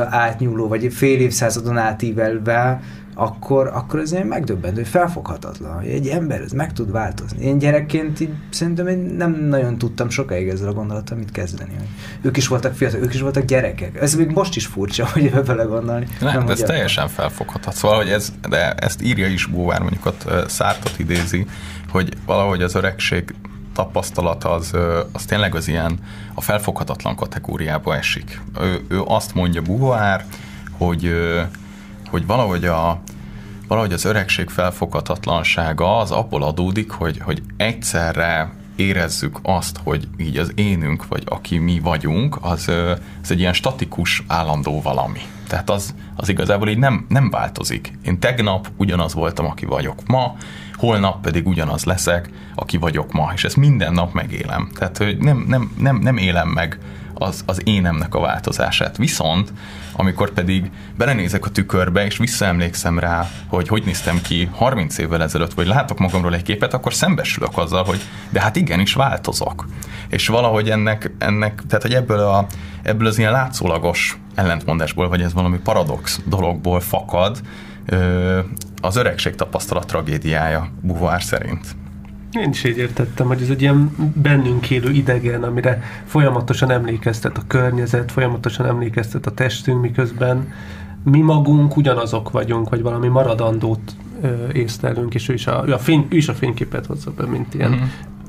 átnyúló, 0.09 0.67
vagy 0.67 0.93
fél 0.93 1.19
évszázadon 1.19 1.77
átívelve 1.77 2.81
akkor, 3.15 3.67
akkor 3.67 3.99
ez 3.99 4.11
ilyen 4.11 4.27
megdöbbentő, 4.27 4.83
felfoghatatlan, 4.83 5.73
hogy 5.75 5.87
egy 5.87 6.07
ember 6.07 6.41
ez 6.41 6.51
meg 6.51 6.73
tud 6.73 6.91
változni. 6.91 7.45
Én 7.45 7.57
gyerekként 7.57 8.19
így 8.19 8.33
szerintem 8.49 8.87
én 8.87 8.97
nem 8.97 9.33
nagyon 9.33 9.77
tudtam 9.77 10.09
sokáig 10.09 10.47
ezzel 10.47 10.67
a 10.67 10.73
gondolattal 10.73 11.17
mit 11.17 11.31
kezdeni. 11.31 11.71
Hogy 11.77 11.87
ők 12.21 12.37
is 12.37 12.47
voltak 12.47 12.73
fiatal, 12.73 12.99
ők 12.99 13.13
is 13.13 13.21
voltak 13.21 13.45
gyerekek. 13.45 14.01
Ez 14.01 14.15
még 14.15 14.29
most 14.29 14.55
is 14.55 14.65
furcsa, 14.65 15.07
hogy 15.13 15.45
vele 15.45 15.63
gondolni. 15.63 16.07
Nem, 16.19 16.33
nem 16.33 16.45
de 16.45 16.51
ez 16.51 16.59
teljesen 16.59 17.07
felfogható. 17.07 17.71
Szóval, 17.71 17.97
hogy 17.97 18.09
ez, 18.09 18.33
de 18.49 18.73
ezt 18.73 19.03
írja 19.03 19.27
is 19.27 19.45
Bóvár, 19.45 19.79
mondjuk 19.79 20.05
ott 20.05 20.49
Szártot 20.49 20.99
idézi, 20.99 21.45
hogy 21.91 22.13
valahogy 22.25 22.61
az 22.61 22.75
öregség 22.75 23.33
tapasztalata 23.75 24.51
az, 24.51 24.73
az 25.11 25.25
tényleg 25.25 25.55
az 25.55 25.67
ilyen 25.67 25.99
a 26.33 26.41
felfoghatatlan 26.41 27.15
kategóriába 27.15 27.95
esik. 27.95 28.41
Ő, 28.59 28.85
ő 28.87 29.01
azt 29.01 29.33
mondja 29.33 29.61
Buhoár, 29.61 30.25
hogy, 30.77 31.13
hogy 32.09 32.25
valahogy, 32.25 32.65
a, 32.65 32.99
valahogy 33.67 33.93
az 33.93 34.05
öregség 34.05 34.49
felfoghatatlansága 34.49 35.97
az 35.97 36.11
abból 36.11 36.43
adódik, 36.43 36.91
hogy, 36.91 37.19
hogy 37.19 37.41
egyszerre 37.57 38.53
érezzük 38.75 39.39
azt, 39.41 39.79
hogy 39.83 40.07
így 40.17 40.37
az 40.37 40.51
énünk, 40.55 41.07
vagy 41.07 41.23
aki 41.25 41.57
mi 41.57 41.79
vagyunk, 41.79 42.37
az, 42.41 42.71
az 43.21 43.31
egy 43.31 43.39
ilyen 43.39 43.53
statikus, 43.53 44.23
állandó 44.27 44.81
valami. 44.81 45.21
Tehát 45.47 45.69
az, 45.69 45.95
az 46.15 46.29
igazából 46.29 46.69
így 46.69 46.77
nem, 46.77 47.05
nem 47.09 47.29
változik. 47.29 47.93
Én 48.03 48.19
tegnap 48.19 48.67
ugyanaz 48.77 49.13
voltam, 49.13 49.45
aki 49.45 49.65
vagyok 49.65 50.07
ma, 50.07 50.35
holnap 50.85 51.21
pedig 51.21 51.47
ugyanaz 51.47 51.83
leszek, 51.83 52.29
aki 52.55 52.77
vagyok 52.77 53.11
ma, 53.11 53.31
és 53.33 53.43
ezt 53.43 53.55
minden 53.55 53.93
nap 53.93 54.13
megélem. 54.13 54.69
Tehát, 54.73 54.97
hogy 54.97 55.17
nem, 55.17 55.45
nem, 55.47 55.71
nem, 55.79 55.97
nem 55.97 56.17
élem 56.17 56.47
meg 56.47 56.79
az, 57.13 57.43
az 57.45 57.61
énemnek 57.63 58.15
a 58.15 58.19
változását. 58.19 58.97
Viszont, 58.97 59.53
amikor 59.93 60.31
pedig 60.31 60.71
belenézek 60.97 61.45
a 61.45 61.49
tükörbe, 61.49 62.05
és 62.05 62.17
visszaemlékszem 62.17 62.99
rá, 62.99 63.29
hogy 63.47 63.67
hogy 63.67 63.83
néztem 63.85 64.21
ki 64.21 64.49
30 64.53 64.97
évvel 64.97 65.23
ezelőtt, 65.23 65.53
vagy 65.53 65.67
látok 65.67 65.99
magamról 65.99 66.35
egy 66.35 66.41
képet, 66.41 66.73
akkor 66.73 66.93
szembesülök 66.93 67.57
azzal, 67.57 67.83
hogy 67.83 68.01
de 68.29 68.41
hát 68.41 68.55
igenis 68.55 68.93
változok. 68.93 69.67
És 70.09 70.27
valahogy 70.27 70.69
ennek, 70.69 71.11
ennek 71.17 71.61
tehát 71.67 71.83
hogy 71.83 71.93
ebből, 71.93 72.19
a, 72.19 72.45
ebből 72.83 73.07
az 73.07 73.17
ilyen 73.17 73.31
látszólagos 73.31 74.17
ellentmondásból, 74.35 75.09
vagy 75.09 75.21
ez 75.21 75.33
valami 75.33 75.57
paradox 75.57 76.19
dologból 76.25 76.79
fakad, 76.79 77.41
az 78.85 78.95
öregség 78.95 79.35
tapasztalat 79.35 79.87
tragédiája 79.87 80.67
Buvár 80.81 81.23
szerint. 81.23 81.75
Én 82.31 82.49
is 82.49 82.63
így 82.63 82.77
értettem, 82.77 83.27
hogy 83.27 83.41
ez 83.41 83.49
egy 83.49 83.61
ilyen 83.61 83.95
bennünk 84.15 84.69
élő 84.69 84.91
idegen, 84.91 85.43
amire 85.43 85.81
folyamatosan 86.05 86.71
emlékeztet 86.71 87.37
a 87.37 87.41
környezet, 87.47 88.11
folyamatosan 88.11 88.65
emlékeztet 88.65 89.25
a 89.25 89.31
testünk, 89.31 89.81
miközben 89.81 90.53
mi 91.03 91.21
magunk 91.21 91.77
ugyanazok 91.77 92.31
vagyunk, 92.31 92.69
vagy 92.69 92.81
valami 92.81 93.07
maradandót 93.07 93.95
ö, 94.21 94.27
észlelünk, 94.53 95.13
és 95.13 95.29
ő 95.29 95.33
is 95.33 95.47
a, 95.47 95.63
ő, 95.67 95.73
a 95.73 95.77
fény, 95.77 96.05
ő 96.09 96.15
is 96.15 96.27
a 96.27 96.33
fényképet 96.33 96.85
hozza 96.85 97.11
be, 97.11 97.25
mint 97.25 97.53
ilyen 97.53 97.71
mm-hmm. 97.71 97.83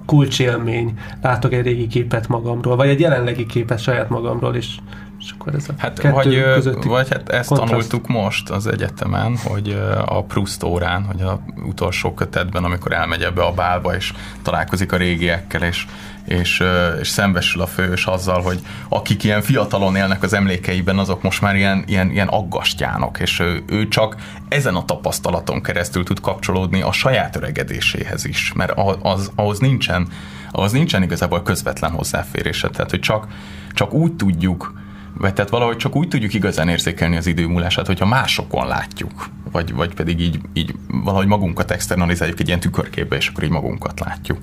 kulcsélmény. 0.06 0.98
Látok 1.22 1.52
egy 1.52 1.64
régi 1.64 1.86
képet 1.86 2.28
magamról, 2.28 2.76
vagy 2.76 2.88
egy 2.88 3.00
jelenlegi 3.00 3.46
képet 3.46 3.78
saját 3.78 4.08
magamról, 4.08 4.54
és 4.54 4.76
és 5.26 5.32
akkor 5.38 5.54
ez 5.54 5.68
a 5.68 5.72
hát, 5.78 6.02
vagy, 6.02 6.44
vagy 6.84 7.08
hát 7.08 7.28
ezt 7.28 7.48
kontraszt. 7.48 7.70
tanultuk 7.70 8.06
most 8.06 8.50
az 8.50 8.66
egyetemen, 8.66 9.36
hogy 9.36 9.78
a 10.04 10.22
Proust 10.22 10.62
órán, 10.62 11.04
hogy 11.04 11.22
a 11.22 11.40
utolsó 11.68 12.14
kötetben, 12.14 12.64
amikor 12.64 12.92
elmegy 12.92 13.22
ebbe 13.22 13.42
a 13.42 13.52
bálba, 13.52 13.94
és 13.94 14.12
találkozik 14.42 14.92
a 14.92 14.96
régiekkel, 14.96 15.62
és 15.62 15.86
és, 16.24 16.62
és 17.00 17.08
szembesül 17.08 17.62
a 17.62 17.66
fős 17.66 18.06
azzal, 18.06 18.42
hogy 18.42 18.60
akik 18.88 19.24
ilyen 19.24 19.42
fiatalon 19.42 19.96
élnek 19.96 20.22
az 20.22 20.32
emlékeiben, 20.32 20.98
azok 20.98 21.22
most 21.22 21.40
már 21.40 21.56
ilyen, 21.56 21.84
ilyen, 21.86 22.10
ilyen 22.10 22.28
aggastyánok, 22.28 23.18
és 23.20 23.40
ő, 23.40 23.64
ő 23.66 23.88
csak 23.88 24.16
ezen 24.48 24.74
a 24.74 24.84
tapasztalaton 24.84 25.62
keresztül 25.62 26.04
tud 26.04 26.20
kapcsolódni 26.20 26.82
a 26.82 26.92
saját 26.92 27.36
öregedéséhez 27.36 28.24
is, 28.24 28.52
mert 28.52 28.72
az, 29.02 29.30
ahhoz 29.34 29.58
nincsen 29.58 30.08
ahhoz 30.50 30.72
nincsen 30.72 31.02
igazából 31.02 31.42
közvetlen 31.42 31.90
hozzáférése, 31.90 32.68
tehát 32.68 32.90
hogy 32.90 33.00
csak, 33.00 33.26
csak 33.72 33.92
úgy 33.92 34.12
tudjuk 34.12 34.72
vagy 35.18 35.34
tehát 35.34 35.50
valahogy 35.50 35.76
csak 35.76 35.96
úgy 35.96 36.08
tudjuk 36.08 36.34
igazán 36.34 36.68
érzékelni 36.68 37.16
az 37.16 37.26
idő 37.26 37.46
múlását, 37.46 37.86
hogyha 37.86 38.06
másokon 38.06 38.66
látjuk, 38.66 39.28
vagy, 39.52 39.74
vagy 39.74 39.94
pedig 39.94 40.20
így, 40.20 40.40
így 40.52 40.74
valahogy 40.88 41.26
magunkat 41.26 41.70
externalizáljuk 41.70 42.40
egy 42.40 42.46
ilyen 42.46 42.60
tükörképbe, 42.60 43.16
és 43.16 43.28
akkor 43.28 43.44
így 43.44 43.50
magunkat 43.50 44.00
látjuk. 44.00 44.38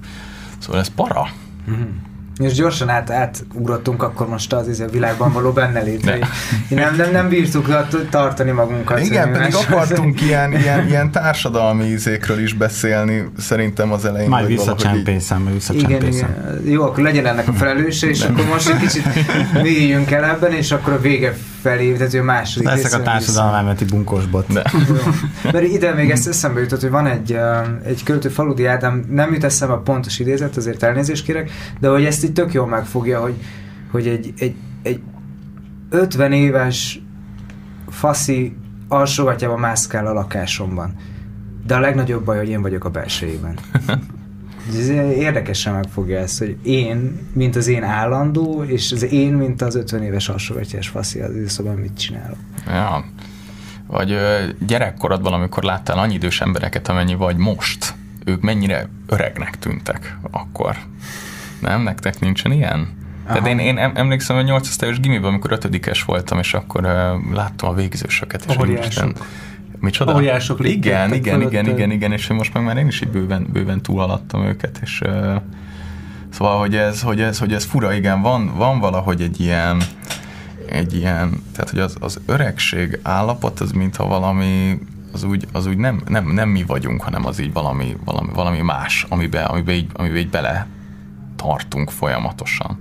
Szóval 0.57 0.79
ez 0.79 0.87
para. 0.87 1.27
Mm-hmm. 1.69 2.12
És 2.37 2.53
gyorsan 2.53 2.89
át, 2.89 3.09
átugrottunk 3.09 4.03
akkor 4.03 4.27
most 4.27 4.53
az 4.53 4.67
izé, 4.67 4.83
a 4.83 4.89
világban 4.89 5.31
való 5.31 5.51
benne 5.51 5.81
létre. 5.81 6.19
Nem, 6.69 6.95
nem, 6.95 7.11
nem 7.11 7.29
bírtuk 7.29 7.87
tartani 8.09 8.51
magunkat. 8.51 8.99
Igen, 8.99 9.31
pedig 9.31 9.55
akartunk 9.55 10.21
ilyen, 10.27 10.53
ilyen, 10.53 10.87
ilyen 10.87 11.11
társadalmi 11.11 11.85
ízékről 11.85 12.39
is 12.39 12.53
beszélni, 12.53 13.23
szerintem 13.37 13.91
az 13.91 14.05
elején. 14.05 14.29
Majd 14.29 14.47
visszacsempészem, 14.47 15.49
visszacsempészem. 15.53 16.29
Igen, 16.29 16.61
igen. 16.61 16.71
Jó, 16.73 16.83
akkor 16.83 17.03
legyen 17.03 17.25
ennek 17.25 17.47
a 17.47 17.53
felelőse, 17.53 18.07
és 18.07 18.21
akkor 18.21 18.45
most 18.45 18.69
egy 18.69 18.77
kicsit 18.77 19.05
mélyüljünk 19.61 20.11
el 20.11 20.23
ebben, 20.23 20.51
és 20.51 20.71
akkor 20.71 20.93
a 20.93 20.99
vége 20.99 21.35
felé, 21.63 21.93
tehát 21.93 22.13
a 22.13 22.23
második 22.23 22.67
Leszek 22.67 22.99
a 22.99 23.01
társadalmi 23.01 23.73
bunkosbot. 23.89 24.53
Mert 25.51 25.63
ide 25.63 25.93
még 25.93 26.09
ezt 26.09 26.27
eszembe 26.27 26.59
jutott, 26.59 26.81
hogy 26.81 26.89
van 26.89 27.05
egy, 27.05 27.37
egy 27.83 28.03
költő 28.03 28.29
Faludi 28.29 28.65
Ádám, 28.65 29.05
nem 29.09 29.33
jut 29.33 29.43
eszembe 29.43 29.73
a 29.73 29.79
pontos 29.79 30.19
idézet, 30.19 30.57
azért 30.57 30.83
elnézést 30.83 31.23
kérek, 31.23 31.51
de 31.79 31.87
hogy 31.87 32.05
ezt 32.05 32.23
így 32.23 32.33
tök 32.33 32.53
jól 32.53 32.67
megfogja, 32.67 33.21
hogy, 33.21 33.35
hogy 33.91 34.07
egy, 34.07 34.33
egy, 34.37 34.55
egy 34.83 35.01
50 35.89 36.31
éves 36.31 37.01
faszi 37.89 38.55
alsógatjában 38.87 39.59
mászkál 39.59 40.07
a 40.07 40.13
lakásomban. 40.13 40.95
De 41.65 41.75
a 41.75 41.79
legnagyobb 41.79 42.25
baj, 42.25 42.37
hogy 42.37 42.49
én 42.49 42.61
vagyok 42.61 42.85
a 42.85 42.89
belsejében. 42.89 43.57
Ez 44.67 44.89
érdekesen 45.17 45.73
megfogja 45.73 46.19
ezt, 46.19 46.39
hogy 46.39 46.57
én, 46.63 47.19
mint 47.33 47.55
az 47.55 47.67
én 47.67 47.83
állandó, 47.83 48.63
és 48.63 48.91
az 48.91 49.03
én, 49.03 49.33
mint 49.33 49.61
az 49.61 49.75
50 49.75 50.03
éves 50.03 50.29
alsógatjás 50.29 50.87
faszi 50.87 51.19
az 51.19 51.35
időszakban 51.35 51.75
mit 51.75 51.97
csinálok. 51.97 52.37
Ja. 52.67 53.05
Vagy 53.87 54.17
gyerekkorodban, 54.67 55.33
amikor 55.33 55.63
láttál 55.63 55.97
annyi 55.97 56.13
idős 56.13 56.41
embereket, 56.41 56.87
amennyi 56.87 57.15
vagy 57.15 57.37
most, 57.37 57.93
ők 58.25 58.41
mennyire 58.41 58.89
öregnek 59.07 59.59
tűntek 59.59 60.17
akkor. 60.31 60.75
Nem? 61.59 61.81
Nektek 61.81 62.19
nincsen 62.19 62.51
ilyen? 62.51 63.01
Aha. 63.25 63.33
Tehát 63.33 63.47
én, 63.47 63.59
én 63.59 63.77
emlékszem, 63.77 64.35
hogy 64.35 64.45
8 64.45 64.67
osztályos 64.67 64.99
gimiben, 64.99 65.29
amikor 65.29 65.51
ötödikes 65.51 66.03
voltam, 66.03 66.39
és 66.39 66.53
akkor 66.53 66.85
uh, 66.85 67.33
láttam 67.33 67.69
a 67.69 67.73
végzősöket. 67.73 68.45
És 68.49 68.57
Óriások. 68.57 69.25
Micsoda? 69.83 70.15
Óriások 70.15 70.67
igen, 70.67 71.13
igen, 71.13 71.41
igen, 71.41 71.67
igen, 71.67 71.91
igen, 71.91 72.11
és 72.11 72.27
most 72.27 72.53
meg 72.53 72.63
már 72.63 72.77
én 72.77 72.87
is 72.87 73.01
így 73.01 73.09
bőven, 73.09 73.47
bőven 73.53 73.81
túlalattam 73.81 74.45
őket, 74.45 74.79
és 74.81 75.01
uh, 75.05 75.35
szóval, 76.29 76.59
hogy 76.59 76.75
ez, 76.75 77.01
hogy 77.01 77.21
ez, 77.21 77.39
hogy 77.39 77.53
ez 77.53 77.63
fura, 77.63 77.93
igen, 77.93 78.21
van, 78.21 78.53
van 78.57 78.79
valahogy 78.79 79.21
egy 79.21 79.39
ilyen, 79.39 79.81
egy 80.69 80.95
ilyen, 80.95 81.43
tehát 81.53 81.69
hogy 81.69 81.79
az, 81.79 81.95
az 81.99 82.21
öregség 82.25 82.99
állapot, 83.01 83.59
az 83.59 83.71
mintha 83.71 84.07
valami, 84.07 84.79
az 85.13 85.23
úgy, 85.23 85.47
az 85.51 85.65
úgy 85.65 85.77
nem, 85.77 86.01
nem, 86.07 86.31
nem 86.31 86.49
mi 86.49 86.63
vagyunk, 86.63 87.01
hanem 87.01 87.25
az 87.25 87.39
így 87.39 87.53
valami, 87.53 87.97
valami, 88.05 88.29
valami 88.33 88.61
más, 88.61 89.05
amibe, 89.09 89.43
amibe, 89.43 89.73
így, 89.73 89.89
amibe 89.93 90.17
így 90.17 90.29
bele 90.29 90.67
tartunk 91.35 91.89
folyamatosan. 91.89 92.77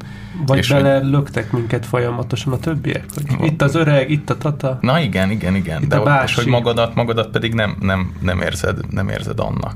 Vagy 0.46 0.58
és 0.58 0.68
bele 0.68 0.98
hogy... 0.98 1.10
löktek 1.10 1.52
minket 1.52 1.86
folyamatosan 1.86 2.52
a 2.52 2.58
többiek? 2.58 3.04
Hogy 3.14 3.46
itt 3.46 3.62
az 3.62 3.74
öreg, 3.74 4.10
itt 4.10 4.30
a 4.30 4.38
tata. 4.38 4.78
Na 4.80 5.00
igen, 5.00 5.30
igen, 5.30 5.54
igen. 5.54 5.82
Itt 5.82 5.88
De 5.88 5.96
a 5.96 6.22
és 6.24 6.34
hogy 6.34 6.46
magadat, 6.46 6.94
magadat 6.94 7.30
pedig 7.30 7.54
nem, 7.54 7.76
nem, 7.80 8.12
nem, 8.20 8.40
érzed, 8.40 8.78
nem 8.90 9.08
érzed 9.08 9.40
annak. 9.40 9.74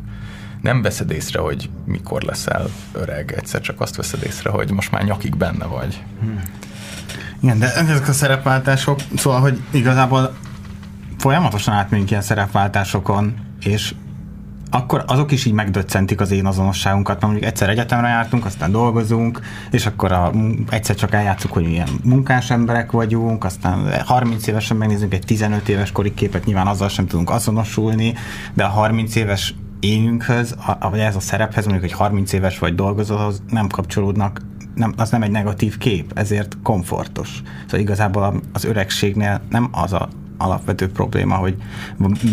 Nem 0.62 0.82
veszed 0.82 1.10
észre, 1.10 1.40
hogy 1.40 1.70
mikor 1.84 2.22
leszel 2.22 2.66
öreg, 2.92 3.34
egyszer 3.36 3.60
csak 3.60 3.80
azt 3.80 3.96
veszed 3.96 4.22
észre, 4.22 4.50
hogy 4.50 4.72
most 4.72 4.90
már 4.90 5.04
nyakig 5.04 5.36
benne 5.36 5.64
vagy. 5.64 6.02
Hmm. 6.20 6.42
Igen, 7.40 7.58
de 7.58 7.74
ezek 7.74 8.08
a 8.08 8.12
szerepváltások, 8.12 9.00
szóval, 9.16 9.40
hogy 9.40 9.60
igazából 9.70 10.34
folyamatosan 11.18 11.74
átmegyünk 11.74 12.10
ilyen 12.10 12.22
szerepváltásokon, 12.22 13.34
és 13.60 13.94
akkor 14.70 15.04
azok 15.06 15.32
is 15.32 15.44
így 15.44 15.52
megdöccentik 15.52 16.20
az 16.20 16.30
én 16.30 16.46
azonosságunkat, 16.46 17.14
mert 17.14 17.26
mondjuk 17.26 17.44
egyszer 17.44 17.68
egyetemre 17.68 18.08
jártunk, 18.08 18.44
aztán 18.44 18.70
dolgozunk, 18.70 19.40
és 19.70 19.86
akkor 19.86 20.12
a, 20.12 20.32
egyszer 20.70 20.94
csak 20.94 21.12
eljátszuk, 21.12 21.52
hogy 21.52 21.68
ilyen 21.68 21.88
munkás 22.02 22.50
emberek 22.50 22.90
vagyunk, 22.90 23.44
aztán 23.44 24.02
30 24.04 24.46
évesen 24.46 24.76
megnézzünk 24.76 25.14
egy 25.14 25.24
15 25.26 25.68
éves 25.68 25.92
kori 25.92 26.14
képet, 26.14 26.44
nyilván 26.44 26.66
azzal 26.66 26.88
sem 26.88 27.06
tudunk 27.06 27.30
azonosulni, 27.30 28.14
de 28.54 28.64
a 28.64 28.68
30 28.68 29.14
éves 29.14 29.54
énünkhöz, 29.80 30.56
vagy 30.90 30.98
ez 30.98 31.16
a 31.16 31.20
szerephez, 31.20 31.64
mondjuk, 31.64 31.90
hogy 31.90 31.98
30 31.98 32.32
éves 32.32 32.58
vagy 32.58 32.74
dolgozóhoz 32.74 33.42
nem 33.50 33.68
kapcsolódnak, 33.68 34.40
nem, 34.74 34.94
az 34.96 35.10
nem 35.10 35.22
egy 35.22 35.30
negatív 35.30 35.78
kép, 35.78 36.12
ezért 36.14 36.56
komfortos. 36.62 37.42
Szóval 37.64 37.80
igazából 37.80 38.40
az 38.52 38.64
öregségnél 38.64 39.40
nem 39.48 39.68
az 39.72 39.92
a 39.92 40.08
alapvető 40.38 40.90
probléma, 40.90 41.34
hogy 41.34 41.56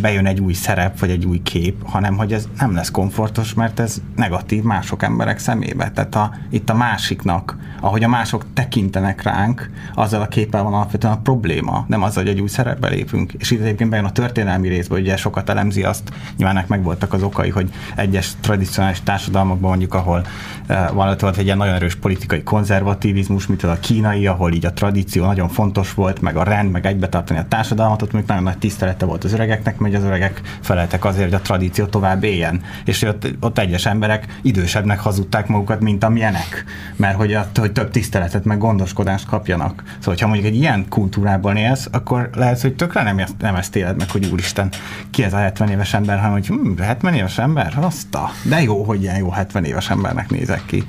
bejön 0.02 0.26
egy 0.26 0.40
új 0.40 0.54
szerep, 0.54 1.00
vagy 1.00 1.10
egy 1.10 1.26
új 1.26 1.42
kép, 1.42 1.90
hanem 1.90 2.18
hogy 2.18 2.34
ez 2.34 2.48
nem 2.58 2.74
lesz 2.74 2.92
komfortos, 2.92 3.54
mert 3.54 3.80
ez 3.80 4.02
negatív 4.16 4.64
mások 4.64 5.04
emberek 5.04 5.40
szemébe. 5.40 5.92
Tehát 5.92 6.16
a, 6.16 6.32
itt 6.50 6.70
a 6.70 6.76
másiknak, 6.76 7.58
ahogy 7.80 8.04
a 8.04 8.08
mások 8.08 8.46
tekintenek 8.54 9.22
ránk, 9.22 9.70
azzal 9.96 10.22
a 10.22 10.28
képpel 10.28 10.64
van 10.64 10.74
alapvetően 10.74 11.14
a 11.14 11.22
probléma, 11.22 11.86
nem 11.88 12.04
az, 12.04 12.16
hogy 12.16 12.28
egy 12.28 12.42
új 12.42 12.48
szerepbe 12.48 12.90
lépünk. 12.90 13.34
És 13.34 13.52
itt 13.52 13.62
egyébként 13.62 13.90
bejön 13.90 14.06
a 14.06 14.12
történelmi 14.12 14.68
részbe, 14.68 14.96
ugye 14.96 15.18
sokat 15.18 15.50
elemzi 15.50 15.84
azt, 15.84 16.14
nyilván 16.38 16.66
meg 16.68 16.84
voltak 16.84 17.14
az 17.14 17.24
okai, 17.24 17.50
hogy 17.50 17.74
egyes 17.96 18.32
tradicionális 18.40 19.02
társadalmakban 19.02 19.70
mondjuk, 19.70 19.94
ahol 19.94 20.26
uh, 20.70 20.92
volt 20.94 21.38
egy 21.38 21.46
ilyen 21.46 21.58
nagyon 21.58 21.74
erős 21.74 21.96
politikai 21.96 22.44
konzervativizmus, 22.44 23.48
mint 23.48 23.64
a 23.64 23.78
kínai, 23.80 24.28
ahol 24.28 24.52
így 24.52 24.66
a 24.66 24.74
tradíció 24.74 25.26
nagyon 25.26 25.50
fontos 25.50 25.94
volt, 25.94 26.22
meg 26.22 26.36
a 26.36 26.44
rend, 26.44 26.72
meg 26.72 26.86
egybetartani 26.86 27.40
a 27.40 27.46
társadalmat, 27.48 27.93
ott 28.02 28.12
még 28.12 28.24
nagyon 28.28 28.44
nagy 28.44 28.58
tisztelete 28.58 29.06
volt 29.06 29.24
az 29.24 29.34
öregeknek, 29.34 29.78
mert 29.78 29.96
az 29.96 30.04
öregek 30.04 30.42
feleltek 30.62 31.06
azért, 31.06 31.24
hogy 31.24 31.34
a 31.34 31.42
tradíció 31.42 31.86
tovább 31.86 32.24
éljen. 32.24 32.62
És 32.86 33.02
ott, 33.02 33.28
ott 33.40 33.58
egyes 33.58 33.86
emberek 33.86 34.40
idősebbnek 34.42 35.00
hazudták 35.00 35.48
magukat, 35.48 35.80
mint 35.80 36.04
amilyenek, 36.04 36.64
mert 36.96 37.16
hogy, 37.16 37.34
a, 37.34 37.50
hogy 37.56 37.72
több 37.72 37.90
tiszteletet, 37.90 38.46
meg 38.46 38.58
gondoskodást 38.58 39.26
kapjanak. 39.26 39.84
Szóval, 40.00 40.16
ha 40.20 40.28
mondjuk 40.28 40.48
egy 40.48 40.56
ilyen 40.56 40.86
kultúrában 40.90 41.56
élsz, 41.56 41.88
akkor 41.92 42.30
lehet, 42.36 42.62
hogy 42.62 42.76
tökre 42.76 43.04
nem, 43.04 43.22
nem 43.40 43.56
ezt 43.56 43.76
éled 43.76 43.98
meg, 43.98 44.12
hogy 44.12 44.30
úristen, 44.32 44.70
ki 45.10 45.24
ez 45.24 45.34
a 45.34 45.38
70 45.38 45.70
éves 45.70 45.94
ember, 45.94 46.18
hanem 46.18 46.32
hogy 46.32 46.48
hm, 46.48 46.78
70 46.78 47.14
éves 47.14 47.38
ember, 47.38 47.74
azt 47.76 48.16
a, 48.16 48.30
de 48.50 48.62
jó, 48.62 48.84
hogy 48.84 49.02
ilyen 49.02 49.18
jó 49.18 49.30
70 49.30 49.64
éves 49.64 49.90
embernek 49.90 50.30
nézek 50.30 50.66
ki. 50.66 50.84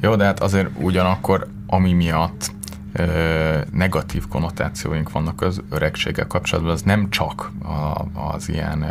Jó, 0.00 0.16
de 0.16 0.24
hát 0.24 0.40
azért 0.40 0.68
ugyanakkor, 0.80 1.46
ami 1.66 1.92
miatt 1.92 2.50
negatív 3.72 4.28
konnotációink 4.28 5.10
vannak 5.10 5.40
az 5.42 5.62
öregséggel 5.70 6.26
kapcsolatban, 6.26 6.72
az 6.72 6.82
nem 6.82 7.10
csak 7.10 7.52
az 8.34 8.48
ilyen 8.48 8.84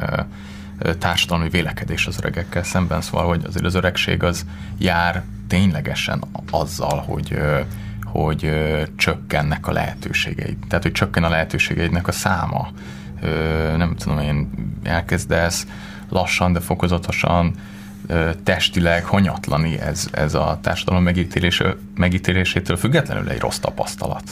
társadalmi 0.99 1.49
vélekedés 1.49 2.07
az 2.07 2.17
öregekkel 2.17 2.63
szemben, 2.63 3.01
szóval, 3.01 3.27
hogy 3.27 3.43
azért 3.45 3.65
az 3.65 3.75
öregség 3.75 4.23
az 4.23 4.45
jár 4.77 5.23
ténylegesen 5.47 6.23
azzal, 6.51 6.97
hogy 6.97 7.37
hogy 8.03 8.51
csökkennek 8.95 9.67
a 9.67 9.71
lehetőségeid. 9.71 10.57
Tehát, 10.67 10.83
hogy 10.83 10.91
csökken 10.91 11.23
a 11.23 11.29
lehetőségeidnek 11.29 12.07
a 12.07 12.11
száma. 12.11 12.67
Nem 13.77 13.95
tudom, 13.95 14.19
én 14.19 14.49
elkezdesz 14.83 15.67
lassan, 16.09 16.53
de 16.53 16.59
fokozatosan 16.59 17.53
testileg 18.43 19.05
hanyatlani 19.05 19.79
ez, 19.79 20.07
ez 20.11 20.33
a 20.33 20.59
társadalom 20.61 21.03
megítélése, 21.03 21.75
megítélésétől 21.95 22.77
függetlenül 22.77 23.29
egy 23.29 23.39
rossz 23.39 23.57
tapasztalat. 23.57 24.23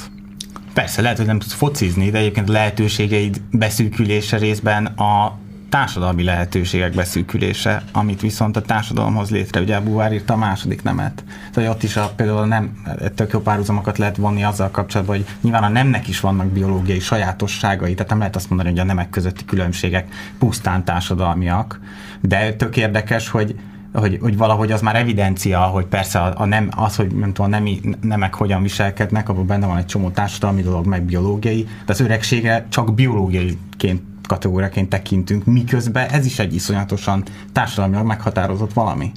Persze, 0.73 1.01
lehet, 1.01 1.17
hogy 1.17 1.25
nem 1.25 1.39
tudsz 1.39 1.53
focizni, 1.53 2.09
de 2.09 2.17
egyébként 2.17 2.49
lehetőségeid 2.49 3.41
beszűkülése 3.51 4.37
részben 4.37 4.85
a 4.85 5.37
társadalmi 5.73 6.23
lehetőségek 6.23 6.93
beszűkülése, 6.93 7.83
amit 7.91 8.21
viszont 8.21 8.57
a 8.57 8.61
társadalomhoz 8.61 9.29
létre, 9.29 9.61
ugye 9.61 9.79
Buvár 9.79 10.13
írta 10.13 10.33
a 10.33 10.37
második 10.37 10.83
nemet. 10.83 11.23
Tehát 11.53 11.69
ott 11.69 11.83
is 11.83 11.97
a, 11.97 12.13
például 12.15 12.45
nem, 12.45 12.83
tök 13.15 13.31
jó 13.31 13.39
párhuzamokat 13.39 13.97
lehet 13.97 14.17
vonni 14.17 14.43
azzal 14.43 14.71
kapcsolatban, 14.71 15.15
hogy 15.15 15.25
nyilván 15.41 15.63
a 15.63 15.67
nemnek 15.69 16.07
is 16.07 16.19
vannak 16.19 16.47
biológiai 16.47 16.99
sajátosságai, 16.99 17.93
tehát 17.93 18.09
nem 18.09 18.17
lehet 18.17 18.35
azt 18.35 18.49
mondani, 18.49 18.69
hogy 18.69 18.79
a 18.79 18.83
nemek 18.83 19.09
közötti 19.09 19.45
különbségek 19.45 20.07
pusztán 20.39 20.83
társadalmiak, 20.83 21.79
de 22.21 22.53
tök 22.53 22.77
érdekes, 22.77 23.29
hogy 23.29 23.55
hogy, 23.93 24.17
hogy 24.21 24.37
valahogy 24.37 24.71
az 24.71 24.81
már 24.81 24.95
evidencia, 24.95 25.59
hogy 25.59 25.85
persze 25.85 26.19
a, 26.19 26.33
a 26.37 26.45
nem, 26.45 26.69
az, 26.75 26.95
hogy 26.95 27.15
nem 27.15 27.33
tudom, 27.33 27.51
a 27.51 27.55
nemi, 27.55 27.79
nemek 28.01 28.33
hogyan 28.33 28.61
viselkednek, 28.61 29.29
abban 29.29 29.47
benne 29.47 29.65
van 29.65 29.77
egy 29.77 29.85
csomó 29.85 30.09
társadalmi 30.09 30.61
dolog, 30.61 30.85
meg 30.85 31.03
biológiai, 31.03 31.67
de 31.85 31.91
az 31.91 31.99
öregsége 31.99 32.65
csak 32.69 32.93
biológiaiként 32.93 34.01
kategóriaként 34.27 34.89
tekintünk, 34.89 35.45
miközben 35.45 36.09
ez 36.09 36.25
is 36.25 36.39
egy 36.39 36.53
iszonyatosan 36.53 37.23
társadalmilag 37.51 38.05
meghatározott 38.05 38.73
valami. 38.73 39.11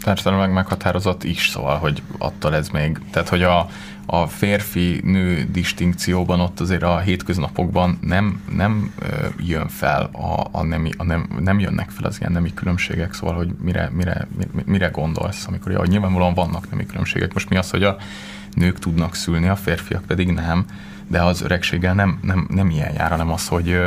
Társadalmilag 0.00 0.52
meghatározott 0.52 1.24
is, 1.24 1.48
szóval, 1.48 1.76
hogy 1.76 2.02
attól 2.18 2.54
ez 2.54 2.68
még, 2.68 3.00
tehát 3.10 3.28
hogy 3.28 3.42
a, 3.42 3.68
a 4.06 4.26
férfi-nő 4.26 5.48
distinkcióban 5.50 6.40
ott 6.40 6.60
azért 6.60 6.82
a 6.82 6.98
hétköznapokban 6.98 7.98
nem, 8.00 8.42
nem 8.56 8.94
jön 9.38 9.68
fel 9.68 10.02
a, 10.02 10.46
a, 10.50 10.62
nemi, 10.62 10.90
a 10.96 11.04
nem, 11.04 11.28
nem 11.40 11.58
jönnek 11.58 11.90
fel 11.90 12.04
az 12.04 12.20
ilyen 12.20 12.32
nemi 12.32 12.54
különbségek, 12.54 13.14
szóval, 13.14 13.34
hogy 13.34 13.50
mire, 13.62 13.90
mire, 13.92 14.28
mire 14.64 14.88
gondolsz, 14.88 15.46
amikor 15.46 15.72
ja, 15.72 15.82
nyilvánvalóan 15.86 16.34
vannak 16.34 16.70
nemi 16.70 16.86
különbségek. 16.86 17.32
Most 17.32 17.48
mi 17.48 17.56
az, 17.56 17.70
hogy 17.70 17.82
a 17.82 17.96
nők 18.52 18.78
tudnak 18.78 19.14
szülni, 19.14 19.48
a 19.48 19.56
férfiak 19.56 20.04
pedig 20.04 20.30
nem, 20.30 20.64
de 21.08 21.22
az 21.22 21.42
öregséggel 21.42 21.94
nem, 21.94 22.18
nem, 22.22 22.46
nem 22.50 22.70
ilyen 22.70 22.92
jár, 22.92 23.10
hanem 23.10 23.32
az, 23.32 23.48
hogy 23.48 23.80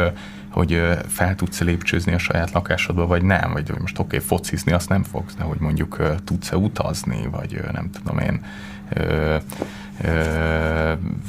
hogy 0.52 0.82
fel 1.08 1.36
tudsz 1.36 1.60
lépcsőzni 1.60 2.14
a 2.14 2.18
saját 2.18 2.52
lakásodba, 2.52 3.08
vagy 3.08 3.24
nem, 3.24 3.52
vagy 3.54 3.72
most 3.80 4.00
oké, 4.00 4.16
okay, 4.16 4.28
focizni 4.28 4.72
azt 4.72 4.90
nem 4.90 5.04
fogsz, 5.04 5.36
de 5.36 5.44
hogy 5.44 5.60
mondjuk 5.60 6.20
tudsz-e 6.24 6.58
utazni, 6.58 7.28
vagy 7.32 7.62
nem 7.72 7.90
tudom 7.92 8.20
én, 8.20 8.42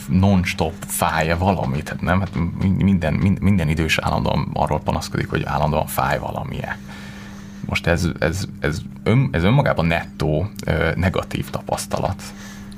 non-stop 0.09 0.75
fáj 0.87 1.37
valamit, 1.39 1.89
hát 1.89 2.01
nem? 2.01 2.21
Hát 2.21 2.31
minden, 2.79 3.15
minden 3.41 3.69
idős 3.69 3.99
állandóan 3.99 4.51
arról 4.53 4.81
panaszkodik, 4.81 5.31
hogy 5.31 5.43
állandóan 5.45 5.87
fáj 5.87 6.19
valamie. 6.19 6.79
Most 7.67 7.87
ez, 7.87 8.09
ez, 8.19 8.45
ez, 8.61 8.79
ön, 9.03 9.29
ez 9.33 9.43
önmagában 9.43 9.87
nettó 9.87 10.51
negatív 10.95 11.51
tapasztalat. 11.51 12.23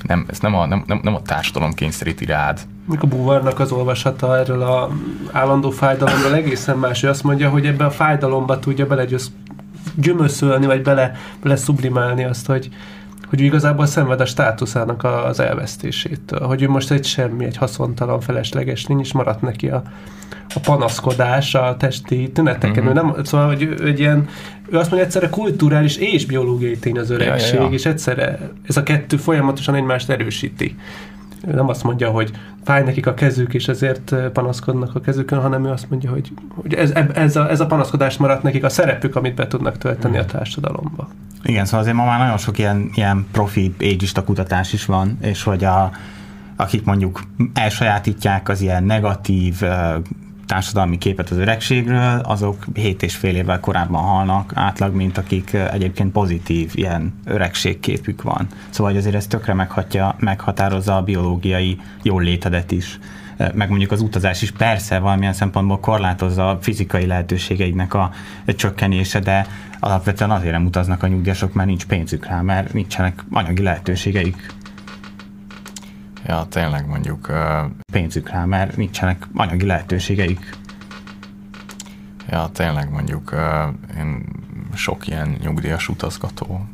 Nem, 0.07 0.25
ez 0.29 0.39
nem 0.41 0.55
a, 0.55 0.67
nem, 0.67 0.85
nem, 0.87 1.01
nem 1.03 1.15
a 1.15 1.23
társadalom 1.23 1.73
kényszeríti 1.73 2.25
rád. 2.25 2.61
Mikor 2.85 3.09
Búvarnak 3.09 3.59
az 3.59 3.73
olvasata 3.73 4.39
erről 4.39 4.63
a 4.63 4.91
állandó 5.33 5.71
fájdalomról 5.71 6.35
egészen 6.35 6.79
más, 6.79 7.01
hogy 7.01 7.11
azt 7.11 7.23
mondja, 7.23 7.51
hogy 7.51 7.67
ebbe 7.67 7.85
a 7.85 7.91
fájdalomba 7.91 8.59
tudja 8.59 8.87
belegyőz 8.87 9.33
gyömöszölni, 9.95 10.67
vagy 10.67 10.83
bele, 10.83 11.17
bele 11.43 11.57
sublimálni 11.57 12.25
azt, 12.25 12.47
hogy, 12.47 12.69
hogy 13.29 13.41
ő 13.41 13.45
igazából 13.45 13.87
szenved 13.87 14.21
a 14.21 14.27
státuszának 14.27 15.05
az 15.05 15.41
elvesztésétől, 15.41 16.41
hogy 16.41 16.63
ő 16.63 16.69
most 16.69 16.91
egy 16.91 17.05
semmi, 17.05 17.45
egy 17.45 17.57
haszontalan, 17.57 18.21
felesleges 18.21 18.87
lény, 18.87 19.01
és 19.01 19.13
maradt 19.13 19.41
neki 19.41 19.69
a, 19.69 19.83
a 20.55 20.61
panaszkodás 20.61 21.55
a 21.55 21.77
testi 21.79 22.31
tüneteken. 22.33 22.83
Mm-hmm. 22.83 22.91
Ő 22.91 22.93
nem, 22.93 23.15
szóval, 23.23 23.47
hogy 23.47 23.63
ő, 23.63 23.87
egy 23.87 23.99
ilyen, 23.99 24.29
ő 24.71 24.77
azt 24.79 24.91
mondja, 24.91 25.07
egyszerre 25.07 25.29
kulturális 25.29 25.97
és 25.97 26.27
biológiai 26.27 26.79
tény 26.79 26.99
az 26.99 27.11
öregség, 27.11 27.55
ja, 27.55 27.61
ja, 27.61 27.67
ja. 27.67 27.73
és 27.73 27.87
egyszerre 27.87 28.51
ez 28.67 28.77
a 28.77 28.83
kettő 28.83 29.17
folyamatosan 29.17 29.75
egymást 29.75 30.11
erősíti. 30.11 30.77
Ő 31.47 31.55
nem 31.55 31.69
azt 31.69 31.83
mondja, 31.83 32.11
hogy 32.11 32.31
fáj 32.65 32.83
nekik 32.83 33.07
a 33.07 33.15
kezük, 33.15 33.55
és 33.55 33.69
ezért 33.69 34.15
panaszkodnak 34.33 34.95
a 34.95 35.01
kezükön, 35.01 35.41
hanem 35.41 35.65
ő 35.65 35.71
azt 35.71 35.91
mondja, 35.91 36.11
hogy, 36.11 36.33
hogy 36.49 36.75
ez, 36.75 36.91
ez, 37.15 37.37
a, 37.37 37.51
ez 37.51 37.61
a 37.61 37.67
panaszkodás 37.67 38.17
maradt 38.17 38.43
nekik 38.43 38.65
a 38.65 38.69
szerepük, 38.69 39.17
amit 39.17 39.35
be 39.35 39.47
tudnak 39.47 39.79
tölteni 39.79 40.19
a 40.19 40.25
társadalomba. 40.25 41.09
Igen, 41.43 41.65
szóval 41.65 41.81
azért 41.81 41.97
ma 41.97 42.05
már 42.05 42.19
nagyon 42.19 42.39
sok 42.39 42.59
ilyen, 42.59 42.91
ilyen 42.95 43.27
profi 43.33 43.75
ageista 43.81 44.25
kutatás 44.25 44.73
is 44.73 44.85
van, 44.85 45.19
és 45.21 45.43
hogy 45.43 45.65
a, 45.65 45.91
akik 46.57 46.85
mondjuk 46.85 47.23
elsajátítják 47.55 48.49
az 48.49 48.61
ilyen 48.61 48.85
negatív 48.85 49.63
társadalmi 50.47 50.99
képet 50.99 51.31
az 51.31 51.37
öregségről, 51.37 52.19
azok 52.19 52.65
7 52.75 53.03
és 53.03 53.17
fél 53.17 53.37
évvel 53.37 53.61
korábban 53.61 54.03
halnak 54.03 54.53
átlag, 54.55 54.95
mint 54.95 55.19
akik 55.19 55.53
egyébként 55.53 56.13
pozitív 56.13 56.73
ilyen 56.75 57.15
öregségképük 57.25 58.23
van. 58.23 58.47
Szóval 58.71 58.97
azért 58.97 59.15
ez 59.15 59.27
tökre 59.27 59.55
meghatja, 59.55 60.17
meghatározza 60.19 60.97
a 60.97 61.03
biológiai 61.03 61.81
jól 62.03 62.23
létedet 62.23 62.71
is 62.71 62.99
meg 63.55 63.69
mondjuk 63.69 63.91
az 63.91 64.01
utazás 64.01 64.43
is 64.43 64.51
persze 64.51 64.99
valamilyen 64.99 65.33
szempontból 65.33 65.81
korlátozza 65.81 66.51
a 66.51 66.59
fizikai 66.61 67.07
lehetőségeidnek 67.07 67.95
a 67.95 68.11
csökkenése, 68.47 69.21
de 69.21 69.47
alapvetően 69.81 70.31
azért 70.31 70.53
nem 70.53 70.67
utaznak 70.67 71.03
a 71.03 71.07
nyugdíjasok, 71.07 71.53
mert 71.53 71.69
nincs 71.69 71.87
pénzük 71.87 72.27
rá, 72.27 72.41
mert 72.41 72.73
nincsenek 72.73 73.25
anyagi 73.31 73.63
lehetőségeik. 73.63 74.53
Ja, 76.27 76.47
tényleg 76.49 76.87
mondjuk... 76.87 77.29
Uh... 77.29 77.71
Pénzük 77.93 78.29
rá, 78.29 78.45
mert 78.45 78.77
nincsenek 78.77 79.27
anyagi 79.35 79.67
lehetőségeik. 79.67 80.57
Ja, 82.29 82.51
tényleg 82.53 82.91
mondjuk 82.91 83.33
uh, 83.33 83.99
én 83.99 84.27
sok 84.75 85.07
ilyen 85.07 85.37
nyugdíjas 85.43 85.89
utazgató 85.89 86.67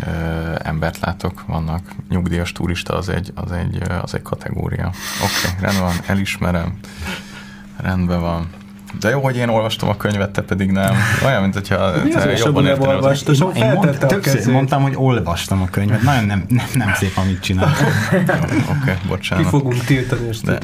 uh, 0.00 0.54
embert 0.58 0.98
látok, 0.98 1.46
vannak. 1.46 1.94
Nyugdíjas 2.08 2.52
turista 2.52 2.96
az 2.96 3.08
egy, 3.08 3.32
az 3.34 3.52
egy, 3.52 3.82
az 4.02 4.14
egy 4.14 4.22
kategória. 4.22 4.86
Oké, 4.86 5.48
okay, 5.48 5.60
rendben 5.60 5.82
van, 5.82 5.96
elismerem. 6.06 6.78
Rendben 7.76 8.20
van. 8.20 8.48
De 9.00 9.08
jó, 9.10 9.20
hogy 9.20 9.36
én 9.36 9.48
olvastam 9.48 9.88
a 9.88 9.96
könyvet, 9.96 10.30
te 10.30 10.42
pedig 10.42 10.70
nem. 10.70 10.94
Olyan, 11.24 11.42
mint 11.42 11.54
hogyha 11.54 11.92
te 11.92 12.36
jobban 12.36 12.66
értenél. 12.66 12.94
Olvastam, 12.94 13.34
az... 13.48 13.56
Én, 13.56 13.72
mond, 13.72 13.98
többször 13.98 14.52
mondtam, 14.52 14.82
hogy 14.82 14.94
olvastam 14.96 15.62
a 15.62 15.68
könyvet. 15.70 16.02
Nagyon 16.02 16.24
nem, 16.24 16.44
nem, 16.48 16.66
nem 16.74 16.92
szép, 16.94 17.12
amit 17.16 17.40
csinál. 17.40 17.72
Oké, 18.12 18.22
okay, 18.80 18.94
bocsánat. 19.08 19.44
Ki 19.44 19.50
fogunk 19.50 19.84
tiltani 19.84 20.28
a 20.28 20.34
De. 20.44 20.58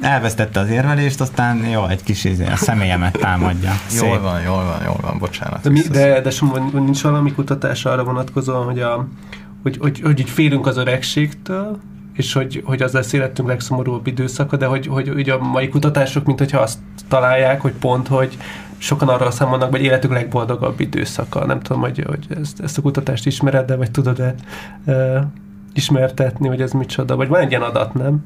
Elvesztette 0.00 0.60
az 0.60 0.68
érvelést, 0.68 1.20
aztán 1.20 1.56
jó, 1.64 1.86
egy 1.86 2.02
kis 2.02 2.24
izé, 2.24 2.46
a 2.46 2.56
személyemet 2.56 3.18
támadja. 3.18 3.72
Szép. 3.86 4.02
Jól 4.02 4.20
van, 4.20 4.40
jól 4.40 4.64
van, 4.64 4.82
jól 4.84 4.98
van, 5.02 5.18
bocsánat. 5.18 5.62
De, 5.62 5.70
mi, 5.70 5.80
de, 5.80 6.20
de 6.20 6.30
sem, 6.30 6.70
nincs 6.72 7.02
valami 7.02 7.32
kutatás 7.32 7.84
arra 7.84 8.04
vonatkozóan, 8.04 8.64
hogy, 8.64 8.80
a, 8.80 9.08
hogy, 9.62 9.76
hogy, 9.80 10.00
hogy, 10.00 10.14
hogy 10.14 10.30
félünk 10.30 10.66
az 10.66 10.76
öregségtől, 10.76 11.80
és 12.16 12.32
hogy, 12.32 12.62
hogy 12.64 12.82
az 12.82 12.92
lesz 12.92 13.12
életünk 13.12 13.48
legszomorúbb 13.48 14.06
időszaka, 14.06 14.56
de 14.56 14.66
hogy, 14.66 14.86
hogy 14.86 15.08
ugye 15.08 15.32
a 15.32 15.38
mai 15.38 15.68
kutatások, 15.68 16.24
mint 16.24 16.38
hogyha 16.38 16.60
azt 16.60 16.78
találják, 17.08 17.60
hogy 17.60 17.72
pont, 17.72 18.08
hogy 18.08 18.36
sokan 18.78 19.08
arra 19.08 19.30
számolnak, 19.30 19.70
hogy 19.70 19.82
életük 19.82 20.12
legboldogabb 20.12 20.80
időszaka. 20.80 21.44
Nem 21.46 21.60
tudom, 21.60 21.80
hogy, 21.80 22.04
hogy 22.06 22.26
ezt, 22.40 22.60
ezt 22.60 22.78
a 22.78 22.82
kutatást 22.82 23.26
ismered, 23.26 23.66
de 23.66 23.76
vagy 23.76 23.90
tudod-e 23.90 24.34
uh, 24.86 25.18
ismertetni, 25.72 26.48
hogy 26.48 26.60
ez 26.60 26.72
micsoda, 26.72 27.16
vagy 27.16 27.28
van 27.28 27.40
egy 27.40 27.50
ilyen 27.50 27.62
adat, 27.62 27.94
nem? 27.94 28.24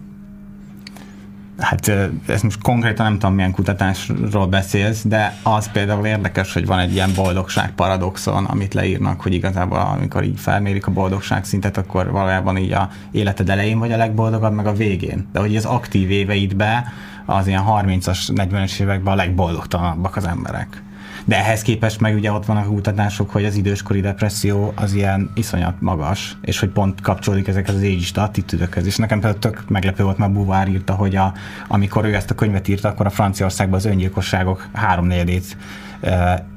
Hát 1.60 1.88
ez 2.26 2.42
most 2.42 2.62
konkrétan 2.62 3.04
nem 3.04 3.18
tudom, 3.18 3.34
milyen 3.34 3.52
kutatásról 3.52 4.46
beszélsz, 4.46 5.04
de 5.04 5.36
az 5.42 5.70
például 5.72 6.06
érdekes, 6.06 6.52
hogy 6.52 6.66
van 6.66 6.78
egy 6.78 6.92
ilyen 6.92 7.10
boldogság 7.14 7.72
paradoxon, 7.72 8.44
amit 8.44 8.74
leírnak, 8.74 9.20
hogy 9.20 9.34
igazából 9.34 9.78
amikor 9.78 10.24
így 10.24 10.40
felmérik 10.40 10.86
a 10.86 10.90
boldogság 10.90 11.44
szintet, 11.44 11.76
akkor 11.76 12.10
valójában 12.10 12.56
így 12.56 12.72
a 12.72 12.90
életed 13.10 13.50
elején 13.50 13.78
vagy 13.78 13.92
a 13.92 13.96
legboldogabb, 13.96 14.52
meg 14.52 14.66
a 14.66 14.72
végén. 14.72 15.28
De 15.32 15.40
hogy 15.40 15.56
az 15.56 15.64
aktív 15.64 16.10
éveidbe 16.10 16.92
az 17.26 17.46
ilyen 17.46 17.64
30-as, 17.68 18.18
40-es 18.34 18.80
években 18.80 19.12
a 19.12 19.16
legboldogtalanabbak 19.16 20.16
az 20.16 20.24
emberek. 20.26 20.82
De 21.24 21.36
ehhez 21.36 21.62
képest 21.62 22.00
meg 22.00 22.14
ugye 22.14 22.32
ott 22.32 22.46
vannak 22.46 22.66
a 22.66 22.68
kutatások, 22.68 23.30
hogy 23.30 23.44
az 23.44 23.56
időskori 23.56 24.00
depresszió 24.00 24.72
az 24.76 24.92
ilyen 24.92 25.30
iszonyat 25.34 25.80
magas, 25.80 26.36
és 26.42 26.58
hogy 26.58 26.68
pont 26.68 27.00
kapcsolódik 27.00 27.48
ezekhez 27.48 27.74
az 27.74 27.82
égista 27.82 28.22
attitűdökhez. 28.22 28.86
És 28.86 28.96
nekem 28.96 29.20
például 29.20 29.40
tök 29.40 29.64
meglepő 29.68 30.02
volt, 30.02 30.18
mert 30.18 30.32
Buvár 30.32 30.68
írta, 30.68 30.94
hogy 30.94 31.16
a, 31.16 31.32
amikor 31.68 32.04
ő 32.04 32.14
ezt 32.14 32.30
a 32.30 32.34
könyvet 32.34 32.68
írta, 32.68 32.88
akkor 32.88 33.06
a 33.06 33.10
Franciaországban 33.10 33.78
az 33.78 33.84
öngyilkosságok 33.84 34.68
háromnegyedét 34.72 35.56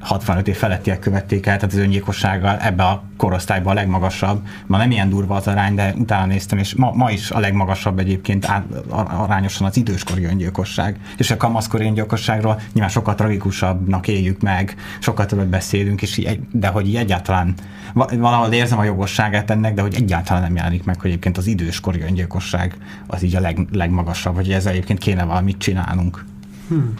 65 0.00 0.48
év 0.48 0.56
felettiek 0.56 0.98
követték 0.98 1.46
el, 1.46 1.56
tehát 1.56 1.74
az 1.74 1.80
öngyilkossággal 1.80 2.56
ebbe 2.58 2.82
a 2.82 3.02
korosztályban 3.16 3.72
a 3.72 3.74
legmagasabb. 3.74 4.46
Ma 4.66 4.76
nem 4.76 4.90
ilyen 4.90 5.08
durva 5.08 5.34
az 5.34 5.46
arány, 5.46 5.74
de 5.74 5.94
utána 5.98 6.26
néztem, 6.26 6.58
és 6.58 6.74
ma, 6.74 6.90
ma 6.94 7.10
is 7.10 7.30
a 7.30 7.38
legmagasabb 7.38 7.98
egyébként 7.98 8.48
arányosan 8.88 9.66
az 9.66 9.76
időskori 9.76 10.24
öngyilkosság. 10.24 10.98
És 11.16 11.30
a 11.30 11.36
kamaszkori 11.36 11.84
öngyilkosságról 11.84 12.60
nyilván 12.72 12.90
sokkal 12.90 13.14
tragikusabbnak 13.14 14.08
éljük 14.08 14.40
meg, 14.40 14.74
sokkal 14.98 15.26
többet 15.26 15.48
beszélünk, 15.48 16.02
és 16.02 16.16
így, 16.16 16.40
de 16.52 16.68
hogy 16.68 16.88
így 16.88 16.96
egyáltalán 16.96 17.54
valahol 17.94 18.52
érzem 18.52 18.78
a 18.78 18.84
jogosságát 18.84 19.50
ennek, 19.50 19.74
de 19.74 19.82
hogy 19.82 19.94
egyáltalán 19.94 20.42
nem 20.42 20.56
jelenik 20.56 20.84
meg, 20.84 21.00
hogy 21.00 21.10
egyébként 21.10 21.38
az 21.38 21.46
időskori 21.46 22.00
öngyilkosság 22.00 22.76
az 23.06 23.22
így 23.22 23.36
a 23.36 23.40
leg, 23.40 23.66
legmagasabb, 23.72 24.34
hogy 24.34 24.52
ezzel 24.52 24.72
egyébként 24.72 24.98
kéne 24.98 25.24
valamit 25.24 25.58
csinálnunk. 25.58 26.24
Hmm. 26.68 26.94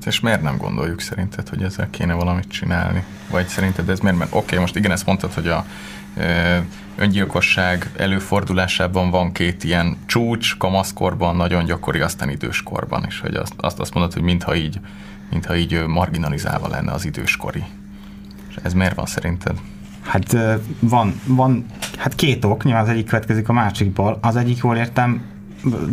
Hát 0.00 0.08
és 0.08 0.20
miért 0.20 0.42
nem 0.42 0.56
gondoljuk 0.56 1.00
szerinted, 1.00 1.48
hogy 1.48 1.62
ezzel 1.62 1.90
kéne 1.90 2.12
valamit 2.12 2.48
csinálni? 2.48 3.04
Vagy 3.30 3.46
szerinted 3.46 3.88
ez 3.88 4.00
miért? 4.00 4.18
Mert 4.18 4.30
oké, 4.32 4.44
okay, 4.44 4.58
most 4.58 4.76
igen, 4.76 4.90
ezt 4.90 5.06
mondtad, 5.06 5.32
hogy 5.32 5.48
a 5.48 5.64
ö, 6.16 6.56
öngyilkosság 6.96 7.90
előfordulásában 7.96 9.10
van 9.10 9.32
két 9.32 9.64
ilyen 9.64 9.96
csúcs, 10.06 10.56
kamaszkorban, 10.56 11.36
nagyon 11.36 11.64
gyakori, 11.64 12.00
aztán 12.00 12.30
időskorban 12.30 13.04
is, 13.06 13.20
hogy 13.20 13.34
azt, 13.34 13.52
azt, 13.56 13.78
azt 13.78 13.94
mondod, 13.94 14.12
hogy 14.12 14.22
mintha 14.22 14.54
így, 14.54 14.80
mintha 15.30 15.56
így 15.56 15.84
marginalizálva 15.86 16.68
lenne 16.68 16.92
az 16.92 17.04
időskori. 17.04 17.64
És 18.48 18.54
ez 18.62 18.72
miért 18.72 18.94
van 18.94 19.06
szerinted? 19.06 19.60
Hát 20.02 20.36
van, 20.78 21.20
van 21.26 21.66
hát 21.96 22.14
két 22.14 22.44
ok, 22.44 22.64
nyilván 22.64 22.82
az 22.82 22.88
egyik 22.88 23.06
következik 23.06 23.48
a 23.48 23.52
másikból. 23.52 24.18
Az 24.20 24.36
egyik, 24.36 24.58
jól 24.62 24.76
értem, 24.76 25.22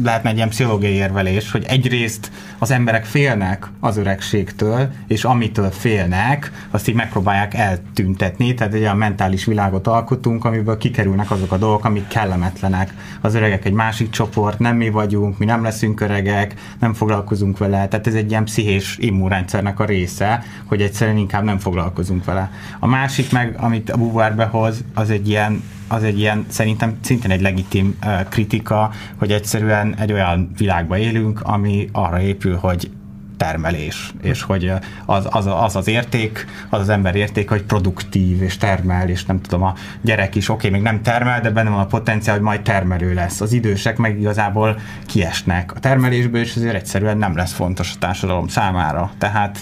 lehetne 0.03 0.29
egy 0.29 0.35
ilyen 0.35 0.49
pszichológiai 0.49 0.93
érvelés, 0.93 1.51
hogy 1.51 1.65
egyrészt 1.67 2.31
az 2.57 2.71
emberek 2.71 3.05
félnek 3.05 3.67
az 3.79 3.97
öregségtől, 3.97 4.89
és 5.07 5.23
amitől 5.23 5.71
félnek, 5.71 6.67
azt 6.71 6.87
így 6.87 6.95
megpróbálják 6.95 7.53
eltüntetni, 7.53 8.53
tehát 8.53 8.73
egy 8.73 8.81
olyan 8.81 8.97
mentális 8.97 9.45
világot 9.45 9.87
alkotunk, 9.87 10.45
amiből 10.45 10.77
kikerülnek 10.77 11.31
azok 11.31 11.51
a 11.51 11.57
dolgok, 11.57 11.85
amik 11.85 12.07
kellemetlenek. 12.07 12.93
Az 13.21 13.35
öregek 13.35 13.65
egy 13.65 13.73
másik 13.73 14.09
csoport, 14.09 14.59
nem 14.59 14.75
mi 14.75 14.89
vagyunk, 14.89 15.37
mi 15.37 15.45
nem 15.45 15.63
leszünk 15.63 16.01
öregek, 16.01 16.53
nem 16.79 16.93
foglalkozunk 16.93 17.57
vele, 17.57 17.87
tehát 17.87 18.07
ez 18.07 18.13
egy 18.13 18.29
ilyen 18.29 18.43
pszichés 18.43 18.97
immunrendszernek 18.99 19.79
a 19.79 19.85
része, 19.85 20.43
hogy 20.65 20.81
egyszerűen 20.81 21.17
inkább 21.17 21.43
nem 21.43 21.57
foglalkozunk 21.57 22.25
vele. 22.25 22.51
A 22.79 22.87
másik 22.87 23.31
meg, 23.31 23.55
amit 23.59 23.89
a 23.89 23.97
Beauvoir 23.97 24.35
behoz, 24.35 24.83
az 24.93 25.09
egy 25.09 25.29
ilyen 25.29 25.63
az 25.87 26.03
egy 26.03 26.19
ilyen, 26.19 26.45
szerintem 26.47 26.97
szintén 27.01 27.31
egy 27.31 27.41
legitim 27.41 27.99
kritika, 28.29 28.91
hogy 29.15 29.31
egyszerűen 29.31 29.95
egy 29.95 30.13
olyan 30.13 30.51
világban 30.57 30.97
élünk, 30.97 31.41
ami 31.41 31.89
arra 31.91 32.19
épül, 32.19 32.55
hogy 32.55 32.89
termelés, 33.37 34.13
és 34.21 34.41
hogy 34.41 34.71
az 35.05 35.27
az, 35.29 35.45
az 35.45 35.75
az 35.75 35.87
érték, 35.87 36.45
az 36.69 36.79
az 36.79 36.89
ember 36.89 37.15
érték, 37.15 37.49
hogy 37.49 37.63
produktív, 37.63 38.41
és 38.41 38.57
termel, 38.57 39.09
és 39.09 39.25
nem 39.25 39.41
tudom, 39.41 39.63
a 39.63 39.73
gyerek 40.01 40.35
is 40.35 40.49
oké, 40.49 40.67
okay, 40.67 40.79
még 40.79 40.89
nem 40.89 41.01
termel, 41.01 41.41
de 41.41 41.49
benne 41.49 41.69
van 41.69 41.79
a 41.79 41.85
potenciál, 41.85 42.35
hogy 42.35 42.45
majd 42.45 42.61
termelő 42.61 43.13
lesz. 43.13 43.41
Az 43.41 43.53
idősek 43.53 43.97
meg 43.97 44.19
igazából 44.19 44.79
kiesnek 45.05 45.75
a 45.75 45.79
termelésből, 45.79 46.41
és 46.41 46.55
ezért 46.55 46.75
egyszerűen 46.75 47.17
nem 47.17 47.35
lesz 47.35 47.53
fontos 47.53 47.91
a 47.95 47.99
társadalom 47.99 48.47
számára. 48.47 49.11
Tehát 49.17 49.59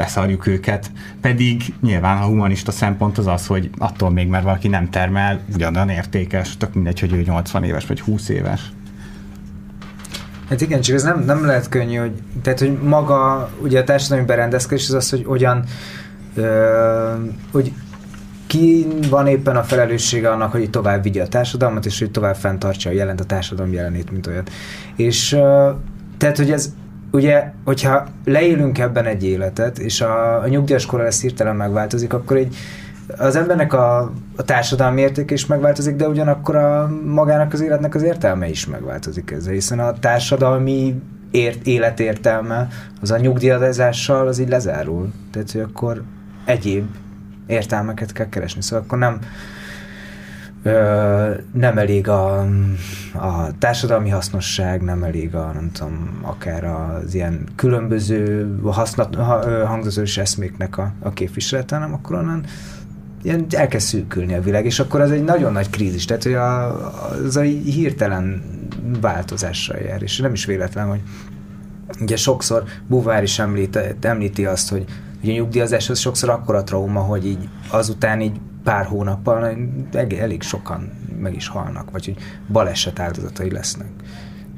beszarjuk 0.00 0.46
őket. 0.46 0.90
Pedig 1.20 1.74
nyilván 1.80 2.22
a 2.22 2.24
humanista 2.24 2.70
szempont 2.70 3.18
az 3.18 3.26
az, 3.26 3.46
hogy 3.46 3.70
attól 3.78 4.10
még, 4.10 4.28
mert 4.28 4.44
valaki 4.44 4.68
nem 4.68 4.90
termel, 4.90 5.40
ugyanolyan 5.54 5.88
értékes, 5.88 6.56
tök 6.56 6.74
mindegy, 6.74 7.00
hogy 7.00 7.12
ő 7.12 7.22
80 7.22 7.64
éves 7.64 7.86
vagy 7.86 8.00
20 8.00 8.28
éves. 8.28 8.60
Hát 10.48 10.60
igen, 10.60 10.80
csak 10.80 10.94
ez 10.94 11.02
nem, 11.02 11.24
nem 11.24 11.44
lehet 11.44 11.68
könnyű, 11.68 11.96
hogy, 11.96 12.12
tehát, 12.42 12.58
hogy 12.58 12.78
maga, 12.82 13.50
ugye 13.62 13.80
a 13.80 13.84
társadalmi 13.84 14.24
berendezkedés 14.24 14.88
az 14.88 14.94
az, 14.94 15.10
hogy 15.10 15.24
hogyan, 15.24 15.64
hogy 17.52 17.72
ki 18.46 18.86
van 19.10 19.26
éppen 19.26 19.56
a 19.56 19.62
felelőssége 19.62 20.30
annak, 20.30 20.52
hogy 20.52 20.70
tovább 20.70 21.02
vigye 21.02 21.22
a 21.22 21.28
társadalmat, 21.28 21.86
és 21.86 21.98
hogy 21.98 22.10
tovább 22.10 22.36
fenntartsa 22.36 22.90
a 22.90 22.92
jelent 22.92 23.20
a 23.20 23.24
társadalom 23.24 23.72
jelenét, 23.72 24.10
mint 24.10 24.26
olyat. 24.26 24.50
És 24.96 25.28
tehát, 26.18 26.36
hogy 26.36 26.50
ez 26.50 26.72
ugye, 27.10 27.52
hogyha 27.64 28.06
leélünk 28.24 28.78
ebben 28.78 29.04
egy 29.04 29.24
életet, 29.24 29.78
és 29.78 30.00
a, 30.00 30.42
a 30.42 30.48
nyugdíjas 30.48 30.86
kor 30.86 31.00
lesz 31.00 31.20
hirtelen 31.20 31.56
megváltozik, 31.56 32.12
akkor 32.12 32.36
egy, 32.36 32.56
az 33.18 33.36
embernek 33.36 33.72
a, 33.72 34.12
a 34.36 34.42
társadalmi 34.44 35.00
értéke 35.00 35.34
is 35.34 35.46
megváltozik, 35.46 35.96
de 35.96 36.08
ugyanakkor 36.08 36.56
a 36.56 36.90
magának 37.04 37.52
az 37.52 37.60
életnek 37.60 37.94
az 37.94 38.02
értelme 38.02 38.48
is 38.48 38.66
megváltozik 38.66 39.30
ezzel, 39.30 39.52
hiszen 39.52 39.78
a 39.78 39.92
társadalmi 39.92 41.02
ért, 41.30 41.66
életértelme 41.66 42.68
az 43.00 43.10
a 43.10 43.18
nyugdíjazással 43.18 44.26
az 44.26 44.38
így 44.38 44.48
lezárul. 44.48 45.12
Tehát, 45.32 45.50
hogy 45.52 45.60
akkor 45.60 46.02
egyéb 46.44 46.86
értelmeket 47.46 48.12
kell 48.12 48.28
keresni. 48.28 48.62
Szóval 48.62 48.84
akkor 48.84 48.98
nem, 48.98 49.18
ö, 50.62 51.30
nem 51.52 51.78
elég 51.78 52.08
a, 52.08 52.40
a 53.14 53.58
társadalmi 53.58 54.08
hasznosság, 54.08 54.82
nem 54.82 55.02
elég 55.02 55.34
a, 55.34 55.50
nem 55.54 55.70
tudom, 55.72 56.18
akár 56.22 56.64
az 56.64 57.14
ilyen 57.14 57.46
különböző 57.56 58.48
hasznat, 58.64 59.14
ha, 59.14 59.66
hangzós 59.66 60.16
eszméknek 60.16 60.78
a, 60.78 60.92
a 61.00 61.10
képviselete, 61.10 61.74
hanem 61.74 61.92
akkor 61.92 62.16
onnan 62.16 62.44
ilyen 63.22 63.46
elkezd 63.50 63.86
szűkülni 63.86 64.34
a 64.34 64.40
világ, 64.40 64.64
és 64.64 64.78
akkor 64.78 65.00
az 65.00 65.10
egy 65.10 65.24
nagyon 65.24 65.52
nagy 65.52 65.70
krízis, 65.70 66.04
tehát 66.04 66.22
hogy 66.22 66.34
a, 66.34 66.76
az 67.24 67.36
a 67.36 67.40
hirtelen 67.40 68.42
változással 69.00 69.78
jár, 69.78 70.02
és 70.02 70.18
nem 70.18 70.32
is 70.32 70.44
véletlen, 70.44 70.88
hogy 70.88 71.00
ugye 72.00 72.16
sokszor 72.16 72.64
Buvár 72.86 73.22
is 73.22 73.38
említ, 73.38 73.96
említi 74.00 74.44
azt, 74.44 74.70
hogy 74.70 74.84
ugye 75.22 75.32
a 75.32 75.34
nyugdíjazás 75.34 75.90
az 75.90 75.98
sokszor 75.98 76.28
akkora 76.28 76.64
trauma, 76.64 77.00
hogy 77.00 77.26
így 77.26 77.48
azután 77.70 78.20
így 78.20 78.40
pár 78.64 78.84
hónappal 78.84 79.56
elég 80.18 80.42
sokan 80.42 80.92
meg 81.20 81.34
is 81.34 81.48
halnak, 81.48 81.90
vagy 81.90 82.04
hogy 82.04 82.16
baleset 82.48 82.98
áldozatai 82.98 83.50
lesznek. 83.50 83.90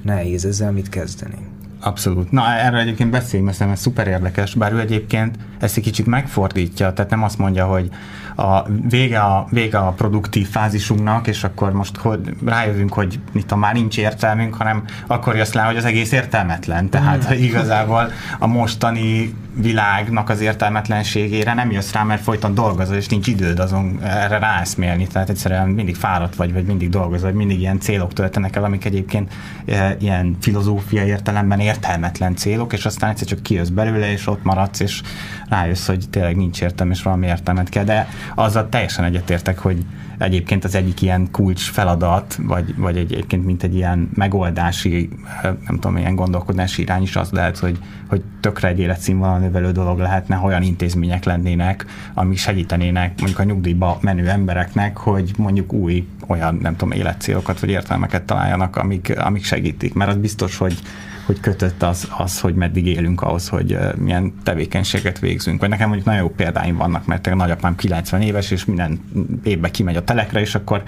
Nehéz 0.02 0.44
ezzel 0.44 0.72
mit 0.72 0.88
kezdeni. 0.88 1.50
Abszolút. 1.84 2.30
Na, 2.30 2.54
erről 2.54 2.80
egyébként 2.80 3.10
beszéljünk, 3.10 3.58
mert 3.58 3.72
ez 3.72 3.80
szuper 3.80 4.06
érdekes, 4.06 4.54
bár 4.54 4.72
ő 4.72 4.80
egyébként 4.80 5.38
ezt 5.60 5.76
egy 5.76 5.82
kicsit 5.82 6.06
megfordítja, 6.06 6.92
tehát 6.92 7.10
nem 7.10 7.22
azt 7.22 7.38
mondja, 7.38 7.66
hogy 7.66 7.90
a 8.36 8.68
vége 8.88 9.20
a, 9.20 9.46
vége 9.50 9.78
a 9.78 9.90
produktív 9.90 10.48
fázisunknak, 10.48 11.26
és 11.26 11.44
akkor 11.44 11.72
most 11.72 11.96
hogy 11.96 12.36
rájövünk, 12.44 12.92
hogy 12.92 13.20
mit 13.32 13.42
tudom, 13.42 13.58
már 13.58 13.74
nincs 13.74 13.98
értelmünk, 13.98 14.54
hanem 14.54 14.84
akkor 15.06 15.36
jössz 15.36 15.52
le, 15.52 15.62
hogy 15.62 15.76
az 15.76 15.84
egész 15.84 16.12
értelmetlen. 16.12 16.88
Tehát 16.88 17.28
mm. 17.28 17.42
igazából 17.48 18.10
a 18.38 18.46
mostani 18.46 19.34
világnak 19.54 20.28
az 20.28 20.40
értelmetlenségére 20.40 21.54
nem 21.54 21.70
jössz 21.70 21.92
rá, 21.92 22.02
mert 22.02 22.22
folyton 22.22 22.54
dolgozol, 22.54 22.96
és 22.96 23.08
nincs 23.08 23.26
időd 23.26 23.58
azon 23.58 23.98
erre 24.02 24.38
ráeszmélni. 24.38 25.06
Tehát 25.06 25.28
egyszerűen 25.28 25.68
mindig 25.68 25.96
fáradt 25.96 26.34
vagy, 26.34 26.52
vagy 26.52 26.64
mindig 26.64 26.88
dolgozol, 26.88 27.28
vagy 27.28 27.38
mindig 27.38 27.60
ilyen 27.60 27.80
célok 27.80 28.12
töltenek 28.12 28.56
el, 28.56 28.64
amik 28.64 28.84
egyébként 28.84 29.32
e, 29.66 29.96
ilyen 30.00 30.36
filozófia 30.40 31.04
értelemben 31.04 31.60
értelmetlen 31.60 32.36
célok, 32.36 32.72
és 32.72 32.84
aztán 32.84 33.10
egyszer 33.10 33.26
csak 33.26 33.42
kijössz 33.42 33.68
belőle, 33.68 34.10
és 34.10 34.26
ott 34.26 34.42
maradsz, 34.42 34.80
és 34.80 35.02
rájössz, 35.48 35.86
hogy 35.86 36.04
tényleg 36.10 36.36
nincs 36.36 36.62
értelme, 36.62 36.92
és 36.92 37.02
valami 37.02 37.26
értelmet 37.26 37.68
kell. 37.68 37.84
De 37.84 38.08
azzal 38.34 38.68
teljesen 38.68 39.04
egyetértek, 39.04 39.58
hogy 39.58 39.84
egyébként 40.22 40.64
az 40.64 40.74
egyik 40.74 41.02
ilyen 41.02 41.30
kulcs 41.30 41.70
feladat, 41.70 42.38
vagy, 42.42 42.76
vagy 42.76 42.96
egyébként 42.96 43.44
mint 43.44 43.62
egy 43.62 43.74
ilyen 43.74 44.10
megoldási, 44.14 45.08
nem 45.42 45.78
tudom, 45.80 45.96
ilyen 45.96 46.14
gondolkodási 46.14 46.82
irány 46.82 47.02
is 47.02 47.16
az 47.16 47.30
lehet, 47.30 47.58
hogy, 47.58 47.78
hogy 48.08 48.22
tökre 48.40 48.68
egy 48.68 48.78
életszínvonal 48.78 49.38
növelő 49.38 49.72
dolog 49.72 49.98
lehetne, 49.98 50.40
olyan 50.44 50.62
intézmények 50.62 51.24
lennének, 51.24 51.86
amik 52.14 52.38
segítenének 52.38 53.18
mondjuk 53.18 53.38
a 53.38 53.44
nyugdíjba 53.44 53.98
menő 54.00 54.28
embereknek, 54.28 54.96
hogy 54.96 55.32
mondjuk 55.36 55.72
új 55.72 56.06
olyan, 56.26 56.58
nem 56.62 56.76
tudom, 56.76 56.98
életcélokat 56.98 57.60
vagy 57.60 57.70
értelmeket 57.70 58.22
találjanak, 58.22 58.76
amik, 58.76 59.18
amik 59.18 59.44
segítik. 59.44 59.94
Mert 59.94 60.10
az 60.10 60.16
biztos, 60.16 60.56
hogy 60.56 60.78
hogy 61.26 61.40
kötött 61.40 61.82
az, 61.82 62.08
az, 62.18 62.40
hogy 62.40 62.54
meddig 62.54 62.86
élünk 62.86 63.22
ahhoz, 63.22 63.48
hogy 63.48 63.78
milyen 63.96 64.32
tevékenységet 64.42 65.18
végzünk. 65.18 65.60
Vagy 65.60 65.68
nekem 65.68 65.86
mondjuk 65.86 66.08
nagyon 66.08 66.22
jó 66.22 66.28
példáim 66.28 66.76
vannak, 66.76 67.06
mert 67.06 67.26
a 67.26 67.34
nagyapám 67.34 67.76
90 67.76 68.20
éves, 68.20 68.50
és 68.50 68.64
minden 68.64 69.00
évben 69.42 69.70
kimegy 69.70 69.96
a 69.96 70.04
telekre, 70.04 70.40
és 70.40 70.54
akkor 70.54 70.82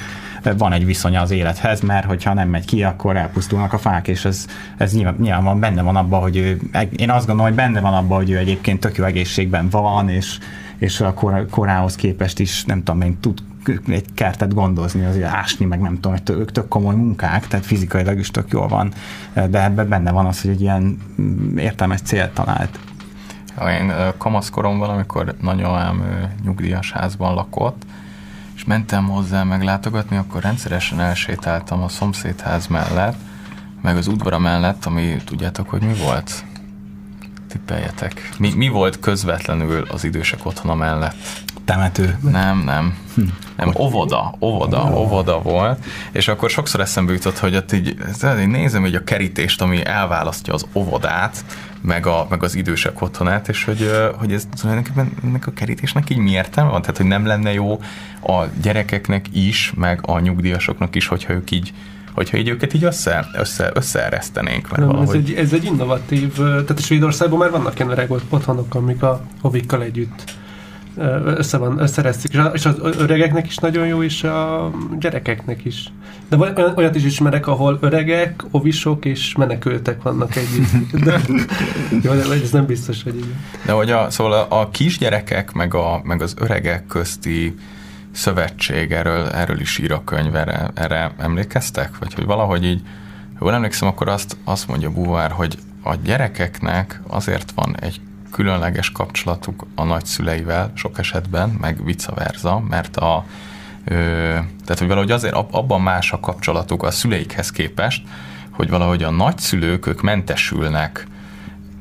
van 0.57 0.73
egy 0.73 0.85
viszonya 0.85 1.21
az 1.21 1.31
élethez, 1.31 1.81
mert 1.81 2.07
hogyha 2.07 2.35
nem 2.35 2.49
megy 2.49 2.65
ki, 2.65 2.83
akkor 2.83 3.17
elpusztulnak 3.17 3.73
a 3.73 3.79
fák, 3.79 4.09
és 4.09 4.25
ez, 4.25 4.47
ez 4.77 4.93
nyilván, 4.93 5.17
nyilván 5.19 5.45
van, 5.45 5.61
benne 5.61 5.83
van 5.83 5.97
abban, 5.97 6.21
hogy 6.21 6.37
ő, 6.37 6.61
én 6.97 7.11
azt 7.11 7.27
gondolom, 7.27 7.53
hogy 7.53 7.61
benne 7.61 7.81
van 7.81 7.95
abban, 7.95 8.17
hogy 8.17 8.31
ő 8.31 8.37
egyébként 8.37 8.81
tök 8.81 8.97
jó 8.97 9.05
egészségben 9.05 9.69
van, 9.69 10.09
és, 10.09 10.39
és 10.79 11.01
a 11.01 11.15
kor, 11.15 11.47
korához 11.51 11.95
képest 11.95 12.39
is, 12.39 12.65
nem 12.65 12.83
tudom, 12.83 13.01
én 13.01 13.21
tud 13.21 13.39
egy 13.87 14.15
kertet 14.15 14.55
gondozni, 14.55 15.05
azért 15.05 15.33
ásni, 15.33 15.65
meg 15.65 15.81
nem 15.81 16.01
tudom, 16.01 16.17
tök, 16.17 16.53
tök 16.53 16.69
komoly 16.69 16.95
munkák, 16.95 17.47
tehát 17.47 17.67
fizikailag 17.67 18.19
is 18.19 18.31
tök 18.31 18.51
jól 18.51 18.69
van, 18.69 18.93
de 19.33 19.63
ebben 19.63 19.89
benne 19.89 20.11
van 20.11 20.27
az, 20.27 20.41
hogy 20.41 20.51
egy 20.51 20.61
ilyen 20.61 20.99
mm, 21.21 21.57
értelmes 21.59 22.01
célt 22.01 22.31
talált. 22.31 22.79
Én 23.81 23.93
kamaszkoromban, 24.19 24.91
amikor 24.91 25.35
nagyoám 25.41 26.05
nyugdíjas 26.45 26.93
házban 26.93 27.35
lakott, 27.35 27.83
és 28.55 28.65
mentem 28.65 29.09
hozzá 29.09 29.43
meglátogatni, 29.43 30.17
akkor 30.17 30.43
rendszeresen 30.43 31.01
elsétáltam 31.01 31.83
a 31.83 31.89
szomszédház 31.89 32.67
mellett, 32.67 33.17
meg 33.83 33.97
az 33.97 34.07
udvara 34.07 34.39
mellett, 34.39 34.85
ami 34.85 35.17
tudjátok, 35.25 35.69
hogy 35.69 35.83
mi 35.83 35.95
volt? 36.05 36.45
Tippeljetek. 37.49 38.29
Mi, 38.39 38.53
mi 38.55 38.69
volt 38.69 39.01
közvetlenül 39.01 39.87
az 39.91 40.05
idősek 40.05 40.47
otthona 40.47 40.75
mellett? 40.75 41.15
Temető. 41.65 42.19
Nem, 42.21 42.59
nem. 42.59 42.97
Hm. 43.15 43.23
Nem, 43.57 43.73
óvoda, 43.79 44.35
óvoda, 44.41 44.93
óvoda 44.95 45.41
volt, 45.43 45.85
és 46.13 46.29
akkor 46.29 46.51
sokszor 46.51 46.81
eszembe 46.81 47.13
jutott, 47.13 47.39
hogy 47.39 47.57
ott 47.57 47.73
így, 47.73 47.97
így 48.41 48.49
nézem 48.49 48.83
hogy 48.83 48.95
a 48.95 49.05
kerítést, 49.05 49.63
ami 49.63 49.85
elválasztja 49.85 50.55
az 50.55 50.67
óvodát, 50.73 51.45
meg, 51.81 52.07
a, 52.07 52.27
meg 52.31 52.43
az 52.43 52.55
idősek 52.55 53.03
otthonát, 53.03 53.49
és 53.49 53.65
hogy, 53.65 53.91
hogy 54.17 54.33
ez 54.33 54.47
tulajdonképpen 54.61 55.13
ennek 55.25 55.47
a 55.47 55.53
kerítésnek 55.53 56.11
így 56.11 56.19
mi 56.19 56.31
értelme 56.31 56.71
van? 56.71 56.81
Tehát, 56.81 56.97
hogy 56.97 57.07
nem 57.07 57.27
lenne 57.27 57.53
jó 57.53 57.81
a 58.23 58.45
gyerekeknek 58.63 59.27
is, 59.33 59.73
meg 59.77 60.01
a 60.03 60.19
nyugdíjasoknak 60.19 60.95
is, 60.95 61.07
hogyha 61.07 61.33
ők 61.33 61.51
így 61.51 61.73
hogyha 62.13 62.37
így 62.37 62.49
őket 62.49 62.75
így 62.75 62.85
össze, 62.85 63.27
össze, 63.33 63.71
összeeresztenénk. 63.75 64.69
Mert 64.71 64.79
Nem, 64.79 64.89
valahogy... 64.89 65.17
ez, 65.17 65.23
egy, 65.23 65.33
ez 65.33 65.53
egy 65.53 65.65
innovatív, 65.65 66.33
tehát 66.37 66.81
Svédországban 66.81 67.39
már 67.39 67.51
vannak 67.51 67.79
ilyen 67.79 67.91
öreg 67.91 68.11
otthonok, 68.29 68.75
amik 68.75 69.03
a 69.03 69.21
hovikkal 69.41 69.83
együtt 69.83 70.25
össze 71.25 71.57
van, 71.57 71.79
összeresztik, 71.79 72.39
és 72.53 72.65
az 72.65 72.79
öregeknek 72.99 73.47
is 73.47 73.57
nagyon 73.57 73.87
jó, 73.87 74.03
és 74.03 74.25
a 74.25 74.71
gyerekeknek 74.99 75.65
is. 75.65 75.93
De 76.29 76.37
olyat 76.77 76.95
is 76.95 77.05
ismerek, 77.05 77.47
ahol 77.47 77.79
öregek, 77.81 78.45
ovisok 78.51 79.05
és 79.05 79.35
menekültek 79.37 80.03
vannak 80.03 80.37
együtt. 80.37 80.97
De, 81.05 81.21
jó, 82.03 82.13
de 82.13 82.35
ez 82.43 82.51
nem 82.51 82.67
biztos, 82.67 83.03
hogy 83.03 83.17
így. 83.17 83.35
De 83.67 83.73
hogy 83.73 83.91
a, 83.91 84.11
szóval 84.11 84.33
a, 84.33 84.61
a 84.61 84.71
kisgyerekek 84.71 85.53
meg, 85.53 85.75
a, 85.75 86.01
meg 86.05 86.23
az 86.23 86.35
öregek 86.39 86.87
közti 86.87 87.55
szövetség, 88.13 88.93
erről, 88.93 89.29
erről 89.29 89.61
is 89.61 89.79
ír 89.79 89.93
a 89.93 90.05
könyv, 90.05 90.37
erre, 90.37 90.71
erre 90.75 91.15
emlékeztek? 91.19 91.99
Vagy 91.99 92.15
hogy 92.15 92.25
valahogy 92.25 92.65
így, 92.65 92.83
jól 93.41 93.53
emlékszem, 93.53 93.89
akkor 93.89 94.09
azt, 94.09 94.37
azt 94.45 94.69
mondja 94.69 94.91
Buvár, 94.91 95.31
hogy 95.31 95.59
a 95.83 95.95
gyerekeknek 95.95 97.01
azért 97.09 97.53
van 97.55 97.77
egy 97.81 98.01
különleges 98.35 98.93
kapcsolatuk 98.93 99.67
a 99.75 99.85
nagyszüleivel 99.85 100.73
sok 100.75 100.99
esetben, 100.99 101.49
meg 101.61 101.85
vice 101.85 102.13
versa, 102.15 102.61
mert 102.69 102.97
a, 102.97 103.25
ö, 103.85 103.95
tehát 104.65 104.79
hogy 104.79 104.89
valahogy 104.89 105.11
azért 105.11 105.35
abban 105.35 105.81
más 105.81 106.13
a 106.13 106.21
kapcsolatuk 106.21 106.83
a 106.83 106.91
szüleikhez 106.91 107.51
képest, 107.51 108.03
hogy 108.51 108.69
valahogy 108.69 109.03
a 109.03 109.11
nagyszülők 109.11 109.87
ők 109.87 110.03
mentesülnek 110.03 111.07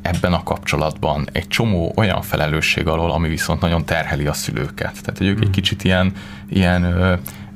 ebben 0.01 0.33
a 0.33 0.43
kapcsolatban 0.43 1.27
egy 1.31 1.47
csomó 1.47 1.93
olyan 1.95 2.21
felelősség 2.21 2.87
alól, 2.87 3.11
ami 3.11 3.29
viszont 3.29 3.61
nagyon 3.61 3.85
terheli 3.85 4.27
a 4.27 4.33
szülőket. 4.33 5.01
Tehát, 5.01 5.17
hogy 5.17 5.27
ők 5.27 5.37
egy 5.37 5.43
hmm. 5.43 5.51
kicsit 5.51 5.83
ilyen, 5.83 6.11
ilyen 6.49 6.83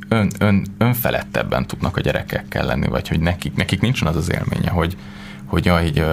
ön, 0.07 0.31
ön, 0.39 0.65
önfelettebben 0.77 1.67
tudnak 1.67 1.97
a 1.97 2.01
gyerekekkel 2.01 2.65
lenni, 2.65 2.87
vagy 2.87 3.07
hogy 3.07 3.19
nekik, 3.19 3.55
nekik 3.55 3.81
nincsen 3.81 4.07
az 4.07 4.15
az 4.15 4.31
élménye, 4.31 4.69
hogy, 4.69 4.97
hogy 5.47 5.67
a, 5.67 5.81
így, 5.81 6.05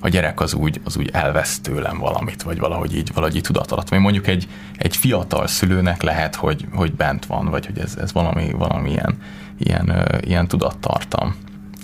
a 0.00 0.08
gyerek 0.08 0.40
az 0.40 0.54
úgy, 0.54 0.80
az 0.84 0.96
úgy 0.96 1.10
elvesz 1.12 1.60
tőlem 1.60 1.98
valamit, 1.98 2.42
vagy 2.42 2.58
valahogy 2.58 2.96
így, 2.96 3.10
valahogy 3.14 3.36
így 3.36 3.42
tudat 3.42 3.70
alatt. 3.70 3.88
Vagy 3.88 3.98
mondjuk 3.98 4.26
egy, 4.26 4.48
egy 4.76 4.96
fiatal 4.96 5.46
szülőnek 5.46 6.02
lehet, 6.02 6.34
hogy, 6.34 6.66
hogy 6.74 6.92
bent 6.92 7.26
van, 7.26 7.46
vagy 7.46 7.66
hogy 7.66 7.78
ez, 7.78 7.96
ez 8.00 8.12
valami, 8.12 8.50
valami 8.50 8.90
ilyen, 8.90 9.16
ilyen, 9.58 10.08
ilyen 10.20 10.48
tudattartam. 10.48 11.34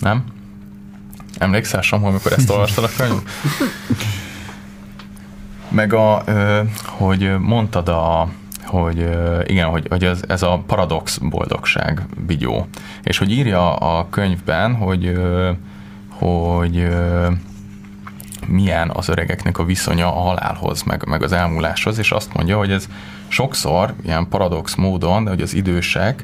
Nem? 0.01 0.25
Emlékszel, 1.39 1.81
Samu, 1.81 2.07
amikor 2.07 2.33
ezt 2.33 2.51
olvastad 2.51 2.85
a 2.85 2.89
könyv? 2.97 3.23
Meg 5.69 5.93
a, 5.93 6.25
hogy 6.85 7.39
mondtad 7.39 7.89
a, 7.89 8.29
hogy 8.65 9.09
igen, 9.47 9.69
hogy, 9.69 9.87
hogy 9.89 10.05
ez, 10.05 10.23
ez 10.29 10.43
a 10.43 10.63
paradox 10.67 11.19
boldogság 11.19 12.07
vigyó. 12.27 12.67
És 13.03 13.19
hogy 13.19 13.31
írja 13.31 13.77
a 13.77 14.09
könyvben, 14.11 14.75
hogy 14.75 15.19
hogy 16.19 16.89
milyen 18.47 18.91
az 18.91 19.09
öregeknek 19.09 19.59
a 19.59 19.65
viszonya 19.65 20.07
a 20.07 20.21
halálhoz, 20.21 20.83
meg, 20.83 21.05
meg 21.07 21.23
az 21.23 21.33
elmúláshoz, 21.33 21.99
és 21.99 22.11
azt 22.11 22.35
mondja, 22.35 22.57
hogy 22.57 22.71
ez 22.71 22.89
sokszor 23.29 23.95
ilyen 24.05 24.29
paradox 24.29 24.75
módon, 24.75 25.25
de 25.25 25.31
hogy 25.31 25.43
az 25.43 25.55
idősek 25.55 26.23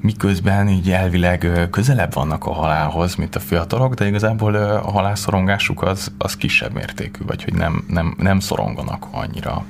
miközben 0.00 0.68
így 0.68 0.90
elvileg 0.90 1.68
közelebb 1.70 2.14
vannak 2.14 2.44
a 2.44 2.52
halálhoz, 2.52 3.14
mint 3.14 3.36
a 3.36 3.40
fiatalok, 3.40 3.94
de 3.94 4.06
igazából 4.06 4.54
a 4.54 4.90
halálszorongásuk 4.90 5.82
az, 5.82 6.12
az 6.18 6.36
kisebb 6.36 6.72
mértékű, 6.72 7.24
vagy 7.26 7.44
hogy 7.44 7.54
nem, 7.54 7.84
nem, 7.88 8.14
nem 8.18 8.40
szoronganak 8.40 9.06
annyira, 9.10 9.64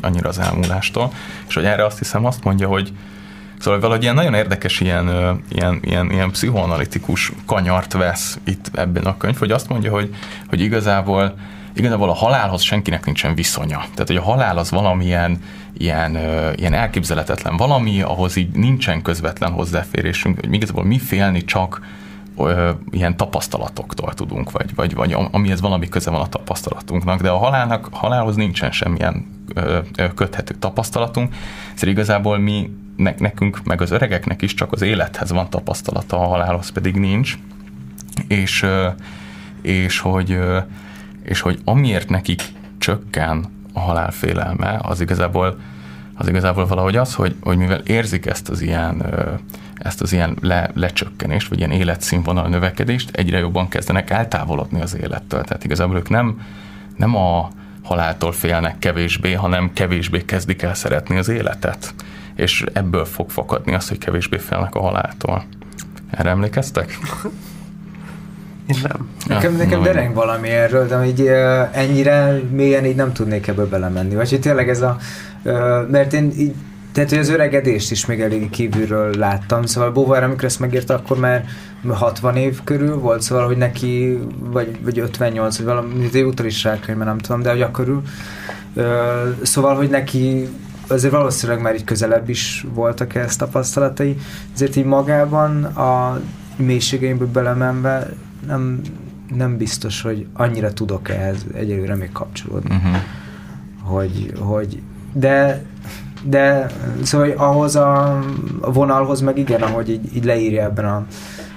annyira 0.00 0.28
az 0.28 0.38
elmúlástól. 0.38 1.12
És 1.48 1.54
hogy 1.54 1.64
erre 1.64 1.84
azt 1.84 1.98
hiszem 1.98 2.24
azt 2.24 2.44
mondja, 2.44 2.68
hogy, 2.68 2.92
Szóval 3.62 3.80
valahogy 3.80 4.02
ilyen 4.02 4.14
nagyon 4.14 4.34
érdekes 4.34 4.80
ilyen, 4.80 5.06
ilyen, 5.48 5.80
ilyen, 5.82 6.10
ilyen 6.10 6.30
pszichoanalitikus 6.30 7.32
kanyart 7.46 7.92
vesz 7.92 8.38
itt 8.44 8.70
ebben 8.74 9.04
a 9.04 9.16
könyv, 9.16 9.36
hogy 9.36 9.50
azt 9.50 9.68
mondja, 9.68 9.92
hogy, 9.92 10.14
hogy 10.48 10.60
igazából 10.60 11.34
igazából 11.74 12.08
a 12.08 12.14
halálhoz 12.14 12.62
senkinek 12.62 13.04
nincsen 13.04 13.34
viszonya. 13.34 13.76
Tehát, 13.76 14.06
hogy 14.06 14.16
a 14.16 14.22
halál 14.22 14.58
az 14.58 14.70
valamilyen 14.70 15.38
ilyen, 15.78 16.18
ilyen 16.56 16.72
elképzelhetetlen 16.72 17.56
valami, 17.56 18.02
ahhoz 18.02 18.36
így 18.36 18.50
nincsen 18.50 19.02
közvetlen 19.02 19.52
hozzáférésünk, 19.52 20.40
hogy 20.40 20.54
igazából 20.54 20.84
mi 20.84 20.98
félni 20.98 21.44
csak 21.44 21.80
ö, 22.36 22.70
ilyen 22.90 23.16
tapasztalatoktól 23.16 24.14
tudunk, 24.14 24.50
vagy, 24.50 24.74
vagy, 24.74 24.94
vagy 24.94 25.16
amihez 25.30 25.60
valami 25.60 25.88
köze 25.88 26.10
van 26.10 26.20
a 26.20 26.28
tapasztalatunknak, 26.28 27.20
de 27.20 27.30
a 27.30 27.36
halálnak, 27.36 27.88
halálhoz 27.92 28.36
nincsen 28.36 28.70
semmilyen 28.70 29.26
ö, 29.54 29.78
ö, 29.96 30.14
köthető 30.14 30.54
tapasztalatunk, 30.54 31.34
szóval 31.74 31.94
igazából 31.94 32.38
mi 32.38 32.70
ne, 32.96 33.14
nekünk, 33.18 33.64
meg 33.64 33.80
az 33.80 33.90
öregeknek 33.90 34.42
is 34.42 34.54
csak 34.54 34.72
az 34.72 34.82
élethez 34.82 35.30
van 35.30 35.50
tapasztalata, 35.50 36.16
a 36.16 36.26
halálhoz 36.26 36.70
pedig 36.70 36.94
nincs, 36.94 37.38
és, 38.28 38.66
és, 39.62 39.98
hogy, 39.98 40.38
és 41.22 41.40
hogy 41.40 41.58
amiért 41.64 42.08
nekik 42.08 42.42
csökken 42.78 43.44
a 43.72 43.80
halálfélelme, 43.80 44.80
az 44.82 45.00
igazából, 45.00 45.58
az 46.14 46.28
igazából 46.28 46.66
valahogy 46.66 46.96
az, 46.96 47.14
hogy, 47.14 47.36
hogy 47.40 47.56
mivel 47.56 47.80
érzik 47.84 48.26
ezt 48.26 48.48
az 48.48 48.60
ilyen, 48.60 49.02
ezt 49.82 50.00
az 50.00 50.12
ilyen 50.12 50.36
le, 50.40 50.70
lecsökkenést, 50.74 51.48
vagy 51.48 51.58
ilyen 51.58 51.70
életszínvonal 51.70 52.48
növekedést, 52.48 53.16
egyre 53.16 53.38
jobban 53.38 53.68
kezdenek 53.68 54.10
eltávolodni 54.10 54.80
az 54.80 54.96
élettől. 54.96 55.42
Tehát 55.42 55.64
igazából 55.64 55.96
ők 55.96 56.08
nem, 56.08 56.40
nem 56.96 57.16
a 57.16 57.50
haláltól 57.82 58.32
félnek 58.32 58.78
kevésbé, 58.78 59.32
hanem 59.32 59.72
kevésbé 59.72 60.24
kezdik 60.24 60.62
el 60.62 60.74
szeretni 60.74 61.16
az 61.16 61.28
életet 61.28 61.94
és 62.34 62.64
ebből 62.72 63.04
fog 63.04 63.30
fakadni 63.30 63.74
az, 63.74 63.88
hogy 63.88 63.98
kevésbé 63.98 64.36
félnek 64.38 64.74
a 64.74 64.80
haláltól. 64.80 65.44
Erre 66.10 66.30
emlékeztek? 66.30 66.98
Én 68.66 68.78
nem. 68.82 69.08
Nekem, 69.26 69.56
nekem 69.56 69.82
dereng 69.82 70.14
valami 70.14 70.48
erről, 70.48 70.86
de 70.86 71.04
így 71.06 71.26
ennyire 71.72 72.40
mélyen 72.50 72.84
így 72.84 72.96
nem 72.96 73.12
tudnék 73.12 73.46
ebből 73.46 73.68
belemenni. 73.68 74.14
Vagy 74.14 74.30
hogy 74.30 74.40
tényleg 74.40 74.68
ez 74.68 74.82
a... 74.82 74.96
Mert 75.90 76.12
én 76.12 76.32
így 76.36 76.54
tehát, 76.92 77.10
hogy 77.10 77.18
az 77.18 77.28
öregedést 77.28 77.90
is 77.90 78.06
még 78.06 78.20
elég 78.20 78.50
kívülről 78.50 79.14
láttam, 79.16 79.66
szóval 79.66 79.90
Bóvár, 79.90 80.22
amikor 80.22 80.44
ezt 80.44 80.60
megírta, 80.60 80.94
akkor 80.94 81.18
már 81.18 81.44
60 81.88 82.36
év 82.36 82.60
körül 82.64 82.98
volt, 82.98 83.22
szóval, 83.22 83.46
hogy 83.46 83.56
neki, 83.56 84.18
vagy, 84.38 84.78
vagy 84.82 84.98
58, 84.98 85.56
vagy 85.56 85.66
valami, 85.66 86.06
de 86.06 86.24
utal 86.24 86.46
is 86.46 86.64
rákönyv, 86.64 86.98
nem 86.98 87.18
tudom, 87.18 87.42
de 87.42 87.50
hogy 87.50 87.62
akkor. 87.62 88.00
Szóval, 89.42 89.76
hogy 89.76 89.88
neki 89.88 90.48
azért 90.86 91.12
valószínűleg 91.12 91.62
már 91.62 91.74
így 91.74 91.84
közelebb 91.84 92.28
is 92.28 92.66
voltak 92.74 93.14
ezt 93.14 93.38
tapasztalatai, 93.38 94.16
ezért 94.54 94.76
így 94.76 94.84
magában 94.84 95.64
a 95.64 96.20
mélységeimből 96.56 97.28
belemenve 97.28 98.10
nem, 98.46 98.80
nem 99.36 99.56
biztos, 99.56 100.02
hogy 100.02 100.26
annyira 100.32 100.72
tudok 100.72 101.08
ehhez 101.08 101.46
egyelőre 101.54 101.94
még 101.94 102.12
kapcsolódni. 102.12 102.74
Uh-huh. 102.74 102.96
Hogy, 103.82 104.32
hogy, 104.38 104.82
de 105.12 105.64
de 106.22 106.66
szóval 107.02 107.26
hogy 107.26 107.36
ahhoz 107.38 107.76
a, 107.76 108.18
vonalhoz 108.60 109.20
meg 109.20 109.38
igen, 109.38 109.62
ahogy 109.62 109.90
így, 109.90 110.16
így 110.16 110.24
leírja 110.24 110.62
ebben 110.62 110.84
a, 110.84 111.06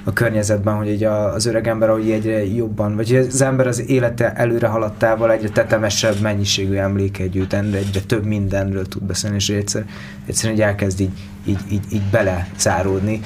a 0.04 0.14
környezetben, 0.14 0.76
hogy 0.76 0.90
így 0.90 1.04
a, 1.04 1.34
az 1.34 1.46
öreg 1.46 1.68
ember, 1.68 1.90
ahogy 1.90 2.12
egyre 2.12 2.46
jobban, 2.46 2.96
vagy 2.96 3.16
az 3.16 3.42
ember 3.42 3.68
az 3.68 3.90
élete 3.90 4.34
előre 4.34 4.68
haladtával 4.68 5.32
egyre 5.32 5.50
tetemesebb 5.50 6.20
mennyiségű 6.22 6.76
emléket 6.76 7.30
gyűjt, 7.30 7.54
egyre 7.54 8.00
több 8.08 8.26
mindenről 8.26 8.86
tud 8.86 9.04
beszélni, 9.04 9.36
és 9.36 9.50
egyszer, 9.50 9.86
egyszerűen 10.26 10.56
így 10.58 10.64
elkezd 10.64 11.00
így, 11.00 11.12
így, 11.46 11.60
így, 11.72 11.84
így 11.92 12.10
bele 12.12 12.48
záródni, 12.58 13.20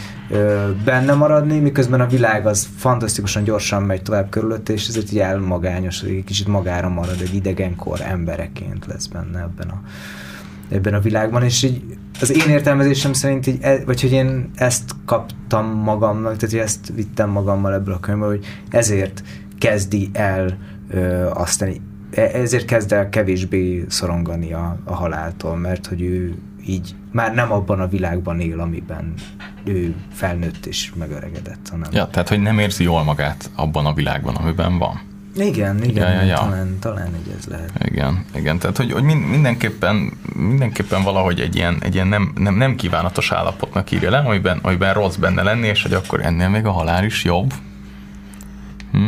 benne 0.85 1.13
maradni, 1.13 1.59
miközben 1.59 2.01
a 2.01 2.07
világ 2.07 2.47
az 2.47 2.67
fantasztikusan 2.77 3.43
gyorsan 3.43 3.83
megy 3.83 4.01
tovább 4.01 4.29
körülött, 4.29 4.69
és 4.69 4.87
ezért 4.87 5.11
így 5.11 5.19
elmagányos, 5.19 6.01
hogy 6.01 6.09
egy 6.09 6.23
kicsit 6.23 6.47
magára 6.47 6.89
marad, 6.89 7.21
egy 7.21 7.33
idegenkor 7.35 8.01
embereként 8.01 8.85
lesz 8.85 9.05
benne 9.05 9.39
ebben 9.39 9.69
a, 9.69 9.81
ebben 10.69 10.93
a 10.93 10.99
világban, 10.99 11.43
és 11.43 11.63
így 11.63 11.81
az 12.21 12.31
én 12.31 12.49
értelmezésem 12.49 13.13
szerint 13.13 13.47
így, 13.47 13.57
e, 13.61 13.83
vagy 13.85 14.01
hogy 14.01 14.11
én 14.11 14.51
ezt 14.55 14.91
kaptam 15.05 15.65
magamnak, 15.65 16.35
tehát 16.35 16.49
hogy 16.49 16.59
ezt 16.59 16.91
vittem 16.95 17.29
magammal 17.29 17.73
ebből 17.73 17.93
a 17.93 17.99
könyvből, 17.99 18.29
hogy 18.29 18.45
ezért 18.69 19.23
kezdi 19.57 20.09
el 20.13 20.57
ö, 20.89 21.25
aztán 21.33 21.73
e, 22.11 22.21
ezért 22.21 22.65
kezd 22.65 22.91
el 22.91 23.09
kevésbé 23.09 23.85
szorongani 23.87 24.53
a, 24.53 24.77
a 24.83 24.95
haláltól, 24.95 25.57
mert 25.57 25.87
hogy 25.87 26.01
ő 26.01 26.35
így 26.65 26.95
már 27.11 27.33
nem 27.33 27.51
abban 27.51 27.79
a 27.79 27.87
világban 27.87 28.39
él, 28.39 28.59
amiben 28.59 29.13
ő 29.63 29.95
felnőtt 30.11 30.65
és 30.65 30.91
megöregedett. 30.95 31.69
Hanem... 31.69 31.89
Ja, 31.93 32.07
tehát 32.07 32.29
hogy 32.29 32.39
nem 32.39 32.59
érzi 32.59 32.83
jól 32.83 33.03
magát 33.03 33.51
abban 33.55 33.85
a 33.85 33.93
világban, 33.93 34.35
amiben 34.35 34.77
van. 34.77 35.01
Igen, 35.35 35.83
igen, 35.83 36.11
ja, 36.11 36.21
ja, 36.21 36.27
ja. 36.27 36.35
talán, 36.35 36.77
talán 36.79 37.15
így 37.25 37.33
ez 37.37 37.45
lehet. 37.45 37.71
Igen, 37.85 38.25
igen, 38.35 38.59
tehát 38.59 38.77
hogy, 38.77 38.91
hogy 38.91 39.03
mindenképpen, 39.03 40.11
mindenképpen 40.35 41.03
valahogy 41.03 41.39
egy 41.39 41.55
ilyen, 41.55 41.77
egy 41.81 41.93
ilyen 41.93 42.07
nem, 42.07 42.33
nem, 42.37 42.55
nem 42.55 42.75
kívánatos 42.75 43.31
állapotnak 43.31 43.91
írja 43.91 44.09
le, 44.09 44.17
amiben, 44.17 44.59
amiben 44.61 44.93
rossz 44.93 45.15
benne 45.15 45.43
lenni, 45.43 45.67
és 45.67 45.81
hogy 45.81 45.93
akkor 45.93 46.25
ennél 46.25 46.49
még 46.49 46.65
a 46.65 46.71
halál 46.71 47.03
is 47.03 47.23
jobb. 47.23 47.53
Hm? 48.91 49.07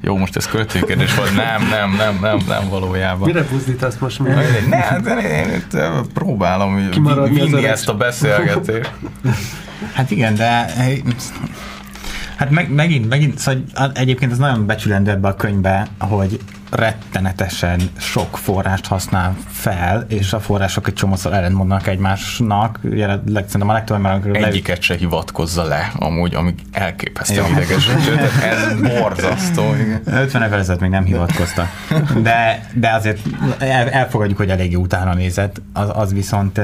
Jó, 0.00 0.16
most 0.16 0.36
ez 0.36 0.46
költőkérdés 0.46 1.14
volt. 1.14 1.34
Nem, 1.34 1.68
nem, 1.68 1.94
nem, 1.96 2.18
nem, 2.20 2.38
nem 2.48 2.68
valójában. 2.68 3.28
Mire 3.28 3.42
buzdítasz 3.42 3.98
most 3.98 4.18
még? 4.18 4.34
Ne, 4.68 5.00
de 5.00 5.14
én 5.16 5.54
itt 5.54 5.76
próbálom 6.14 6.90
vinni 7.28 7.66
ezt 7.66 7.88
a 7.88 7.94
beszélgetést. 7.94 8.92
Hát 9.92 10.10
igen, 10.10 10.34
de 10.34 10.72
Hát 12.36 12.50
meg, 12.50 12.70
megint, 12.70 13.08
megint, 13.08 13.38
szóval 13.38 13.92
egyébként 13.94 14.32
ez 14.32 14.38
nagyon 14.38 14.66
becsülendő 14.66 15.10
ebbe 15.10 15.28
a 15.28 15.34
könyvbe, 15.34 15.86
hogy 15.98 16.40
rettenetesen 16.70 17.80
sok 17.98 18.38
forrást 18.38 18.86
használ 18.86 19.36
fel, 19.48 20.04
és 20.08 20.32
a 20.32 20.40
források 20.40 20.88
egy 20.88 20.94
csomószor 20.94 21.32
ellentmondnak 21.32 21.86
egymásnak. 21.86 22.80
Jelenleg 22.90 23.44
szerintem 23.46 23.68
a 23.68 23.72
legtöbb 23.72 23.96
ember... 23.96 24.20
Egyiket 24.32 24.82
se 24.82 24.94
hivatkozza 24.94 25.64
le, 25.64 25.92
amúgy, 25.94 26.34
amíg 26.34 26.54
elképesztő 26.72 27.42
idegesítő, 27.50 28.18
ez 28.50 28.80
borzasztó. 28.80 29.74
50 30.04 30.42
évvel 30.42 30.58
ezelőtt 30.58 30.80
még 30.80 30.90
nem 30.90 31.04
hivatkozta. 31.04 31.68
De, 32.22 32.66
de 32.74 32.90
azért 32.90 33.18
elfogadjuk, 33.90 34.38
hogy 34.38 34.50
eléggé 34.50 34.74
utána 34.74 35.14
nézett. 35.14 35.62
Az, 35.72 35.90
az 35.92 36.12
viszont 36.12 36.60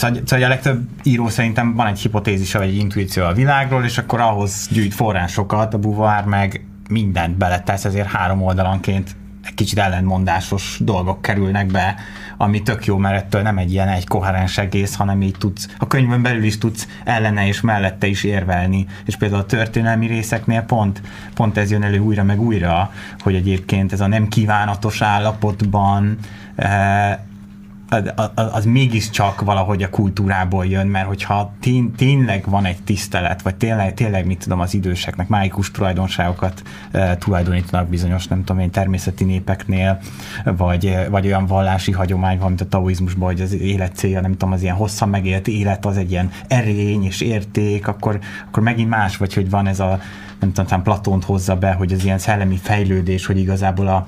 Szóval, 0.00 0.20
szóval 0.24 0.44
a 0.44 0.48
legtöbb 0.48 0.88
író 1.02 1.28
szerintem 1.28 1.74
van 1.74 1.86
egy 1.86 2.00
hipotézise, 2.00 2.58
vagy 2.58 2.68
egy 2.68 2.76
intuíció 2.76 3.24
a 3.24 3.32
világról, 3.32 3.84
és 3.84 3.98
akkor 3.98 4.20
ahhoz 4.20 4.68
gyűjt 4.70 4.94
forrásokat, 4.94 5.74
a 5.74 5.78
buvár 5.78 6.24
meg 6.24 6.64
mindent 6.88 7.36
beletesz, 7.36 7.84
ezért 7.84 8.08
három 8.08 8.42
oldalanként 8.42 9.16
egy 9.44 9.54
kicsit 9.54 9.78
ellentmondásos 9.78 10.78
dolgok 10.80 11.22
kerülnek 11.22 11.66
be, 11.66 11.94
ami 12.36 12.62
tök 12.62 12.84
jó, 12.84 12.96
mert 12.96 13.16
ettől 13.16 13.42
nem 13.42 13.58
egy 13.58 13.72
ilyen 13.72 13.88
egy 13.88 14.06
koherens 14.06 14.58
egész, 14.58 14.94
hanem 14.94 15.22
így 15.22 15.36
tudsz, 15.38 15.68
a 15.78 15.86
könyvön 15.86 16.22
belül 16.22 16.44
is 16.44 16.58
tudsz 16.58 16.88
ellene 17.04 17.46
és 17.46 17.60
mellette 17.60 18.06
is 18.06 18.24
érvelni. 18.24 18.86
És 19.04 19.16
például 19.16 19.40
a 19.40 19.46
történelmi 19.46 20.06
részeknél 20.06 20.62
pont, 20.62 21.02
pont 21.34 21.58
ez 21.58 21.70
jön 21.70 21.82
elő 21.82 21.98
újra 21.98 22.22
meg 22.22 22.40
újra, 22.40 22.92
hogy 23.18 23.34
egyébként 23.34 23.92
ez 23.92 24.00
a 24.00 24.06
nem 24.06 24.28
kívánatos 24.28 25.02
állapotban 25.02 26.18
eh, 26.56 27.18
az, 27.90 28.46
az 28.52 28.64
mégiscsak 28.64 29.40
valahogy 29.40 29.82
a 29.82 29.90
kultúrából 29.90 30.66
jön, 30.66 30.86
mert 30.86 31.06
hogyha 31.06 31.52
tény, 31.60 31.92
tényleg 31.96 32.44
van 32.48 32.64
egy 32.64 32.82
tisztelet, 32.82 33.42
vagy 33.42 33.54
tényleg, 33.54 33.94
tényleg 33.94 34.26
mit 34.26 34.38
tudom, 34.38 34.60
az 34.60 34.74
időseknek 34.74 35.28
máikus 35.28 35.70
tulajdonságokat 35.70 36.62
e, 36.90 37.16
tulajdonítanak 37.16 37.88
bizonyos, 37.88 38.26
nem 38.26 38.44
tudom 38.44 38.62
én, 38.62 38.70
természeti 38.70 39.24
népeknél, 39.24 39.98
vagy, 40.44 40.96
vagy 41.10 41.26
olyan 41.26 41.46
vallási 41.46 41.92
hagyomány 41.92 42.38
van, 42.38 42.48
mint 42.48 42.60
a 42.60 42.68
taoizmusban, 42.68 43.28
hogy 43.28 43.40
az 43.40 43.52
élet 43.52 43.94
célja, 43.94 44.20
nem 44.20 44.32
tudom, 44.32 44.52
az 44.52 44.62
ilyen 44.62 44.76
hosszan 44.76 45.08
megélt 45.08 45.48
élet, 45.48 45.86
az 45.86 45.96
egy 45.96 46.10
ilyen 46.10 46.30
erény 46.48 47.04
és 47.04 47.20
érték, 47.20 47.88
akkor, 47.88 48.18
akkor 48.46 48.62
megint 48.62 48.88
más, 48.88 49.16
vagy 49.16 49.34
hogy 49.34 49.50
van 49.50 49.66
ez 49.66 49.80
a 49.80 50.00
nem 50.40 50.52
tudom, 50.52 50.82
Platont 50.82 51.24
hozza 51.24 51.56
be, 51.56 51.72
hogy 51.72 51.92
az 51.92 52.04
ilyen 52.04 52.18
szellemi 52.18 52.56
fejlődés, 52.56 53.26
hogy 53.26 53.38
igazából 53.38 53.88
a 53.88 54.06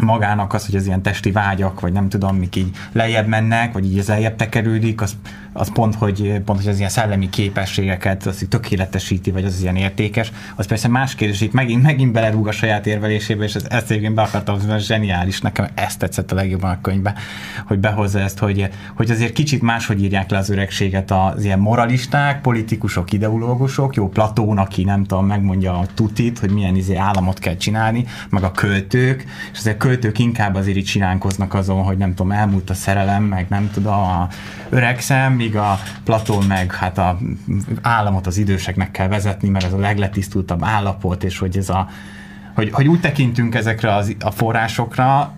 magának 0.00 0.54
az, 0.54 0.66
hogy 0.66 0.76
az 0.76 0.86
ilyen 0.86 1.02
testi 1.02 1.30
vágyak, 1.30 1.80
vagy 1.80 1.92
nem 1.92 2.08
tudom, 2.08 2.36
mik 2.36 2.56
így 2.56 2.70
lejjebb 2.92 3.26
mennek, 3.26 3.72
vagy 3.72 3.92
így 3.92 3.98
az 3.98 4.08
lejjebb 4.08 4.36
tekerődik, 4.36 5.00
az, 5.00 5.16
az 5.52 5.72
pont, 5.72 5.94
hogy, 5.94 6.40
pont, 6.44 6.60
hogy 6.60 6.68
az 6.68 6.78
ilyen 6.78 6.90
szellemi 6.90 7.28
képességeket 7.28 8.26
az 8.26 8.46
tökéletesíti, 8.48 9.30
vagy 9.30 9.44
az 9.44 9.60
ilyen 9.60 9.76
értékes, 9.76 10.32
az 10.56 10.66
persze 10.66 10.88
más 10.88 11.14
kérdés, 11.14 11.40
itt 11.40 11.52
megint, 11.52 11.82
megint 11.82 12.12
belerúg 12.12 12.46
a 12.46 12.52
saját 12.52 12.86
érvelésébe, 12.86 13.44
és 13.44 13.54
ezt, 13.54 13.66
ezt 13.66 13.90
egyébként 13.90 14.14
be 14.14 14.22
akartam, 14.22 14.60
hogy 14.68 14.80
zseniális, 14.80 15.40
nekem 15.40 15.66
ezt 15.74 15.98
tetszett 15.98 16.32
a 16.32 16.34
legjobban 16.34 16.70
a 16.70 16.80
könyvbe, 16.80 17.14
hogy 17.66 17.78
behozza 17.78 18.20
ezt, 18.20 18.38
hogy, 18.38 18.68
hogy 18.94 19.10
azért 19.10 19.32
kicsit 19.32 19.62
máshogy 19.62 20.02
írják 20.02 20.30
le 20.30 20.38
az 20.38 20.50
öregséget 20.50 21.10
az 21.10 21.44
ilyen 21.44 21.58
moralisták, 21.58 22.40
politikusok, 22.40 23.12
ideológusok, 23.12 23.94
jó 23.94 24.08
Platón, 24.08 24.58
aki 24.58 24.84
nem 24.84 25.04
tudom, 25.04 25.26
megmondja 25.26 25.78
a 25.78 25.86
tutit, 25.94 26.38
hogy 26.38 26.50
milyen 26.50 26.76
izé 26.76 26.94
államot 26.96 27.38
kell 27.38 27.56
csinálni, 27.56 28.04
meg 28.30 28.42
a 28.42 28.52
költők, 28.52 29.24
és 29.52 29.58
azért 29.58 29.76
költők 29.76 30.18
inkább 30.18 30.54
azért 30.54 30.76
így 30.76 30.84
csinálkoznak 30.84 31.54
azon, 31.54 31.82
hogy 31.82 31.96
nem 31.96 32.14
tudom, 32.14 32.32
elmúlt 32.32 32.70
a 32.70 32.74
szerelem, 32.74 33.22
meg 33.22 33.46
nem 33.48 33.70
tudom, 33.72 33.92
a 33.92 34.28
öregszem, 34.68 35.39
míg 35.40 35.56
a 35.56 35.78
Platón 36.04 36.44
meg 36.44 36.74
hát 36.74 36.98
a 36.98 37.18
államot 37.82 38.26
az 38.26 38.36
időseknek 38.36 38.90
kell 38.90 39.08
vezetni, 39.08 39.48
mert 39.48 39.64
ez 39.64 39.72
a 39.72 39.78
legletisztultabb 39.78 40.64
állapot, 40.64 41.24
és 41.24 41.38
hogy 41.38 41.56
ez 41.56 41.68
a 41.68 41.88
hogy, 42.54 42.70
hogy 42.72 42.88
úgy 42.88 43.00
tekintünk 43.00 43.54
ezekre 43.54 43.94
az, 43.94 44.16
a 44.20 44.30
forrásokra, 44.30 45.34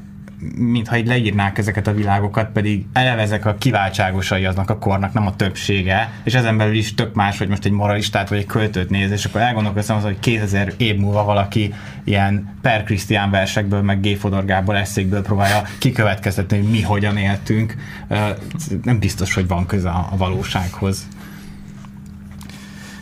mintha 0.56 0.96
így 0.96 1.06
leírnák 1.06 1.58
ezeket 1.58 1.86
a 1.86 1.94
világokat, 1.94 2.50
pedig 2.52 2.86
eleve 2.92 3.40
a 3.44 3.54
kiváltságosai 3.54 4.44
aznak 4.44 4.70
a 4.70 4.78
kornak, 4.78 5.12
nem 5.12 5.26
a 5.26 5.36
többsége, 5.36 6.10
és 6.24 6.34
ezen 6.34 6.56
belül 6.56 6.74
is 6.74 6.94
tök 6.94 7.14
más, 7.14 7.38
hogy 7.38 7.48
most 7.48 7.64
egy 7.64 7.72
moralistát 7.72 8.28
vagy 8.28 8.38
egy 8.38 8.46
költőt 8.46 8.90
néz, 8.90 9.10
és 9.10 9.24
akkor 9.24 9.40
elgondolkoztam 9.40 9.96
az, 9.96 10.02
hogy 10.02 10.18
2000 10.20 10.72
év 10.76 10.96
múlva 10.96 11.24
valaki 11.24 11.74
ilyen 12.04 12.58
per 12.62 12.84
Krisztián 12.84 13.30
versekből, 13.30 13.82
meg 13.82 14.00
G. 14.00 14.16
Fodor 14.16 14.44
Gábor 14.44 14.76
eszékből 14.76 15.22
próbálja 15.22 15.62
kikövetkeztetni, 15.78 16.58
hogy 16.58 16.70
mi 16.70 16.82
hogyan 16.82 17.16
éltünk. 17.16 17.74
Nem 18.82 18.98
biztos, 18.98 19.34
hogy 19.34 19.46
van 19.46 19.66
köze 19.66 19.88
a 19.88 20.08
valósághoz. 20.16 21.06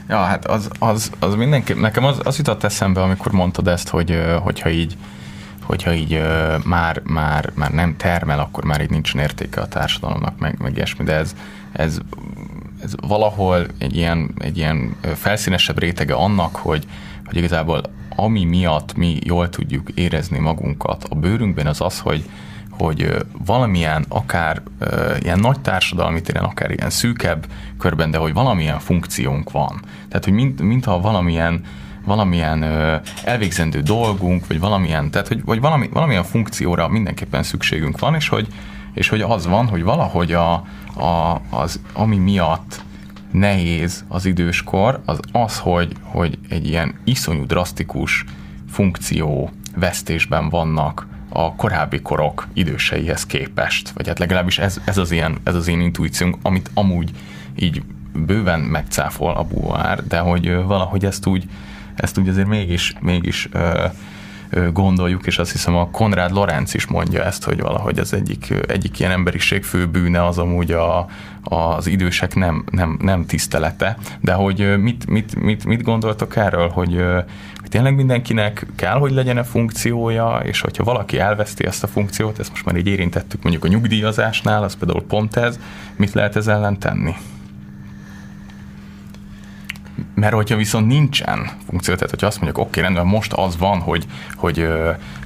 Ja, 0.09 0.17
hát 0.17 0.47
az, 0.47 0.69
az, 0.79 1.11
az 1.19 1.35
mindenképp, 1.35 1.79
nekem 1.79 2.05
az, 2.05 2.21
az 2.23 2.37
jutott 2.37 2.65
eszembe, 2.65 3.03
amikor 3.03 3.33
mondtad 3.33 3.69
ezt, 3.69 3.89
hogy 3.89 4.23
hogyha 4.43 4.71
így 4.71 4.97
hogyha 5.71 5.93
így 5.93 6.13
ö, 6.13 6.57
már, 6.65 7.03
már, 7.05 7.51
már 7.55 7.71
nem 7.71 7.97
termel, 7.97 8.39
akkor 8.39 8.65
már 8.65 8.81
így 8.81 8.91
nincsen 8.91 9.21
értéke 9.21 9.61
a 9.61 9.69
társadalomnak, 9.69 10.39
meg, 10.39 10.57
meg 10.59 10.77
ilyesmi, 10.77 11.05
de 11.05 11.13
ez, 11.13 11.35
ez, 11.73 11.99
ez 12.83 12.93
valahol 13.07 13.67
egy 13.79 13.97
ilyen, 13.97 14.31
egy 14.39 14.57
ilyen 14.57 14.97
felszínesebb 15.15 15.79
rétege 15.79 16.15
annak, 16.15 16.57
hogy, 16.57 16.87
hogy 17.25 17.37
igazából 17.37 17.83
ami 18.17 18.45
miatt 18.45 18.97
mi 18.97 19.19
jól 19.25 19.49
tudjuk 19.49 19.91
érezni 19.95 20.39
magunkat 20.39 21.07
a 21.09 21.15
bőrünkben, 21.15 21.67
az 21.67 21.81
az, 21.81 21.99
hogy, 21.99 22.25
hogy 22.71 23.17
valamilyen 23.45 24.05
akár 24.09 24.63
ilyen 25.21 25.41
nagy 25.41 25.61
társadalmi 25.61 26.21
téren, 26.21 26.45
akár 26.45 26.71
ilyen 26.71 26.91
szűkebb 26.91 27.47
körben, 27.79 28.11
de 28.11 28.19
hogy 28.19 28.33
valamilyen 28.33 28.79
funkciónk 28.79 29.51
van. 29.51 29.81
Tehát, 30.09 30.25
hogy 30.25 30.35
mint, 30.35 30.61
mintha 30.61 31.01
valamilyen 31.01 31.65
valamilyen 32.05 32.63
elvégzendő 33.25 33.81
dolgunk, 33.81 34.47
vagy 34.47 34.61
valamilyen, 34.61 35.11
tehát 35.11 35.29
hogy, 35.29 35.45
vagy 35.45 35.61
valami, 35.61 35.89
valamilyen 35.93 36.25
funkcióra 36.25 36.89
mindenképpen 36.89 37.43
szükségünk 37.43 37.99
van, 37.99 38.15
és 38.15 38.29
hogy, 38.29 38.47
és 38.95 39.09
hogy 39.09 39.21
az 39.21 39.47
van, 39.47 39.69
hogy 39.69 39.83
valahogy 39.83 40.33
a, 40.33 40.53
a, 40.95 41.41
az, 41.51 41.81
ami 41.93 42.17
miatt 42.17 42.83
nehéz 43.31 44.05
az 44.09 44.25
időskor, 44.25 45.01
az 45.05 45.21
az, 45.33 45.59
hogy, 45.59 45.93
hogy 46.03 46.39
egy 46.49 46.69
ilyen 46.69 46.95
iszonyú 47.05 47.47
drasztikus 47.47 48.25
funkció 48.69 49.51
vesztésben 49.77 50.49
vannak 50.49 51.07
a 51.29 51.55
korábbi 51.55 52.01
korok 52.01 52.49
időseihez 52.53 53.27
képest, 53.27 53.89
vagy 53.89 54.07
hát 54.07 54.19
legalábbis 54.19 54.59
ez, 54.59 54.81
ez, 54.85 54.99
az, 54.99 55.11
ilyen, 55.11 55.39
ez 55.43 55.55
az 55.55 55.69
én 55.69 55.81
intuíciónk, 55.81 56.37
amit 56.43 56.71
amúgy 56.75 57.11
így 57.57 57.83
bőven 58.13 58.61
megcáfol 58.61 59.35
a 59.35 59.45
buár, 59.45 60.07
de 60.07 60.19
hogy 60.19 60.55
valahogy 60.55 61.05
ezt 61.05 61.27
úgy, 61.27 61.49
ezt 62.01 62.19
úgy 62.19 62.29
azért 62.29 62.47
mégis, 62.47 62.95
mégis 63.01 63.49
ö, 63.53 63.87
gondoljuk, 64.73 65.27
és 65.27 65.39
azt 65.39 65.53
hiszem 65.53 65.77
a 65.77 65.91
Konrád 65.91 66.33
Lorenz 66.33 66.75
is 66.75 66.87
mondja 66.87 67.25
ezt, 67.25 67.45
hogy 67.45 67.61
valahogy 67.61 67.99
az 67.99 68.13
egyik, 68.13 68.55
egyik 68.67 68.99
ilyen 68.99 69.11
emberiség 69.11 69.65
fő 69.65 69.87
bűne 69.87 70.27
az 70.27 70.39
amúgy 70.39 70.71
a, 70.73 71.07
az 71.43 71.87
idősek 71.87 72.35
nem, 72.35 72.65
nem, 72.71 72.99
nem 73.03 73.27
tisztelete, 73.27 73.97
de 74.21 74.33
hogy 74.33 74.81
mit, 74.81 75.07
mit, 75.11 75.41
mit, 75.41 75.65
mit 75.65 75.83
gondoltok 75.83 76.37
erről, 76.37 76.69
hogy, 76.69 77.05
hogy 77.61 77.69
tényleg 77.69 77.95
mindenkinek 77.95 78.67
kell, 78.77 78.99
hogy 78.99 79.13
legyen 79.13 79.39
a 79.39 79.45
funkciója, 79.45 80.41
és 80.45 80.61
hogyha 80.61 80.85
valaki 80.85 81.19
elveszti 81.19 81.67
ezt 81.67 81.83
a 81.83 81.87
funkciót, 81.87 82.39
ezt 82.39 82.51
most 82.51 82.65
már 82.65 82.77
így 82.77 82.87
érintettük 82.87 83.43
mondjuk 83.43 83.65
a 83.65 83.69
nyugdíjazásnál, 83.69 84.63
az 84.63 84.77
például 84.77 85.03
pont 85.03 85.37
ez, 85.37 85.59
mit 85.97 86.13
lehet 86.13 86.37
ez 86.37 86.47
ellen 86.47 86.79
tenni? 86.79 87.15
Mert 90.15 90.35
hogyha 90.35 90.57
viszont 90.57 90.87
nincsen 90.87 91.51
funkció, 91.69 91.95
tehát 91.95 92.11
hogyha 92.11 92.27
azt 92.27 92.41
mondjuk, 92.41 92.59
oké, 92.59 92.69
okay, 92.69 92.83
rendben, 92.83 93.07
most 93.07 93.33
az 93.33 93.59
van, 93.59 93.81
hogy, 93.81 94.07
hogy, 94.37 94.69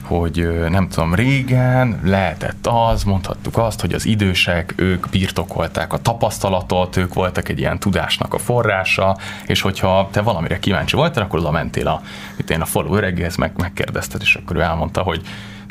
hogy 0.03 0.49
nem 0.69 0.89
tudom, 0.89 1.15
régen 1.15 2.01
lehetett 2.05 2.67
az, 2.67 3.05
mondhattuk 3.05 3.59
azt, 3.59 3.81
hogy 3.81 3.93
az 3.93 4.07
idősek, 4.07 4.75
ők 4.77 5.09
birtokolták 5.11 5.93
a 5.93 5.99
tapasztalatot, 5.99 6.97
ők 6.97 7.15
voltak 7.15 7.49
egy 7.49 7.59
ilyen 7.59 7.79
tudásnak 7.79 8.35
a 8.35 8.39
forrása, 8.39 9.17
és 9.47 9.61
hogyha 9.61 10.09
te 10.13 10.21
valamire 10.21 10.59
kíváncsi 10.59 10.97
voltál, 10.97 11.25
akkor 11.25 11.39
oda 11.39 11.51
mentél 11.51 11.87
a, 11.87 12.03
én 12.49 12.61
a 12.61 12.65
falu 12.65 12.97
öregéhez, 12.97 13.37
meg, 13.37 13.53
megkérdezted, 13.57 14.21
és 14.21 14.35
akkor 14.35 14.57
ő 14.57 14.61
elmondta, 14.61 15.03
hogy 15.03 15.23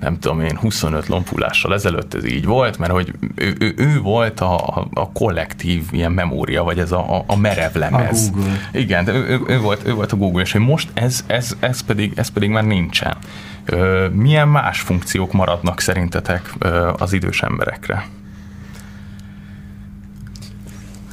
nem 0.04 0.20
tudom 0.20 0.42
én, 0.42 0.58
25 0.58 1.08
lompulással 1.08 1.74
ezelőtt 1.74 2.14
ez 2.14 2.26
így 2.26 2.46
volt, 2.46 2.78
mert 2.78 2.92
hogy 2.92 3.14
ő, 3.36 3.56
ő, 3.60 3.74
ő 3.78 4.00
volt 4.00 4.40
a, 4.40 4.88
a 4.94 5.12
kollektív 5.12 5.84
ilyen 5.92 6.12
memória, 6.12 6.64
vagy 6.64 6.80
ez 6.80 6.92
a, 6.92 7.16
a, 7.16 7.24
a 7.28 7.36
merev 7.36 7.76
lemez. 7.76 8.28
A 8.28 8.36
Google. 8.36 8.70
Igen, 8.72 9.06
de 9.06 9.12
ő, 9.12 9.28
ő, 9.28 9.40
ő, 9.48 9.60
volt, 9.60 9.88
ő 9.88 9.94
volt 9.94 10.12
a 10.12 10.16
Google, 10.16 10.42
és 10.42 10.52
hogy 10.52 10.62
most 10.62 10.90
ez, 10.94 11.24
ez, 11.28 11.56
ez, 11.60 11.82
pedig, 11.82 12.14
ez 12.16 12.28
pedig 12.28 12.50
már 12.50 12.66
nincsen. 12.66 13.18
Milyen 14.12 14.48
más 14.48 14.80
funkciók 14.80 15.34
maradnak 15.34 15.80
szerintetek 15.80 16.54
az 16.98 17.14
idős 17.14 17.42
emberekre? 17.42 18.06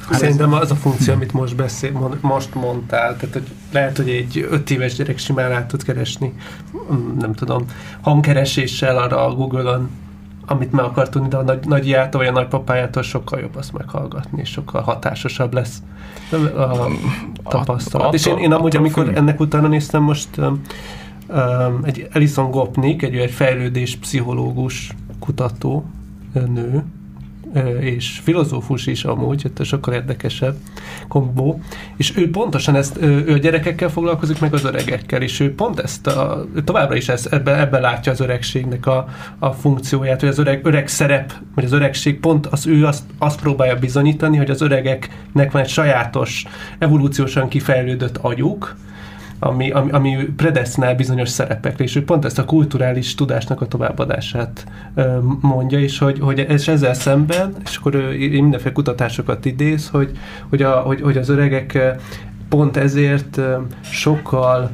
Szerintem 0.11 0.53
az 0.53 0.71
a 0.71 0.75
funkció, 0.75 1.13
amit 1.13 1.33
most, 1.33 1.55
beszél, 1.55 2.17
most 2.21 2.55
mondtál, 2.55 3.17
tehát 3.17 3.33
hogy 3.33 3.47
lehet, 3.71 3.97
hogy 3.97 4.09
egy 4.09 4.47
öt 4.49 4.69
éves 4.69 4.95
gyerek 4.95 5.17
simán 5.17 5.49
rá 5.49 5.65
tud 5.65 5.83
keresni, 5.83 6.33
mm, 6.93 7.17
nem 7.17 7.33
tudom, 7.33 7.65
hangkereséssel 8.01 8.97
arra 8.97 9.25
a 9.25 9.33
Google-on, 9.33 9.89
amit 10.45 10.71
meg 10.71 10.85
akar 10.85 11.09
tudni, 11.09 11.27
de 11.27 11.37
a 11.37 11.43
nagy, 11.43 11.67
nagyjától 11.67 12.21
vagy 12.21 12.29
a 12.29 12.33
nagypapájától 12.33 13.03
sokkal 13.03 13.39
jobb 13.39 13.55
azt 13.55 13.73
meghallgatni, 13.73 14.41
és 14.41 14.49
sokkal 14.49 14.81
hatásosabb 14.81 15.53
lesz 15.53 15.81
a 16.55 17.49
tapasztalat. 17.49 18.13
és 18.13 18.25
én, 18.25 18.37
én 18.37 18.51
amúgy, 18.51 18.75
amikor 18.75 19.11
ennek 19.15 19.39
utána 19.39 19.67
néztem, 19.67 20.03
most 20.03 20.29
um, 20.37 21.79
egy 21.83 22.07
Alison 22.13 22.51
Gopnik, 22.51 23.01
egy, 23.01 23.15
egy 23.15 23.31
fejlődés 23.31 23.95
pszichológus 23.95 24.95
kutató 25.19 25.85
nő, 26.33 26.83
és 27.79 28.19
filozófus 28.23 28.87
is 28.87 29.03
amúgy, 29.03 29.51
ez 29.57 29.67
sokkal 29.67 29.93
érdekesebb 29.93 30.55
kombó, 31.07 31.59
és 31.97 32.17
ő 32.17 32.29
pontosan 32.29 32.75
ezt, 32.75 32.97
ő 33.01 33.33
a 33.33 33.37
gyerekekkel 33.37 33.89
foglalkozik, 33.89 34.39
meg 34.39 34.53
az 34.53 34.63
öregekkel, 34.63 35.21
és 35.21 35.39
ő 35.39 35.55
pont 35.55 35.79
ezt 35.79 36.07
a, 36.07 36.45
továbbra 36.65 36.95
is 36.95 37.09
ezt, 37.09 37.33
ebben, 37.33 37.59
ebben 37.59 37.81
látja 37.81 38.11
az 38.11 38.19
öregségnek 38.19 38.85
a, 38.85 39.07
a 39.39 39.51
funkcióját, 39.51 40.19
hogy 40.19 40.29
az 40.29 40.39
öreg, 40.39 40.65
öreg 40.65 40.87
szerep, 40.87 41.33
vagy 41.55 41.63
az 41.63 41.71
öregség 41.71 42.19
pont 42.19 42.47
az 42.47 42.67
ő 42.67 42.85
azt, 42.85 43.03
azt 43.17 43.41
próbálja 43.41 43.75
bizonyítani, 43.75 44.37
hogy 44.37 44.49
az 44.49 44.61
öregeknek 44.61 45.51
van 45.51 45.61
egy 45.61 45.69
sajátos, 45.69 46.45
evolúciósan 46.79 47.47
kifejlődött 47.47 48.17
agyuk, 48.17 48.75
ami, 49.43 49.71
ami, 49.71 49.91
ami 49.91 50.15
predesznál 50.35 50.95
bizonyos 50.95 51.29
szerepekre, 51.29 51.83
és 51.83 51.95
ő 51.95 52.03
pont 52.03 52.25
ezt 52.25 52.39
a 52.39 52.45
kulturális 52.45 53.15
tudásnak 53.15 53.61
a 53.61 53.67
továbbadását 53.67 54.65
mondja, 55.41 55.79
és 55.79 55.97
hogy, 55.97 56.19
hogy 56.19 56.45
és 56.49 56.67
ezzel 56.67 56.93
szemben, 56.93 57.55
és 57.63 57.77
akkor 57.77 57.95
ő 57.95 58.17
mindenféle 58.29 58.73
kutatásokat 58.73 59.45
idéz, 59.45 59.89
hogy, 59.89 60.11
hogy, 60.49 60.61
a, 60.61 60.71
hogy, 60.79 61.01
hogy 61.01 61.17
az 61.17 61.29
öregek 61.29 61.97
pont 62.49 62.77
ezért 62.77 63.41
sokkal 63.81 64.69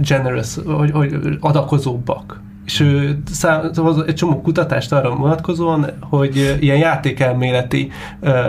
generous, 0.00 0.56
hogy, 0.64 0.90
hogy 0.90 1.14
adakozóbbak 1.40 2.40
és 2.70 2.80
ő 2.80 3.22
szám, 3.30 3.70
egy 4.06 4.14
csomó 4.14 4.40
kutatást 4.40 4.92
arra 4.92 5.14
vonatkozóan, 5.14 5.86
hogy 6.00 6.56
ilyen 6.60 6.76
játékelméleti 6.76 7.90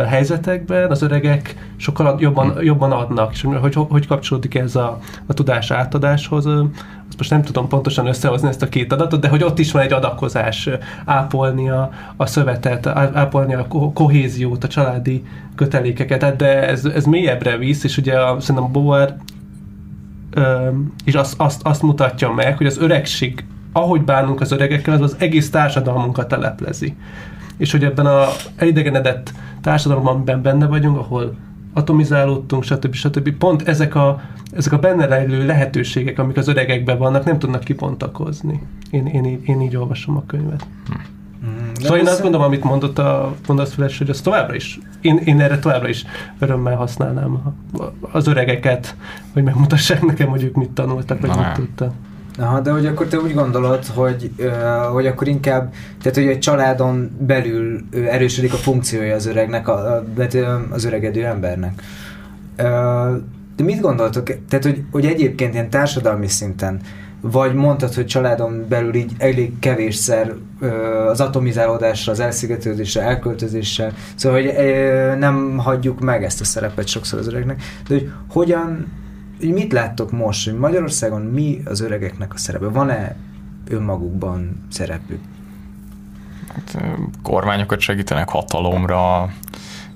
helyzetekben 0.08 0.92
az 0.92 1.02
öregek 1.02 1.74
sokkal 1.78 2.16
jobban, 2.20 2.54
hm. 2.54 2.64
jobban 2.64 2.92
adnak, 2.92 3.32
és 3.34 3.48
hogy, 3.62 3.76
hogy 3.90 4.08
kapcsolódik 4.08 4.56
ez 4.56 4.76
a, 4.76 5.00
a 5.26 5.34
tudás 5.34 5.72
átadáshoz, 5.72 6.46
azt 6.46 7.18
most 7.18 7.30
nem 7.30 7.42
tudom 7.42 7.68
pontosan 7.68 8.08
összehozni 8.08 8.48
ezt 8.48 8.62
a 8.62 8.70
két 8.70 8.94
adatot, 8.94 9.20
de 9.20 9.28
hogy 9.28 9.44
ott 9.44 9.60
is 9.60 9.72
van 9.72 9.82
egy 9.82 9.94
adakozás, 9.94 10.70
ápolni 11.06 11.70
a, 11.70 11.90
a 12.18 12.26
szövetet, 12.26 12.88
ápolni 12.88 13.54
a 13.54 13.68
kohéziót, 13.94 14.64
a 14.64 14.68
családi 14.68 15.24
kötelékeket, 15.56 16.36
de 16.36 16.68
ez, 16.68 16.86
ez 16.86 17.06
mélyebbre 17.06 17.58
visz, 17.58 17.84
és 17.84 17.98
ugye 17.98 18.20
a, 18.20 18.40
szerintem 18.40 18.72
Boer 18.72 19.16
és 21.04 21.14
azt, 21.14 21.34
azt, 21.38 21.62
azt 21.64 21.82
mutatja 21.82 22.32
meg, 22.32 22.58
hogy 22.58 22.66
az 22.66 22.78
öregség 22.78 23.46
ahogy 23.72 24.02
bánunk 24.02 24.42
az 24.42 24.52
öregekkel, 24.52 24.94
az 24.94 25.02
az 25.02 25.16
egész 25.20 25.50
társadalmunkat 25.50 26.28
teleplezi. 26.28 26.96
És 27.58 27.72
hogy 27.72 27.84
ebben 27.84 28.06
a 28.06 28.28
elidegenedett 28.56 29.34
társadalomban, 29.62 30.14
amiben 30.14 30.42
benne 30.42 30.66
vagyunk, 30.68 30.98
ahol 30.98 31.36
atomizálódtunk, 31.74 32.64
stb. 32.64 32.94
stb. 32.94 33.32
Pont 33.32 33.68
ezek 33.68 33.96
a, 33.96 34.22
ezek 34.56 34.74
a 34.74 34.80
benne 34.80 35.06
rejlő 35.06 35.46
lehetőségek, 35.46 36.20
amik 36.20 36.38
az 36.38 36.48
öregekben 36.48 36.98
vannak, 36.98 37.26
nem 37.26 37.40
tudnak 37.40 37.64
kipontakozni. 37.64 38.62
Én, 38.90 39.06
én, 39.06 39.26
így, 39.26 39.48
én 39.48 39.62
így 39.62 39.76
olvasom 39.76 40.18
a 40.18 40.24
könyvet. 40.28 40.66
Hmm. 41.42 41.72
Szóval 41.74 41.98
én 41.98 42.08
azt 42.08 42.22
gondolom, 42.22 42.46
amit 42.46 42.64
mondott 42.64 43.00
a 43.00 43.36
mondasz 43.48 43.74
Flash, 43.74 43.98
hogy 43.98 44.10
az 44.10 44.22
továbbra 44.22 44.56
is, 44.56 44.80
én, 45.02 45.18
én 45.18 45.42
erre 45.42 45.60
továbbra 45.60 45.88
is 45.88 46.06
örömmel 46.40 46.76
használnám 46.76 47.56
az 48.02 48.28
öregeket, 48.28 48.96
hogy 49.34 49.44
megmutassák 49.44 50.06
nekem, 50.06 50.28
hogy 50.28 50.44
ők 50.44 50.56
mit 50.56 50.70
tanultak, 50.70 51.22
vagy 51.22 51.30
mit 51.30 51.52
tudtak. 51.54 51.94
Aha, 52.38 52.60
de 52.60 52.72
hogy 52.72 52.86
akkor 52.86 53.08
te 53.08 53.18
úgy 53.18 53.34
gondolod, 53.34 53.86
hogy, 53.86 54.32
hogy 54.92 55.08
akkor 55.08 55.28
inkább, 55.28 55.74
tehát 56.02 56.18
hogy 56.18 56.28
egy 56.28 56.40
családon 56.40 57.12
belül 57.20 57.84
erősödik 57.92 58.54
a 58.54 58.58
funkciója 58.58 59.16
az 59.16 59.26
öregnek, 59.26 59.68
a, 59.68 60.04
az 60.70 60.86
öregedő 60.86 61.26
embernek. 61.26 61.82
De 63.56 63.64
mit 63.64 63.80
gondoltok? 63.80 64.24
Tehát, 64.50 64.66
hogy, 64.66 64.84
hogy 64.92 65.06
egyébként 65.06 65.54
ilyen 65.54 65.70
társadalmi 65.70 66.28
szinten, 66.28 66.80
vagy 67.22 67.54
mondtad, 67.54 67.94
hogy 67.94 68.06
családon 68.06 68.66
belül 68.70 68.96
így 68.96 69.12
elég 69.18 69.60
kevésszer 69.60 70.34
az 71.08 71.22
atomizálódásra, 71.22 72.12
az 72.12 72.20
elszigetődésre, 72.20 73.02
elköltözéssel, 73.02 73.92
szóval, 74.16 74.42
hogy 74.42 74.54
nem 75.20 75.58
hagyjuk 75.58 76.00
meg 76.00 76.24
ezt 76.24 76.42
a 76.42 76.44
szerepet 76.44 76.88
sokszor 76.88 77.20
az 77.20 77.28
öregnek, 77.28 77.62
de 77.88 77.94
hogy 77.94 78.12
hogyan 78.30 78.88
hogy 79.42 79.54
mit 79.54 79.72
láttok 79.72 80.12
most, 80.12 80.50
hogy 80.50 80.60
Magyarországon 80.60 81.22
mi 81.22 81.62
az 81.66 81.82
öregeknek 81.82 82.34
a 82.34 82.38
szerepe? 82.38 82.68
Van-e 82.68 83.16
önmagukban 83.68 84.66
szerepük? 84.70 85.20
Hát, 86.48 86.84
kormányokat 87.24 87.80
segítenek 87.80 88.30
hatalomra, 88.30 89.30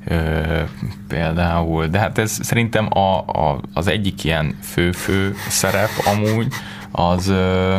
ö, 0.05 0.61
például, 1.07 1.87
de 1.87 1.99
hát 1.99 2.17
ez 2.17 2.37
szerintem 2.41 2.87
a, 2.97 3.17
a, 3.17 3.61
az 3.73 3.87
egyik 3.87 4.23
ilyen 4.23 4.55
fő-fő 4.61 5.33
szerep 5.49 5.89
amúgy, 6.05 6.47
az 6.91 7.27
ö, 7.27 7.77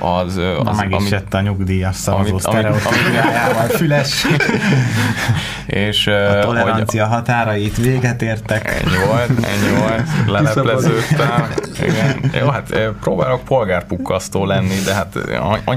az... 0.00 0.34
Na, 0.34 0.58
az 0.60 0.76
meg 0.76 0.94
is 1.00 1.10
jött 1.10 1.34
a 1.34 1.40
nyugdíjas 1.40 1.96
szavazó 1.96 2.38
sztereotípiájával, 2.38 3.66
füles. 3.68 4.26
és, 5.66 6.06
a 6.06 6.38
tolerancia 6.40 7.06
hogy, 7.06 7.14
határait 7.14 7.76
véget 7.76 8.22
értek. 8.22 8.82
Ennyi 8.82 9.04
volt, 9.06 9.28
ennyi 9.28 9.78
volt, 9.78 10.02
lelepleződtem. 10.34 11.48
Igen. 11.82 12.30
Jó, 12.40 12.48
hát 12.48 12.78
próbálok 13.00 13.44
polgárpukkasztó 13.44 14.44
lenni, 14.44 14.74
de 14.84 14.94
hát 14.94 15.18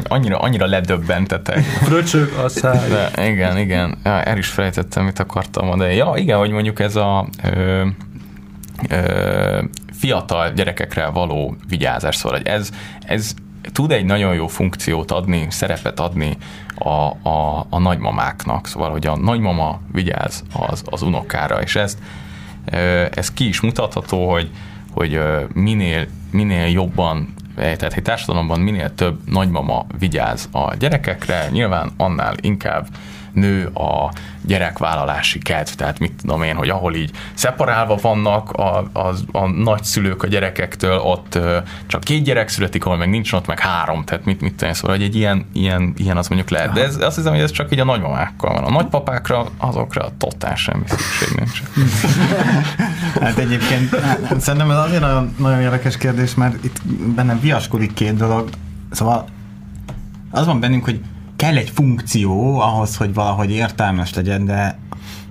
annyira, 0.08 0.40
annyira 0.40 0.66
ledöbbentetek. 0.66 1.60
Fröcsög 1.60 2.34
a 2.44 2.50
száj. 2.50 2.90
De 2.90 3.28
igen, 3.28 3.58
igen. 3.58 3.98
Ja, 4.04 4.24
el 4.24 4.38
is 4.38 4.48
felejtettem, 4.48 5.04
mit 5.04 5.20
akartam 5.20 5.66
mondani. 5.66 5.96
Ja, 5.96 6.14
igen, 6.16 6.38
hogy 6.38 6.52
mondjuk 6.52 6.80
ez 6.80 6.96
a 6.96 7.28
ö, 7.44 7.86
ö, 8.90 9.64
fiatal 9.92 10.52
gyerekekre 10.52 11.08
való 11.08 11.56
vigyázás, 11.68 12.16
szóval 12.16 12.38
hogy 12.38 12.48
ez, 12.48 12.70
ez 13.06 13.34
tud 13.72 13.92
egy 13.92 14.06
nagyon 14.06 14.34
jó 14.34 14.48
funkciót 14.48 15.12
adni, 15.12 15.48
szerepet 15.50 16.00
adni 16.00 16.38
a, 16.76 16.90
a, 17.30 17.66
a 17.70 17.80
nagymamáknak, 17.80 18.68
szóval, 18.68 18.92
hogy 18.92 19.08
a 19.08 19.18
nagymama 19.18 19.80
vigyáz 19.92 20.44
az, 20.54 20.84
az 20.86 21.02
unokára, 21.02 21.62
és 21.62 21.76
ezt 21.76 21.98
ez 23.12 23.32
ki 23.32 23.48
is 23.48 23.62
mutatható, 23.62 24.32
hogy, 24.32 24.50
hogy 24.92 25.20
minél, 25.54 26.08
minél 26.32 26.68
jobban 26.68 27.34
Tehát 27.56 27.94
egy 27.94 28.02
társadalomban 28.02 28.60
minél 28.60 28.96
több 28.96 29.20
nagymama 29.26 29.86
vigyáz 30.00 30.50
a 30.52 30.76
gyerekekre, 30.76 31.50
nyilván 31.52 31.92
annál 31.98 32.36
inkább 32.42 32.88
nő 33.34 33.66
a 33.66 34.12
gyerekvállalási 34.46 35.40
kedv, 35.40 35.70
tehát 35.70 36.00
mit 36.00 36.14
tudom 36.22 36.44
én, 36.44 36.56
hogy 36.56 36.70
ahol 36.70 36.96
így 36.96 37.12
szeparálva 37.34 37.96
vannak 38.02 38.52
a, 38.52 38.78
a, 38.94 39.14
a 39.32 39.48
nagyszülők 39.48 40.24
a 40.24 40.28
gyerekektől, 40.28 40.98
ott 40.98 41.40
csak 41.88 42.04
két 42.04 42.24
gyerek 42.24 42.48
születik, 42.48 42.86
ahol 42.86 42.98
meg 42.98 43.10
nincs 43.10 43.34
ott, 43.34 43.48
meg 43.48 43.60
három, 43.60 44.04
tehát 44.04 44.26
mit, 44.26 44.42
mit 44.42 44.56
tenni, 44.56 44.74
szóval 44.74 44.96
hogy 44.96 45.06
egy 45.06 45.16
ilyen, 45.16 45.46
ilyen, 45.54 45.94
ilyen 45.98 46.18
az 46.18 46.28
mondjuk 46.28 46.50
lehet. 46.50 46.72
De 46.72 46.84
ez, 46.84 47.02
azt 47.02 47.16
hiszem, 47.16 47.34
hogy 47.34 47.42
ez 47.42 47.52
csak 47.52 47.72
így 47.72 47.80
a 47.80 47.84
nagymamákkal 47.84 48.54
van. 48.54 48.64
A 48.64 48.70
nagypapákra, 48.70 49.46
azokra 49.58 50.12
totál 50.18 50.56
semmi 50.56 50.84
szükség 50.88 51.38
nincs. 51.38 51.62
hát 53.22 53.38
egyébként 53.38 53.96
hát, 53.96 54.42
szerintem 54.42 54.72
ez 54.72 54.78
azért 54.78 55.02
nagyon, 55.02 55.36
nagyon 55.38 55.62
érdekes 55.62 55.98
kérdés, 55.98 56.36
mert 56.36 56.64
itt 56.64 56.82
bennem 57.16 57.40
viaskodik 57.40 57.94
két 57.94 58.16
dolog. 58.16 58.50
Szóval 58.92 59.26
az 60.32 60.46
van 60.46 60.60
bennünk, 60.60 60.84
hogy 60.84 61.00
kell 61.44 61.58
egy 61.58 61.70
funkció 61.70 62.60
ahhoz, 62.60 62.96
hogy 62.96 63.14
valahogy 63.14 63.52
értelmes 63.52 64.14
legyen, 64.14 64.46
de 64.46 64.78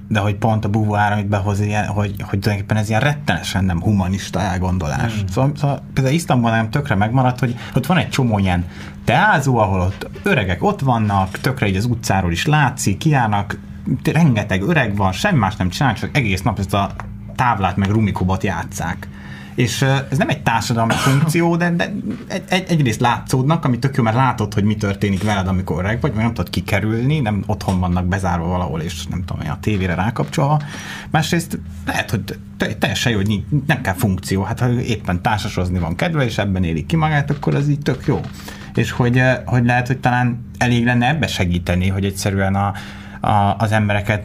de 0.08 0.20
hogy 0.20 0.34
pont 0.34 0.64
a 0.64 0.68
búvár, 0.68 1.12
amit 1.12 1.26
behoz, 1.26 1.60
ilyen, 1.60 1.86
hogy, 1.86 2.14
hogy 2.22 2.38
tulajdonképpen 2.38 2.76
ez 2.76 2.88
ilyen 2.88 3.00
rettenesen 3.00 3.64
nem 3.64 3.80
humanista 3.80 4.40
elgondolás. 4.40 5.14
Mm. 5.14 5.26
Szóval, 5.32 5.52
szóval 5.56 5.82
például 5.94 6.14
Isztambulban 6.14 6.56
nem 6.56 6.70
tökre 6.70 6.94
megmaradt, 6.94 7.38
hogy 7.38 7.56
ott 7.74 7.86
van 7.86 7.96
egy 7.96 8.08
csomó 8.08 8.38
ilyen 8.38 8.64
teázó, 9.04 9.58
ahol 9.58 9.80
ott 9.80 10.10
öregek 10.22 10.62
ott 10.62 10.80
vannak, 10.80 11.30
tökre 11.38 11.66
így 11.68 11.76
az 11.76 11.84
utcáról 11.84 12.32
is 12.32 12.46
látszik, 12.46 12.98
kiállnak, 12.98 13.58
rengeteg 14.04 14.62
öreg 14.62 14.96
van, 14.96 15.12
semmi 15.12 15.38
más 15.38 15.56
nem 15.56 15.68
csinál, 15.68 15.94
csak 15.94 16.16
egész 16.16 16.42
nap 16.42 16.58
ezt 16.58 16.74
a 16.74 16.90
táblát 17.36 17.76
meg 17.76 17.90
rumikubot 17.90 18.42
játszák. 18.42 19.08
És 19.55 19.82
ez 19.82 20.18
nem 20.18 20.28
egy 20.28 20.42
társadalmi 20.42 20.92
funkció, 20.92 21.57
de, 21.57 21.70
de 21.70 21.92
egy, 22.28 22.42
egy, 22.48 22.64
egyrészt 22.68 23.00
látszódnak, 23.00 23.64
ami 23.64 23.78
tök 23.78 23.96
jó, 23.96 24.03
mert 24.03 24.16
látod, 24.16 24.55
hogy 24.55 24.64
mi 24.64 24.76
történik 24.76 25.22
veled, 25.22 25.46
amikor 25.46 25.78
öreg 25.78 26.00
vagy, 26.00 26.14
vagy 26.14 26.22
nem 26.22 26.34
tudod 26.34 26.50
kikerülni, 26.50 27.20
nem 27.20 27.42
otthon 27.46 27.80
vannak 27.80 28.07
bezárva 28.07 28.46
valahol, 28.46 28.80
és 28.80 29.07
nem 29.07 29.24
tudom, 29.24 29.50
a 29.50 29.61
tévére 29.61 29.94
rákapcsolva. 29.94 30.61
Másrészt 31.11 31.59
lehet, 31.86 32.11
hogy 32.11 32.38
teljesen 32.78 33.12
jó, 33.12 33.18
hogy 33.18 33.44
nem 33.66 33.80
kell 33.80 33.94
funkció. 33.94 34.42
Hát 34.42 34.61
ha 34.61 34.70
éppen 34.70 35.22
társasozni 35.22 35.78
van 35.78 35.96
kedve, 35.96 36.24
és 36.24 36.38
ebben 36.38 36.64
élik 36.64 36.86
ki 36.86 36.96
magát, 36.96 37.30
akkor 37.30 37.55
az 37.55 37.68
így 37.68 37.80
tök 37.80 38.07
jó. 38.07 38.20
És 38.74 38.90
hogy, 38.90 39.22
hogy 39.44 39.64
lehet, 39.64 39.86
hogy 39.86 39.98
talán 39.98 40.50
elég 40.59 40.84
lenne 40.84 41.09
ebbe 41.09 41.26
segíteni, 41.26 41.88
hogy 41.88 42.05
egyszerűen 42.05 42.55
a, 42.55 42.72
a, 43.22 43.54
az 43.58 43.72
embereket 43.72 44.22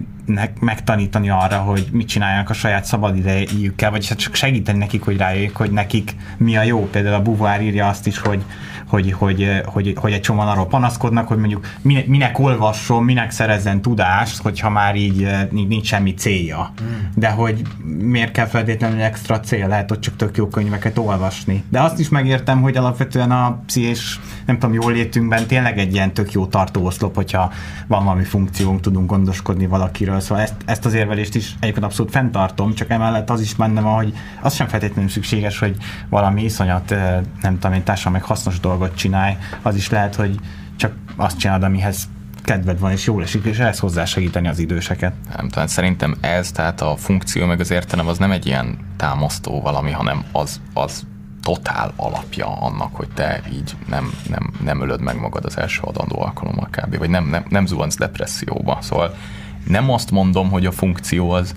megtanítani 0.59 1.29
arra, 1.29 1.57
hogy 1.57 1.87
mit 1.91 2.07
csináljanak 2.07 2.49
a 2.49 2.53
saját 2.53 2.85
szabadidejükkel, 2.85 3.91
vagy 3.91 4.07
hát 4.07 4.17
csak 4.17 4.35
segíteni 4.35 4.77
nekik, 4.77 5.03
hogy 5.03 5.17
rájöjjék, 5.17 5.55
hogy 5.55 5.71
nekik 5.71 6.15
mi 6.37 6.57
a 6.57 6.63
jó. 6.63 6.89
Például 6.89 7.15
a 7.15 7.21
Buvár 7.21 7.61
írja 7.61 7.87
azt 7.87 8.07
is, 8.07 8.17
hogy, 8.17 8.43
hogy, 8.87 9.11
hogy, 9.11 9.61
hogy, 9.65 9.93
hogy 9.97 10.11
egy 10.11 10.21
csomóan 10.21 10.47
arról 10.47 10.67
panaszkodnak, 10.67 11.27
hogy 11.27 11.37
mondjuk 11.37 11.67
minek 11.81 12.39
olvasson, 12.39 13.03
minek 13.03 13.31
szerezzen 13.31 13.81
tudást, 13.81 14.41
hogyha 14.41 14.69
már 14.69 14.95
így 14.95 15.27
nincs 15.51 15.87
semmi 15.87 16.13
célja. 16.13 16.71
Hmm. 16.77 17.09
De 17.15 17.29
hogy 17.29 17.61
miért 17.97 18.31
kell 18.31 18.45
feltétlenül 18.45 19.01
extra 19.01 19.39
cél, 19.39 19.67
lehet, 19.67 19.89
hogy 19.89 19.99
csak 19.99 20.15
tök 20.15 20.37
jó 20.37 20.47
könyveket 20.47 20.97
olvasni. 20.97 21.63
De 21.69 21.81
azt 21.81 21.99
is 21.99 22.09
megértem, 22.09 22.61
hogy 22.61 22.77
alapvetően 22.77 23.31
a 23.31 23.61
pszichés, 23.65 24.19
nem 24.45 24.59
tudom, 24.59 24.75
jól 24.75 24.91
létünkben 24.91 25.45
tényleg 25.47 25.77
egy 25.77 25.93
ilyen 25.93 26.13
tök 26.13 26.31
jó 26.31 26.45
tartóoszlop, 26.45 27.15
hogyha 27.15 27.51
van 27.87 28.03
valami 28.03 28.23
funkciónk, 28.23 28.81
tudunk 28.81 29.09
gondoskodni 29.09 29.67
valakiről. 29.67 30.19
Szóval 30.19 30.43
ezt, 30.43 30.55
ezt 30.65 30.85
az 30.85 30.93
érvelést 30.93 31.35
is 31.35 31.55
egyébként 31.59 31.85
abszolút 31.85 32.11
fenntartom, 32.11 32.73
csak 32.73 32.89
emellett 32.89 33.29
az 33.29 33.41
is 33.41 33.53
bennem 33.53 33.83
van, 33.83 33.95
hogy 33.95 34.13
az 34.41 34.53
sem 34.53 34.67
feltétlenül 34.67 35.09
szükséges, 35.09 35.59
hogy 35.59 35.75
valami 36.09 36.43
iszonyat, 36.43 36.89
nem 37.41 37.53
tudom 37.53 37.73
én, 37.73 37.83
társadalmi 37.83 38.17
meg 38.17 38.27
hasznos 38.27 38.59
dolog 38.59 38.76
dolgot 38.77 38.97
csinálj, 38.97 39.37
az 39.61 39.75
is 39.75 39.89
lehet, 39.89 40.15
hogy 40.15 40.39
csak 40.75 40.93
azt 41.15 41.37
csinálod, 41.37 41.63
amihez 41.63 42.07
kedved 42.43 42.79
van, 42.79 42.91
és 42.91 43.05
jól 43.05 43.23
esik, 43.23 43.45
és 43.45 43.57
ehhez 43.57 43.79
hozzásegíteni 43.79 44.47
az 44.47 44.59
időseket. 44.59 45.13
Nem, 45.35 45.49
tehát 45.49 45.69
szerintem 45.69 46.15
ez, 46.21 46.51
tehát 46.51 46.81
a 46.81 46.95
funkció 46.95 47.45
meg 47.45 47.59
az 47.59 47.71
értelem 47.71 48.07
az 48.07 48.17
nem 48.17 48.31
egy 48.31 48.45
ilyen 48.45 48.77
támasztó 48.97 49.61
valami, 49.61 49.91
hanem 49.91 50.23
az, 50.31 50.61
az 50.73 51.05
totál 51.41 51.93
alapja 51.95 52.61
annak, 52.61 52.95
hogy 52.95 53.07
te 53.13 53.41
így 53.51 53.75
nem, 53.89 54.13
nem, 54.29 54.53
nem 54.63 54.81
ölöd 54.81 55.01
meg 55.01 55.19
magad 55.19 55.45
az 55.45 55.57
első 55.57 55.81
adandó 55.81 56.21
alkalommal 56.21 56.67
kb. 56.71 56.97
Vagy 56.97 57.09
nem, 57.09 57.27
nem, 57.29 57.45
nem 57.49 57.65
zuhansz 57.65 57.97
depresszióba. 57.97 58.77
Szóval 58.81 59.15
nem 59.67 59.89
azt 59.91 60.11
mondom, 60.11 60.49
hogy 60.49 60.65
a 60.65 60.71
funkció 60.71 61.31
az, 61.31 61.55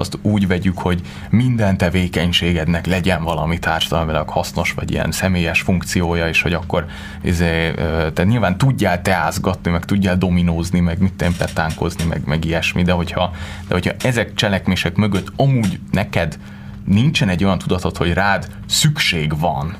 azt 0.00 0.18
úgy 0.22 0.46
vegyük, 0.46 0.78
hogy 0.78 1.00
minden 1.30 1.76
tevékenységednek 1.76 2.86
legyen 2.86 3.24
valami 3.24 3.58
társadalmilag 3.58 4.28
hasznos, 4.28 4.72
vagy 4.72 4.90
ilyen 4.90 5.12
személyes 5.12 5.60
funkciója, 5.60 6.28
és 6.28 6.42
hogy 6.42 6.52
akkor 6.52 6.86
izé, 7.22 7.74
te 8.14 8.24
nyilván 8.24 8.58
tudjál 8.58 9.02
teázgatni, 9.02 9.70
meg 9.70 9.84
tudjál 9.84 10.16
dominózni, 10.16 10.80
meg 10.80 10.98
mit 10.98 11.24
petánkozni, 11.38 12.04
meg, 12.04 12.22
meg 12.24 12.44
ilyesmi, 12.44 12.82
de 12.82 12.92
hogyha, 12.92 13.30
de 13.68 13.74
hogyha 13.74 13.92
ezek 14.02 14.34
cselekmések 14.34 14.96
mögött 14.96 15.32
amúgy 15.36 15.80
neked 15.90 16.38
nincsen 16.84 17.28
egy 17.28 17.44
olyan 17.44 17.58
tudatod, 17.58 17.96
hogy 17.96 18.12
rád 18.12 18.48
szükség 18.66 19.38
van, 19.38 19.76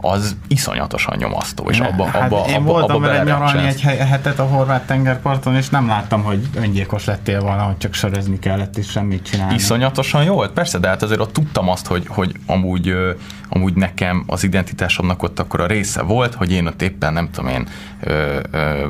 az 0.00 0.36
iszonyatosan 0.48 1.16
nyomasztó, 1.18 1.70
és 1.70 1.80
abba, 1.80 2.04
hát 2.04 2.32
abba, 2.32 2.44
én 2.48 2.54
abba, 2.54 2.72
voltam 2.72 2.96
abba 2.96 3.06
vele 3.06 3.22
nyaralni 3.22 3.66
egy 3.66 3.80
hetet 3.80 4.38
a 4.38 4.44
horvát 4.44 4.86
tengerparton, 4.86 5.54
és 5.56 5.68
nem 5.68 5.88
láttam, 5.88 6.22
hogy 6.22 6.48
öngyilkos 6.54 7.04
lettél 7.04 7.40
volna, 7.40 7.62
hogy 7.62 7.78
csak 7.78 7.94
sörözni 7.94 8.38
kellett, 8.38 8.76
és 8.76 8.90
semmit 8.90 9.22
csinálni. 9.22 9.54
Iszonyatosan 9.54 10.22
jó 10.22 10.34
volt, 10.34 10.50
persze, 10.52 10.78
de 10.78 10.88
hát 10.88 11.02
azért 11.02 11.20
ott 11.20 11.32
tudtam 11.32 11.68
azt, 11.68 11.86
hogy, 11.86 12.06
hogy 12.06 12.32
amúgy, 12.46 12.94
amúgy 13.48 13.74
nekem 13.74 14.24
az 14.26 14.44
identitásomnak 14.44 15.22
ott 15.22 15.38
akkor 15.38 15.60
a 15.60 15.66
része 15.66 16.02
volt, 16.02 16.34
hogy 16.34 16.52
én 16.52 16.66
ott 16.66 16.82
éppen 16.82 17.12
nem 17.12 17.30
tudom 17.30 17.50
én, 17.50 17.68
ö, 18.00 18.38
ö, 18.50 18.86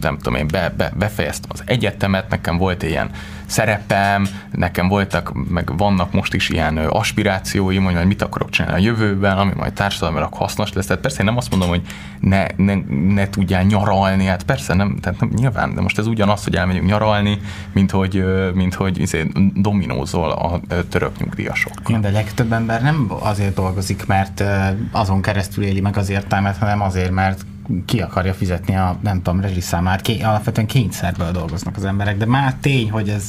nem 0.00 0.16
tudom 0.16 0.34
én, 0.34 0.46
be, 0.48 0.74
be, 0.76 0.92
befejeztem 0.96 1.50
az 1.52 1.62
egyetemet, 1.66 2.28
nekem 2.28 2.56
volt 2.56 2.82
ilyen 2.82 3.10
szerepem, 3.50 4.26
nekem 4.50 4.88
voltak, 4.88 5.32
meg 5.48 5.76
vannak 5.76 6.12
most 6.12 6.34
is 6.34 6.48
ilyen 6.48 6.76
aspirációim, 6.76 7.84
hogy 7.84 8.06
mit 8.06 8.22
akarok 8.22 8.50
csinálni 8.50 8.80
a 8.80 8.84
jövőben, 8.84 9.38
ami 9.38 9.52
majd 9.56 9.72
társadalmilag 9.72 10.34
hasznos 10.34 10.72
lesz. 10.72 10.86
Tehát 10.86 11.02
persze 11.02 11.18
én 11.18 11.24
nem 11.24 11.36
azt 11.36 11.50
mondom, 11.50 11.68
hogy 11.68 11.82
ne, 12.20 12.46
ne, 12.56 12.74
ne 13.14 13.30
tudjál 13.30 13.62
nyaralni, 13.62 14.24
hát 14.24 14.42
persze 14.42 14.74
nem, 14.74 14.96
tehát 15.00 15.20
nem, 15.20 15.30
nyilván, 15.34 15.74
de 15.74 15.80
most 15.80 15.98
ez 15.98 16.06
ugyanaz, 16.06 16.44
hogy 16.44 16.56
elmegyünk 16.56 16.86
nyaralni, 16.86 17.40
mint 17.72 17.90
hogy, 17.90 18.24
mint 18.54 18.74
hogy 18.74 19.00
izé, 19.00 19.26
dominózol 19.54 20.30
a 20.30 20.60
török 20.88 21.18
nyugdíjasokkal. 21.18 21.84
Igen, 21.88 22.00
de 22.00 22.10
legtöbb 22.10 22.52
ember 22.52 22.82
nem 22.82 23.06
azért 23.18 23.58
dolgozik, 23.60 24.06
mert 24.06 24.44
azon 24.90 25.22
keresztül 25.22 25.64
éli 25.64 25.80
meg 25.80 25.96
az 25.96 26.10
értelmet, 26.10 26.56
hanem 26.56 26.80
azért, 26.80 27.10
mert 27.10 27.44
ki 27.84 28.00
akarja 28.00 28.34
fizetni 28.34 28.76
a, 28.76 28.96
nem 29.02 29.22
tudom, 29.22 29.40
rezsiszámát, 29.40 30.00
ké, 30.00 30.20
alapvetően 30.20 30.66
kényszerből 30.66 31.30
dolgoznak 31.30 31.76
az 31.76 31.84
emberek, 31.84 32.16
de 32.16 32.26
már 32.26 32.54
tény, 32.60 32.90
hogy 32.90 33.08
ez, 33.08 33.28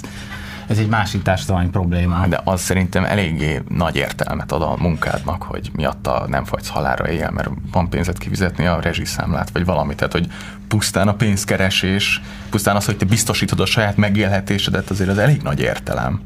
ez 0.67 0.77
egy 0.77 0.88
másik 0.88 1.21
társadalmi 1.21 1.69
probléma. 1.69 2.27
De 2.27 2.41
az 2.43 2.61
szerintem 2.61 3.05
eléggé 3.05 3.61
nagy 3.67 3.95
értelmet 3.95 4.51
ad 4.51 4.61
a 4.61 4.75
munkádnak, 4.79 5.43
hogy 5.43 5.71
miatta 5.73 6.25
nem 6.27 6.43
fagysz 6.43 6.69
halára 6.69 7.09
éjjel, 7.09 7.32
mert 7.32 7.49
van 7.71 7.89
pénzet 7.89 8.17
kifizetni 8.17 8.65
a 8.65 8.79
rezsiszámlát, 8.79 9.49
vagy 9.53 9.65
valami. 9.65 9.95
Tehát, 9.95 10.13
hogy 10.13 10.27
pusztán 10.67 11.07
a 11.07 11.13
pénzkeresés, 11.13 12.21
pusztán 12.49 12.75
az, 12.75 12.86
hogy 12.86 12.97
te 12.97 13.05
biztosítod 13.05 13.59
a 13.59 13.65
saját 13.65 13.97
megélhetésedet, 13.97 14.89
azért 14.89 15.09
az 15.09 15.17
elég 15.17 15.41
nagy 15.41 15.59
értelem. 15.59 16.21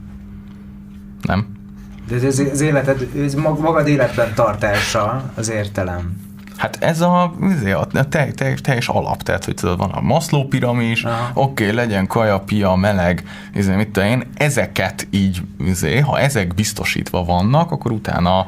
Nem? 1.22 1.64
De 2.08 2.16
ez 2.16 2.39
az 2.39 2.62
életed, 2.62 3.08
ez 3.26 3.34
magad 3.34 3.88
életben 3.88 4.34
tartása 4.34 5.32
az 5.36 5.49
értelem. 5.49 6.24
Hát 6.58 6.78
ez 6.80 7.01
a, 7.01 7.24
a, 7.24 7.88
a 7.93 8.08
te, 8.08 8.32
te, 8.32 8.53
teljes 8.53 8.88
alap, 8.88 9.24
tehát 9.24 9.45
hogy 9.45 9.53
tudod, 9.53 9.78
van 9.78 9.89
a 9.89 10.01
Maslow 10.01 10.47
piramis, 10.47 11.06
oké, 11.34 11.64
okay, 11.64 11.76
legyen 11.76 12.08
kaja, 12.08 12.39
pia, 12.39 12.76
meleg, 12.76 13.24
izé, 13.53 13.76
mit 13.76 13.89
tudom 13.89 14.10
én, 14.10 14.24
ezeket 14.36 15.08
így, 15.10 15.41
izé, 15.66 15.99
ha 15.99 16.20
ezek 16.20 16.53
biztosítva 16.53 17.26
vannak, 17.26 17.72
akkor 17.72 17.91
utána 17.91 18.47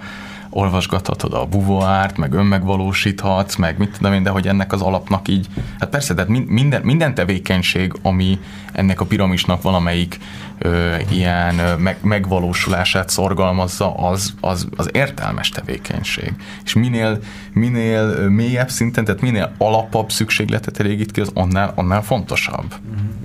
olvasgathatod 0.57 1.33
a 1.33 1.45
buvoárt, 1.45 2.17
meg 2.17 2.33
önmegvalósíthatsz, 2.33 3.55
meg 3.55 3.77
mit 3.77 3.91
tudom 3.97 4.13
én, 4.13 4.23
de 4.23 4.29
hogy 4.29 4.47
ennek 4.47 4.73
az 4.73 4.81
alapnak 4.81 5.27
így, 5.27 5.47
hát 5.79 5.89
persze, 5.89 6.13
tehát 6.13 6.29
minden, 6.47 6.81
minden 6.81 7.13
tevékenység, 7.13 7.93
ami 8.01 8.39
ennek 8.73 9.01
a 9.01 9.05
piramisnak 9.05 9.61
valamelyik 9.61 10.17
ö, 10.57 10.95
ilyen 11.11 11.59
ö, 11.59 11.75
meg, 11.75 11.97
megvalósulását 12.01 13.09
szorgalmazza, 13.09 13.93
az, 13.95 14.33
az, 14.41 14.67
az 14.75 14.89
értelmes 14.91 15.49
tevékenység. 15.49 16.33
És 16.63 16.73
minél, 16.73 17.19
minél 17.53 18.29
mélyebb 18.29 18.69
szinten, 18.69 19.05
tehát 19.05 19.21
minél 19.21 19.51
alapabb 19.57 20.11
szükségletet 20.11 20.79
elégít 20.79 21.11
ki, 21.11 21.21
az 21.21 21.31
annál, 21.33 21.71
annál 21.75 22.01
fontosabb. 22.01 22.73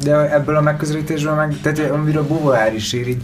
De 0.03 0.35
ebből 0.35 0.57
a 0.57 0.61
megközelítésből 0.61 1.35
meg, 1.35 1.57
tehát 1.63 1.91
amiről 1.91 2.27
Buvár 2.27 2.75
is 2.75 2.93
ír, 2.93 3.09
így 3.09 3.23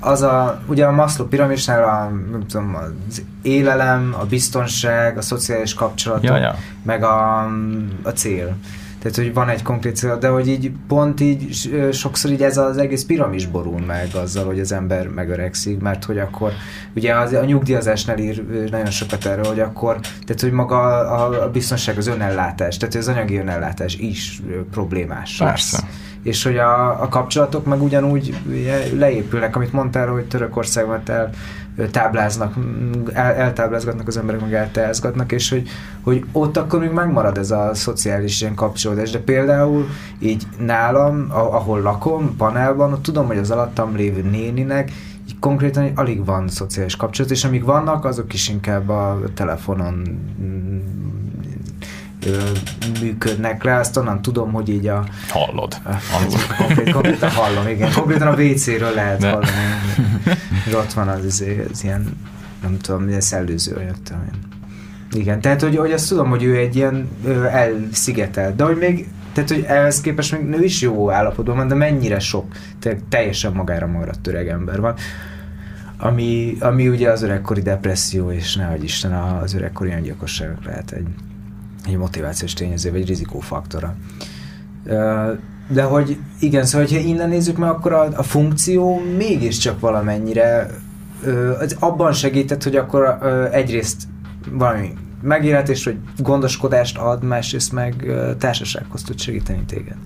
az 0.00 0.22
a, 0.22 0.62
ugye 0.66 0.84
a 0.86 0.90
Maslow 0.90 1.28
piramisnál 1.28 1.84
a, 1.84 2.10
nem 2.30 2.46
tudom, 2.46 2.74
az 2.74 3.22
élelem, 3.42 4.14
a 4.20 4.24
biztonság, 4.24 5.16
a 5.16 5.22
szociális 5.22 5.74
kapcsolatok, 5.74 6.24
ja, 6.24 6.36
ja. 6.36 6.54
meg 6.82 7.02
a, 7.02 7.44
a 8.02 8.10
cél. 8.14 8.56
Tehát, 9.02 9.16
hogy 9.16 9.34
van 9.34 9.48
egy 9.48 9.62
konkrét 9.62 9.96
cél, 9.96 10.18
de 10.18 10.28
hogy 10.28 10.48
így 10.48 10.72
pont 10.88 11.20
így 11.20 11.70
sokszor 11.92 12.30
így 12.30 12.42
ez 12.42 12.56
az 12.56 12.76
egész 12.76 13.04
piramis 13.04 13.46
borul 13.46 13.80
meg 13.80 14.08
azzal, 14.14 14.44
hogy 14.44 14.60
az 14.60 14.72
ember 14.72 15.08
megöregszik, 15.08 15.80
mert 15.80 16.04
hogy 16.04 16.18
akkor 16.18 16.52
ugye 16.94 17.14
az, 17.14 17.32
a 17.32 17.44
nyugdíjazásnál 17.44 18.18
ír 18.18 18.44
nagyon 18.70 18.90
sokat 18.90 19.24
erről, 19.24 19.44
hogy 19.44 19.60
akkor, 19.60 20.00
tehát 20.00 20.40
hogy 20.40 20.52
maga 20.52 20.78
a, 20.98 21.42
a 21.42 21.50
biztonság, 21.50 21.98
az 21.98 22.06
önellátás, 22.06 22.76
tehát 22.76 22.94
az 22.94 23.08
anyagi 23.08 23.36
önellátás 23.36 23.96
is 23.96 24.42
problémás. 24.70 25.36
Persze. 25.36 25.76
lesz. 25.76 25.84
És 26.22 26.42
hogy 26.44 26.56
a, 26.56 27.02
a 27.02 27.08
kapcsolatok 27.08 27.64
meg 27.66 27.82
ugyanúgy 27.82 28.34
leépülnek, 28.94 29.56
amit 29.56 29.72
mondtál, 29.72 30.08
hogy 30.08 30.24
Törökországban 30.24 31.02
el 31.06 31.30
tábláznak, 31.90 32.54
el, 33.12 33.32
eltáblázgatnak 33.32 34.08
az 34.08 34.16
emberek, 34.16 34.40
meg 34.40 34.54
eltáblázgatnak, 34.54 35.32
és 35.32 35.50
hogy, 35.50 35.68
hogy 36.02 36.24
ott 36.32 36.56
akkor 36.56 36.80
még 36.80 36.90
megmarad 36.90 37.38
ez 37.38 37.50
a 37.50 37.70
szociális 37.74 38.40
ilyen 38.40 38.54
kapcsolódás. 38.54 39.10
De 39.10 39.18
például 39.18 39.86
így 40.18 40.46
nálam, 40.58 41.26
ahol 41.30 41.80
lakom, 41.80 42.36
panelban, 42.36 42.92
ott 42.92 43.02
tudom, 43.02 43.26
hogy 43.26 43.38
az 43.38 43.50
alattam 43.50 43.96
lévő 43.96 44.22
néninek 44.22 44.92
így 45.28 45.38
konkrétan 45.38 45.90
alig 45.94 46.24
van 46.24 46.48
szociális 46.48 46.96
kapcsolat, 46.96 47.30
és 47.30 47.44
amik 47.44 47.64
vannak, 47.64 48.04
azok 48.04 48.32
is 48.32 48.48
inkább 48.48 48.88
a 48.88 49.20
telefonon 49.34 50.18
működnek 53.00 53.64
le, 53.64 53.74
azt 53.76 53.96
onnan 53.96 54.22
tudom, 54.22 54.52
hogy 54.52 54.68
így 54.68 54.86
a, 54.86 55.04
Hallod. 55.28 55.76
az, 55.84 56.46
konkrét, 56.58 56.92
konkrétan 56.92 57.30
hallom, 57.30 57.66
igen. 57.66 57.92
Konkrétan 57.98 58.28
a 58.28 58.34
WC-ről 58.42 58.94
lehet 58.94 59.20
De. 59.20 59.30
hallani. 59.30 59.50
Ott 60.82 60.92
van 60.92 61.08
az, 61.08 61.24
az, 61.24 61.44
az 61.72 61.84
ilyen, 61.84 62.16
nem 62.62 62.78
tudom, 62.78 63.02
milyen 63.02 63.20
szellőző, 63.20 63.74
vagy. 63.74 64.18
Igen, 65.12 65.40
tehát 65.40 65.62
hogy, 65.62 65.76
hogy 65.76 65.92
azt 65.92 66.08
tudom, 66.08 66.28
hogy 66.28 66.42
ő 66.42 66.56
egy 66.56 66.76
ilyen 66.76 67.08
ö, 67.24 67.44
elszigetelt, 67.44 68.56
de 68.56 68.64
hogy 68.64 68.76
még 68.76 69.08
tehát, 69.32 69.50
hogy 69.50 69.64
ehhez 69.66 70.00
képest 70.00 70.32
még 70.32 70.42
nő 70.42 70.64
is 70.64 70.80
jó 70.80 71.10
állapotban 71.10 71.56
van, 71.56 71.68
de 71.68 71.74
mennyire 71.74 72.18
sok 72.18 72.54
te, 72.78 72.96
teljesen 73.08 73.52
magára 73.52 73.86
maradt 73.86 74.26
öreg 74.26 74.48
ember 74.48 74.80
van. 74.80 74.94
Ami, 75.98 76.56
ami 76.60 76.88
ugye 76.88 77.10
az 77.10 77.22
öregkori 77.22 77.60
depresszió, 77.60 78.30
és 78.30 78.56
nehogy 78.56 78.84
Isten 78.84 79.12
az 79.12 79.54
öregkori 79.54 79.90
öngyilkosságok 79.90 80.64
lehet 80.64 80.90
egy, 80.90 81.06
egy 81.86 81.96
motivációs 81.96 82.52
tényező, 82.52 82.90
vagy 82.90 83.06
rizikófaktora. 83.06 83.96
De 85.68 85.82
hogy 85.82 86.18
igen, 86.40 86.64
szóval, 86.64 86.86
hogyha 86.86 87.02
innen 87.02 87.28
nézzük 87.28 87.56
meg, 87.56 87.68
akkor 87.68 87.92
a, 87.92 88.08
a 88.16 88.22
funkció 88.22 89.02
mégiscsak 89.16 89.80
valamennyire 89.80 90.70
az 91.60 91.76
abban 91.78 92.12
segített, 92.12 92.62
hogy 92.62 92.76
akkor 92.76 93.18
egyrészt 93.52 94.02
valami 94.50 94.92
megélhetés, 95.22 95.84
hogy 95.84 95.96
gondoskodást 96.16 96.98
ad, 96.98 97.22
másrészt 97.22 97.72
meg 97.72 98.12
társasághoz 98.38 99.02
tud 99.02 99.18
segíteni 99.18 99.64
téged. 99.64 99.96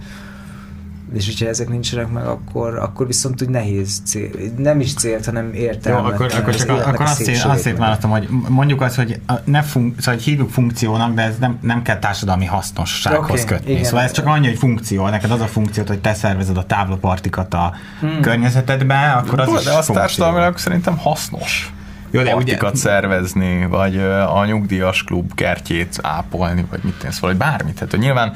És 1.15 1.27
hogyha 1.27 1.47
ezek 1.47 1.69
nincsenek 1.69 2.09
meg, 2.13 2.27
akkor, 2.27 2.79
akkor 2.79 3.07
viszont 3.07 3.43
úgy 3.43 3.49
nehéz 3.49 4.01
cél, 4.05 4.31
nem 4.57 4.81
is 4.81 4.95
célt, 4.95 5.25
hanem 5.25 5.55
Jó, 5.55 5.61
értelmet. 5.61 6.13
akkor, 6.13 6.33
akkor, 6.35 6.55
az 6.55 6.67
csak, 6.67 6.87
akkor 6.87 7.07
azt, 7.07 7.65
meg. 7.65 7.77
vállaltam, 7.77 8.11
hogy 8.11 8.29
mondjuk 8.49 8.81
azt, 8.81 8.97
hogy 8.97 9.21
ne 9.45 9.63
fun, 9.63 9.95
szóval, 9.99 10.15
hogy 10.15 10.23
hívjuk 10.23 10.51
funkciónak, 10.51 11.15
de 11.15 11.23
ez 11.23 11.39
nem, 11.39 11.59
nem 11.61 11.83
kell 11.83 11.99
társadalmi 11.99 12.45
hasznossághoz 12.45 13.43
okay, 13.43 13.45
kötni. 13.45 13.73
igen. 13.73 13.85
Szóval 13.85 14.01
ez 14.01 14.13
csak 14.13 14.27
annyi, 14.27 14.47
hogy 14.47 14.59
funkció. 14.59 15.09
Neked 15.09 15.31
az 15.31 15.41
a 15.41 15.47
funkciót, 15.47 15.89
hogy 15.89 16.01
te 16.01 16.15
szervezed 16.15 16.57
a 16.57 16.65
táblapartikat 16.65 17.55
a 17.55 17.75
hmm. 18.01 18.21
környezetedbe, 18.21 19.13
akkor 19.13 19.41
az 19.41 19.49
Jó, 19.49 19.55
is 19.57 19.65
de 19.65 19.73
az 19.73 19.87
társadalmilag 19.87 20.59
szerintem 20.59 20.99
hasznos. 20.99 21.73
Jó, 22.15 22.23
de 22.23 22.27
ugye, 22.27 22.35
partikat 22.35 22.77
szervezni, 22.77 23.67
vagy 23.67 23.99
a 24.29 24.45
nyugdíjas 24.45 25.03
klub 25.03 25.35
kertjét 25.35 25.99
ápolni, 26.03 26.65
vagy 26.71 26.81
mit 26.83 26.95
tensz, 26.95 27.19
vagy 27.19 27.37
bármit. 27.37 27.75
Tehát 27.75 27.91
hogy 27.91 28.01
nyilván 28.01 28.33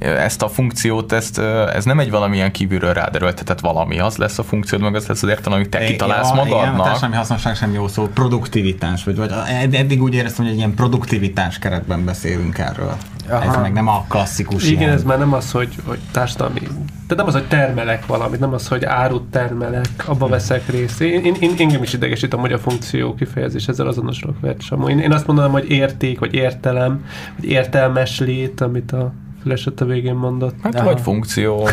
ezt 0.00 0.42
a 0.42 0.48
funkciót, 0.48 1.12
ezt, 1.12 1.38
ez 1.74 1.84
nem 1.84 1.98
egy 1.98 2.10
valamilyen 2.10 2.52
kívülről 2.52 2.92
ráderőltetett 2.92 3.60
valami, 3.60 3.98
az 3.98 4.16
lesz 4.16 4.38
a 4.38 4.42
funkciód, 4.42 4.80
meg 4.80 4.94
az 4.94 5.06
lesz 5.06 5.22
az 5.22 5.28
értelem, 5.28 5.58
amit 5.58 5.70
te 5.70 5.84
kitalálsz 5.84 6.28
Ja, 6.28 6.42
Igen, 6.42 6.52
a 6.52 6.56
magadnak. 6.56 6.86
társadalmi 6.86 7.16
hasznosság 7.16 7.56
sem 7.56 7.72
jó 7.72 7.88
szó, 7.88 8.06
produktivitás, 8.06 9.04
vagy, 9.04 9.16
vagy 9.16 9.32
ed- 9.62 9.74
eddig 9.74 10.02
úgy 10.02 10.14
éreztem, 10.14 10.44
hogy 10.44 10.52
egy 10.52 10.58
ilyen 10.58 10.74
produktivitás 10.74 11.58
keretben 11.58 12.04
beszélünk 12.04 12.58
erről. 12.58 12.96
Aha. 13.30 13.42
Ez 13.42 13.56
meg 13.60 13.72
nem 13.72 13.88
a 13.88 14.04
klasszikus 14.08 14.64
Igen, 14.66 14.80
ilyen. 14.80 14.92
ez 14.92 15.02
már 15.02 15.18
nem 15.18 15.32
az, 15.32 15.50
hogy, 15.50 15.74
hogy 15.86 15.98
társadalmi... 16.12 16.58
Tehát 16.60 17.16
nem 17.16 17.26
az, 17.26 17.32
hogy 17.32 17.48
termelek 17.48 18.06
valamit, 18.06 18.40
nem 18.40 18.52
az, 18.52 18.68
hogy 18.68 18.84
árut 18.84 19.30
termelek, 19.30 19.88
abba 20.06 20.26
veszek 20.28 20.68
részt. 20.70 21.00
Én, 21.00 21.24
én, 21.24 21.34
én 21.40 21.54
engem 21.58 21.82
is 21.82 21.92
idegesítem, 21.92 22.38
hogy 22.40 22.52
a 22.52 22.58
funkció 22.58 23.14
kifejezés 23.14 23.66
ezzel 23.66 23.86
azonosulok 23.86 24.40
vett 24.40 24.60
Samu. 24.62 24.88
Én, 24.88 24.98
én 24.98 25.12
azt 25.12 25.26
mondanám, 25.26 25.50
hogy 25.50 25.70
érték, 25.70 26.18
vagy 26.18 26.34
értelem, 26.34 27.04
vagy 27.36 27.50
értelmes 27.50 28.18
lét, 28.18 28.60
amit 28.60 28.92
a 28.92 29.12
Fülesett 29.48 29.80
a 29.80 29.84
végén 29.84 30.14
mondott. 30.14 30.54
Hát 30.62 30.74
Aha. 30.74 30.84
vagy 30.84 31.00
funkció. 31.00 31.68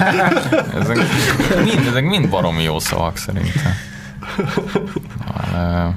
ezek, 0.80 0.96
mind, 1.64 1.86
ezek 1.88 2.04
mind 2.04 2.28
baromi 2.28 2.62
jó 2.62 2.78
szavak 2.78 3.16
szerintem. 3.16 3.72
Na, 5.52 5.94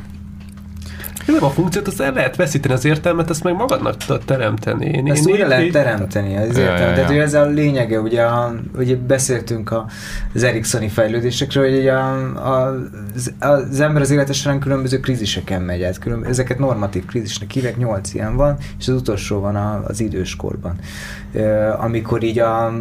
Nem 1.25 1.43
a 1.43 1.49
funkciót, 1.49 1.87
azt 1.87 2.01
el 2.01 2.13
lehet 2.13 2.35
veszíteni 2.35 2.73
az 2.73 2.85
értelmet, 2.85 3.29
azt 3.29 3.43
meg 3.43 3.55
magadnak 3.55 3.97
tudod 3.97 4.21
teremteni. 4.25 4.85
Én, 4.85 5.11
Ezt 5.11 5.27
én 5.27 5.33
újra 5.33 5.47
lehet 5.47 5.71
teremteni, 5.71 6.37
az 6.37 6.57
ja. 6.57 6.73
Tehát 6.73 7.11
ez 7.11 7.33
a 7.33 7.45
lényege, 7.45 7.99
ugye, 7.99 8.21
a, 8.21 8.55
ugye 8.77 8.95
beszéltünk 8.95 9.71
a, 9.71 9.85
az 10.33 10.43
Ericssoni 10.43 10.87
fejlődésekről, 10.87 11.69
hogy 11.69 11.79
ugye 11.79 11.91
a, 11.91 12.13
a, 12.35 12.75
az, 13.15 13.33
az 13.39 13.79
ember 13.79 14.01
az 14.01 14.11
élete 14.11 14.33
során 14.33 14.59
különböző 14.59 14.99
kríziseken 14.99 15.61
megy 15.61 15.83
át. 15.83 15.99
Külön, 15.99 16.25
ezeket 16.25 16.59
normatív 16.59 17.05
krízisnek 17.05 17.51
hívják, 17.51 17.77
nyolc 17.77 18.13
ilyen 18.13 18.35
van, 18.35 18.57
és 18.79 18.87
az 18.87 18.95
utolsó 18.95 19.39
van 19.39 19.55
a, 19.55 19.83
az 19.87 19.99
időskorban. 19.99 20.75
Ö, 21.33 21.69
amikor 21.77 22.23
így 22.23 22.39
a, 22.39 22.73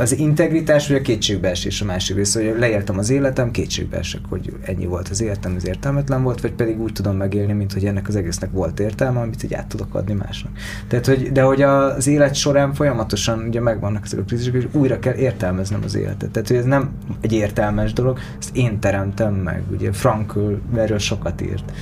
az 0.00 0.18
integritás 0.18 0.88
vagy 0.88 0.96
a 0.96 1.00
kétségbeesés 1.00 1.80
a 1.80 1.84
másik 1.84 2.16
része, 2.16 2.44
hogy 2.44 2.58
leéltem 2.58 2.98
az 2.98 3.10
életem, 3.10 3.50
kétségbeesek, 3.50 4.20
hogy 4.28 4.52
ennyi 4.62 4.86
volt 4.86 5.08
az 5.08 5.20
életem, 5.20 5.54
ez 5.56 5.66
értelmetlen 5.66 6.22
volt, 6.22 6.40
vagy 6.40 6.52
pedig 6.52 6.80
úgy 6.80 6.92
tudom 6.92 7.16
megélni, 7.16 7.52
mint 7.52 7.72
hogy 7.72 7.84
ennek 7.84 8.08
az 8.08 8.16
egésznek 8.16 8.50
volt 8.52 8.80
értelme, 8.80 9.20
amit 9.20 9.42
így 9.42 9.54
át 9.54 9.66
tudok 9.66 9.94
adni 9.94 10.14
másnak. 10.14 10.52
Tehát, 10.88 11.06
hogy, 11.06 11.32
de 11.32 11.42
hogy 11.42 11.62
az 11.62 12.06
élet 12.06 12.34
során 12.34 12.74
folyamatosan 12.74 13.44
ugye 13.48 13.60
megvannak 13.60 14.04
ezek 14.04 14.18
a 14.18 14.22
krízisek, 14.22 14.54
és 14.54 14.66
újra 14.72 14.98
kell 14.98 15.14
értelmeznem 15.14 15.80
az 15.84 15.94
életet. 15.94 16.30
Tehát, 16.30 16.48
hogy 16.48 16.56
ez 16.56 16.64
nem 16.64 16.90
egy 17.20 17.32
értelmes 17.32 17.92
dolog, 17.92 18.18
ezt 18.38 18.56
én 18.56 18.78
teremtem 18.78 19.34
meg. 19.34 19.62
Ugye 19.70 19.92
Frankl 19.92 20.52
erről 20.76 20.98
sokat 20.98 21.40
írt 21.40 21.72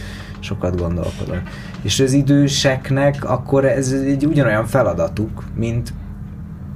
sokat 0.40 0.76
gondolkodott. 0.76 1.42
És 1.82 2.00
az 2.00 2.12
időseknek 2.12 3.24
akkor 3.24 3.64
ez 3.64 3.92
egy 3.92 4.26
ugyanolyan 4.26 4.66
feladatuk, 4.66 5.44
mint 5.54 5.92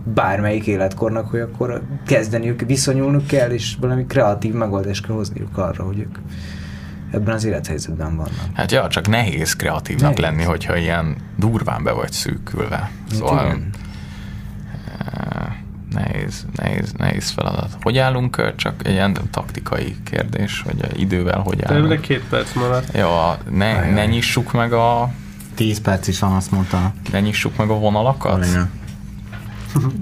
bármelyik 0.04 0.66
életkornak, 0.66 1.30
hogy 1.30 1.40
akkor 1.40 1.82
kezdeniük, 2.06 2.60
viszonyulnunk 2.66 3.26
kell, 3.26 3.50
és 3.50 3.76
valami 3.80 4.06
kreatív 4.06 4.52
megoldást 4.52 5.06
kell 5.06 5.14
hozniuk 5.14 5.58
arra, 5.58 5.84
hogy 5.84 5.98
ők 5.98 6.18
ebben 7.10 7.34
az 7.34 7.44
élethelyzetben 7.44 8.16
vannak. 8.16 8.32
Hát 8.52 8.72
ja, 8.72 8.88
csak 8.88 9.08
nehéz 9.08 9.56
kreatívnak 9.56 10.02
Nehéz. 10.16 10.18
lenni, 10.18 10.42
hogyha 10.42 10.76
ilyen 10.76 11.16
durván 11.36 11.82
be 11.84 11.92
vagy 11.92 12.12
szűkülve. 12.12 12.90
Szóval 13.12 13.36
Hát 13.36 13.46
igen. 13.56 13.70
eh, 14.98 15.52
nehéz, 15.92 16.46
nehéz, 16.56 16.92
nehéz 16.92 17.30
feladat. 17.30 17.76
Hogy 17.82 17.98
állunk? 17.98 18.36
eh, 18.38 18.52
Csak 18.56 18.86
egy 18.86 18.92
ilyen 18.92 19.16
taktikai 19.30 19.96
kérdés, 20.04 20.62
hogy 20.66 21.00
idővel 21.00 21.38
hogy 21.38 21.62
állunk. 21.64 22.00
két 22.00 22.22
perc 22.28 22.54
maradt. 22.54 22.96
Jó, 22.96 23.08
ne, 23.50 23.70
Ajaj. 23.70 23.90
ne 23.92 24.06
nyissuk 24.06 24.52
meg 24.52 24.72
a 24.72 25.10
10 25.54 25.80
perc 25.80 26.06
is 26.08 26.18
van, 26.18 26.32
azt 26.32 26.50
mondta. 26.50 26.92
ne 27.12 27.20
nyissuk 27.20 27.56
meg 27.56 27.68
a 27.70 27.74
vonalakat? 27.78 28.46
Igen. 28.46 28.70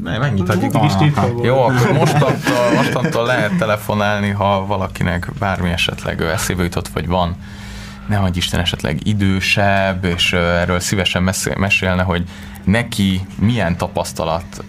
Mennyit 0.03 0.49
adjuk 0.49 0.73
Mindig 0.73 0.91
is 0.91 0.97
nyitva 0.97 1.21
vonalakat? 1.21 1.33
volt. 1.33 1.47
Jó, 1.47 1.63
akkor 1.63 1.93
mostantól, 1.93 2.73
mostantól 2.77 3.27
lehet 3.27 3.57
telefonálni, 3.59 4.31
ha 4.31 4.67
valakinek 4.67 5.29
bármi 5.39 5.71
esetleg 5.71 6.23
eszébe 6.23 6.63
jutott, 6.63 6.89
vagy 6.89 7.07
van, 7.07 7.37
ne 8.09 8.17
hagyj 8.17 8.39
Isten 8.39 8.61
esetleg 8.61 9.07
idősebb, 9.07 10.05
és 10.05 10.33
erről 10.33 10.81
szívesen 10.81 11.23
mesél- 11.23 11.59
mesélne, 11.59 12.03
hogy 12.03 12.25
neki 12.65 13.21
milyen 13.39 13.77
tapasztalat 13.77 14.65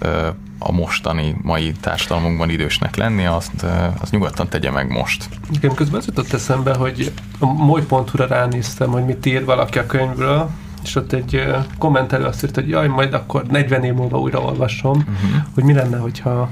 a 0.59 0.71
mostani 0.71 1.35
mai 1.41 1.71
társadalmunkban 1.71 2.49
idősnek 2.49 2.95
lenni, 2.95 3.25
azt, 3.25 3.65
azt 4.01 4.11
nyugodtan 4.11 4.49
tegye 4.49 4.71
meg 4.71 4.91
most. 4.91 5.29
Igen, 5.51 5.73
közben 5.73 5.99
az 5.99 6.05
jutott 6.05 6.33
eszembe, 6.33 6.73
hogy 6.75 7.11
a 7.39 7.45
moly.hu-ra 7.45 8.27
ránéztem, 8.27 8.89
hogy 8.89 9.05
mit 9.05 9.25
ír 9.25 9.45
valaki 9.45 9.77
a 9.79 9.85
könyvről, 9.85 10.49
és 10.83 10.95
ott 10.95 11.13
egy 11.13 11.47
kommentelő 11.77 12.25
azt 12.25 12.43
írta, 12.43 12.61
hogy 12.61 12.69
jaj, 12.69 12.87
majd 12.87 13.13
akkor 13.13 13.43
40 13.45 13.83
év 13.83 13.93
múlva 13.93 14.19
újra 14.19 14.39
olvasom, 14.39 14.97
uh-huh. 14.97 15.41
hogy 15.53 15.63
mi 15.63 15.73
lenne, 15.73 15.97
hogyha 15.97 16.49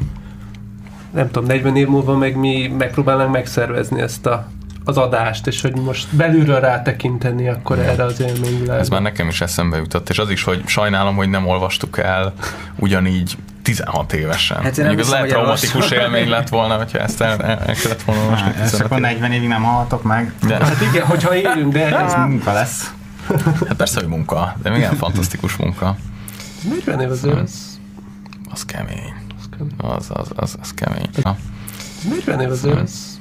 nem 1.14 1.32
tudom, 1.32 1.46
40 1.46 1.76
év 1.76 1.88
múlva 1.88 2.18
meg 2.18 2.36
mi 2.36 2.68
megpróbálnánk 2.78 3.32
megszervezni 3.32 4.02
ezt 4.02 4.26
a, 4.26 4.48
az 4.86 4.98
adást, 4.98 5.48
és 5.48 5.62
hogy 5.62 5.76
most 5.76 6.16
belülről 6.16 6.60
rátekinteni 6.60 7.48
akkor 7.48 7.80
erre 7.80 8.04
az 8.04 8.22
élményvilágra. 8.22 8.82
Ez 8.82 8.90
már 8.90 9.02
nekem 9.02 9.28
is 9.28 9.42
eszembe 9.42 9.78
jutott, 9.78 10.10
és 10.10 10.20
az 10.20 10.30
is, 10.30 10.44
hogy 10.44 10.64
sajnálom, 10.66 11.16
hogy 11.16 11.30
nem 11.30 11.48
olvastuk 11.48 11.98
el 11.98 12.34
ugyanígy 12.76 13.38
16 13.62 14.14
évesen. 14.14 14.58
Hát 14.62 14.76
nem 14.78 14.86
Mondjuk 14.86 15.00
ez 15.00 15.06
hiszem, 15.06 15.22
lehet 15.22 15.30
traumatikus 15.30 15.92
élmény 15.92 16.30
lett 16.30 16.50
volna, 16.50 16.76
hogyha 16.76 16.98
ezt 16.98 17.22
el, 17.22 17.42
el, 17.42 17.60
el 17.60 17.76
kellett 17.76 18.02
volna 18.02 18.22
olvasni. 18.22 18.46
Hát, 18.46 18.60
Ezt 18.60 18.72
16 18.72 18.86
akkor 18.86 18.98
év- 18.98 19.20
40 19.20 19.32
évig 19.32 19.48
nem 19.48 19.64
hallhatok 19.64 20.04
meg. 20.04 20.34
De, 20.48 20.56
Hát 20.56 20.82
igen, 20.82 21.06
hogyha 21.06 21.36
élünk, 21.36 21.74
de 21.74 21.98
Ez 21.98 22.14
munka 22.14 22.54
lesz. 22.54 22.94
Hát 23.68 23.74
persze, 23.78 24.00
hogy 24.00 24.10
munka, 24.10 24.56
de 24.62 24.70
milyen 24.70 24.96
fantasztikus 24.96 25.56
munka. 25.56 25.96
40 26.70 27.00
év 27.00 27.12
azért, 27.12 27.38
ez 27.38 27.52
az 28.52 28.66
kemény. 28.66 29.14
Az 29.40 29.50
kemény. 29.58 29.74
Az, 29.78 30.08
az, 30.10 30.28
az, 30.36 30.56
az 30.62 30.74
kemény. 30.74 31.10
Na, 31.24 31.38
40 32.10 32.40
év 32.40 32.50
azért, 32.52 32.80
az, 32.80 33.20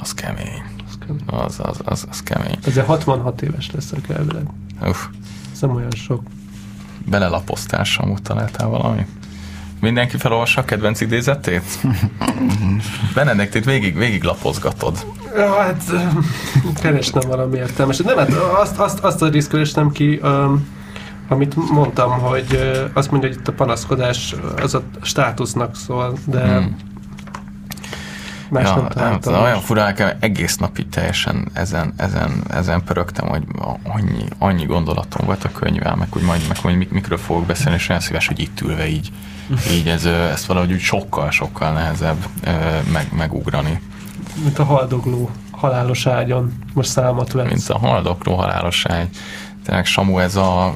az 0.00 0.14
kemény. 0.14 0.62
az 0.88 0.98
kemény. 1.06 1.22
Az, 1.26 1.56
az, 1.62 1.76
az, 1.84 2.06
az 2.10 2.22
kemény. 2.22 2.58
Azért 2.66 2.86
66 2.86 3.42
éves 3.42 3.70
leszek 3.70 4.08
elvileg. 4.08 4.46
Uff, 4.82 5.04
Ez 5.52 5.60
nem 5.60 5.70
olyan 5.74 5.90
sok. 5.90 6.22
belelapoztál, 7.06 7.84
Samu, 7.84 8.18
találtál 8.18 8.68
valami? 8.68 9.06
Mindenki 9.80 10.16
felolvassa 10.16 10.60
a 10.60 10.64
kedvenc 10.64 11.00
idézetét? 11.00 11.62
Benedikt, 13.14 13.64
végig, 13.64 13.96
végig 13.96 14.22
lapozgatod. 14.22 15.06
Ja, 15.36 15.54
hát 15.54 15.82
öm, 15.90 16.26
keresnem 16.80 17.28
valami 17.28 17.56
értelmeset. 17.56 18.06
Nem, 18.06 18.16
hát 18.16 18.32
azt, 18.60 18.78
azt, 18.78 18.98
azt 18.98 19.22
a 19.22 19.28
részt 19.28 19.50
keresnem 19.50 19.90
ki, 19.90 20.20
um, 20.22 20.68
amit 21.28 21.70
mondtam, 21.70 22.10
hogy 22.10 22.78
azt 22.92 23.10
mondja, 23.10 23.28
hogy 23.28 23.38
itt 23.38 23.48
a 23.48 23.52
panaszkodás 23.52 24.34
az 24.62 24.74
a 24.74 24.82
státusznak 25.02 25.76
szól, 25.76 26.18
de 26.24 26.40
Hmm. 26.40 26.76
Más 28.50 28.64
Ja, 28.64 28.74
nem 28.74 29.08
nem, 29.10 29.20
tudom, 29.20 29.42
olyan 29.42 29.60
fura, 29.60 29.84
nekem 29.84 30.16
egész 30.20 30.56
nap 30.56 30.78
így 30.78 30.88
teljesen 30.88 31.48
ezen, 31.52 31.92
ezen, 31.96 32.42
ezen 32.50 32.84
pörögtem, 32.84 33.28
hogy 33.28 33.42
annyi, 33.82 34.24
annyi 34.38 34.64
gondolatom 34.64 35.26
volt 35.26 35.44
a 35.44 35.52
könyvvel, 35.52 35.94
meg 35.96 36.08
hogy 36.10 36.22
majd, 36.22 36.40
meg 36.48 36.56
hogy 36.58 36.76
mik, 36.76 36.90
mikről 36.90 37.18
fogok 37.18 37.46
beszélni, 37.46 37.76
és 37.76 37.88
olyan 37.88 38.02
szíves, 38.02 38.26
hogy 38.26 38.40
itt 38.40 38.60
ülve 38.60 38.88
így, 38.88 39.12
így 39.76 39.88
ez, 39.88 40.04
ezt 40.04 40.46
valahogy 40.46 40.72
úgy 40.72 40.80
sokkal, 40.80 41.30
sokkal 41.30 41.72
nehezebb 41.72 42.26
meg, 42.92 43.08
megugrani, 43.16 43.80
Mint 44.42 44.58
a 44.58 44.64
haldogló 44.64 45.30
halálos 45.50 46.06
ágyon. 46.06 46.52
Most 46.74 46.90
számot 46.90 47.32
vesz. 47.32 47.48
mint 47.48 47.68
a 47.68 47.78
haldokló 47.78 48.34
halálosság. 48.34 49.08
Tényleg 49.64 49.84
Samu, 49.84 50.18
ez 50.18 50.36
a, 50.36 50.74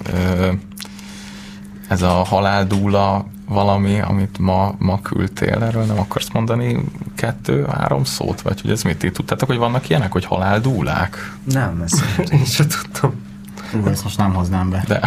ez 1.88 2.02
a 2.02 2.12
haláldúla 2.12 3.26
valami, 3.52 4.00
amit 4.00 4.38
ma, 4.38 4.74
ma 4.78 5.00
küldtél, 5.00 5.62
erről 5.62 5.84
nem 5.84 5.98
akarsz 5.98 6.30
mondani 6.32 6.84
kettő-három 7.16 8.04
szót? 8.04 8.40
Vagy 8.40 8.60
hogy 8.60 8.70
ez 8.70 8.82
mit? 8.82 8.98
Ti 8.98 9.10
tudtátok, 9.10 9.48
hogy 9.48 9.58
vannak 9.58 9.88
ilyenek, 9.88 10.12
hogy 10.12 10.24
haláldúlák? 10.24 11.36
Nem, 11.44 11.82
ez 11.84 11.92
Én 12.32 12.44
sem 12.44 12.66
tudtam. 12.66 13.30
Ú, 13.74 13.86
ezt 13.86 14.04
most 14.04 14.18
nem 14.18 14.34
hoznám 14.34 14.70
be. 14.70 14.84
De 14.86 15.00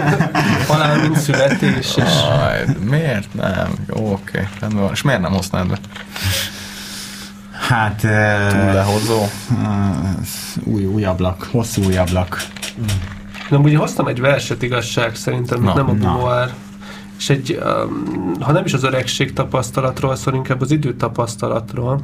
Halál, 0.68 1.00
mint 1.00 1.16
születés, 1.16 1.96
és 1.96 2.10
Aj, 2.40 2.64
miért 2.88 3.34
nem? 3.34 3.72
Jó, 3.88 4.12
oké, 4.12 4.48
rendben 4.60 4.82
van. 4.82 4.92
És 4.92 5.02
miért 5.02 5.20
nem 5.20 5.32
hoznád 5.32 5.68
be? 5.68 5.78
Hát... 7.68 8.00
Túl 8.50 8.72
lehozó? 8.72 9.26
új, 10.64 10.84
új 10.84 11.04
ablak, 11.04 11.48
hosszú 11.50 11.84
új 11.84 11.96
ablak. 11.96 12.42
Nem, 13.50 13.62
ugye 13.62 13.78
hoztam 13.78 14.06
egy 14.06 14.20
verset 14.20 14.62
igazság 14.62 15.14
szerintem, 15.14 15.62
Na, 15.62 15.74
nem 15.74 15.88
a 15.88 15.92
na. 15.92 16.48
És 17.22 17.30
egy, 17.30 17.58
um, 17.64 18.34
ha 18.40 18.52
nem 18.52 18.64
is 18.64 18.72
az 18.72 18.84
öregség 18.84 19.32
tapasztalatról 19.32 20.16
szól, 20.16 20.34
inkább 20.34 20.60
az 20.60 20.70
idő 20.70 20.94
tapasztalatról. 20.94 22.00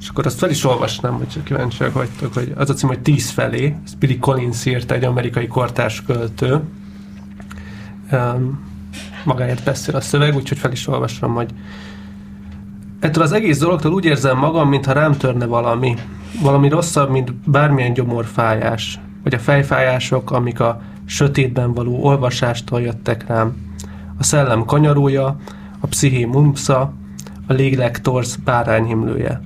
És 0.00 0.08
akkor 0.08 0.26
azt 0.26 0.38
fel 0.38 0.50
is 0.50 0.64
olvasnám, 0.64 1.12
hogy 1.12 1.42
kíváncsiak 1.42 1.92
vagytok, 1.92 2.34
hogy 2.34 2.52
az 2.56 2.70
a 2.70 2.74
cím, 2.74 2.88
hogy 2.88 3.00
tíz 3.00 3.30
felé. 3.30 3.76
Ez 3.84 3.94
Billy 3.94 4.18
Collins 4.18 4.66
írta, 4.66 4.94
egy 4.94 5.04
amerikai 5.04 5.46
kortárs 5.46 6.02
költő. 6.06 6.60
Um, 8.12 8.60
magáért 9.24 9.64
beszél 9.64 9.96
a 9.96 10.00
szöveg, 10.00 10.34
úgyhogy 10.34 10.58
fel 10.58 10.72
is 10.72 10.86
olvasom, 10.86 11.34
hogy 11.34 11.50
Ettől 13.00 13.22
az 13.22 13.32
egész 13.32 13.58
dologtól 13.58 13.92
úgy 13.92 14.04
érzem 14.04 14.38
magam, 14.38 14.68
mintha 14.68 14.92
rám 14.92 15.12
törne 15.12 15.46
valami. 15.46 15.94
Valami 16.42 16.68
rosszabb, 16.68 17.10
mint 17.10 17.34
bármilyen 17.34 17.92
gyomorfájás. 17.92 19.00
Vagy 19.22 19.34
a 19.34 19.38
fejfájások, 19.38 20.30
amik 20.30 20.60
a 20.60 20.80
sötétben 21.04 21.72
való 21.72 22.04
olvasástól 22.04 22.80
jöttek 22.80 23.26
rám. 23.26 23.71
A 24.22 24.24
szellem 24.24 24.64
kanyarója, 24.64 25.36
a 25.80 25.86
psziché 25.86 26.24
mumpsza, 26.24 26.92
a 27.46 27.52
lélek 27.52 28.00
torz 28.00 28.36
bárányhimlője. 28.44 29.40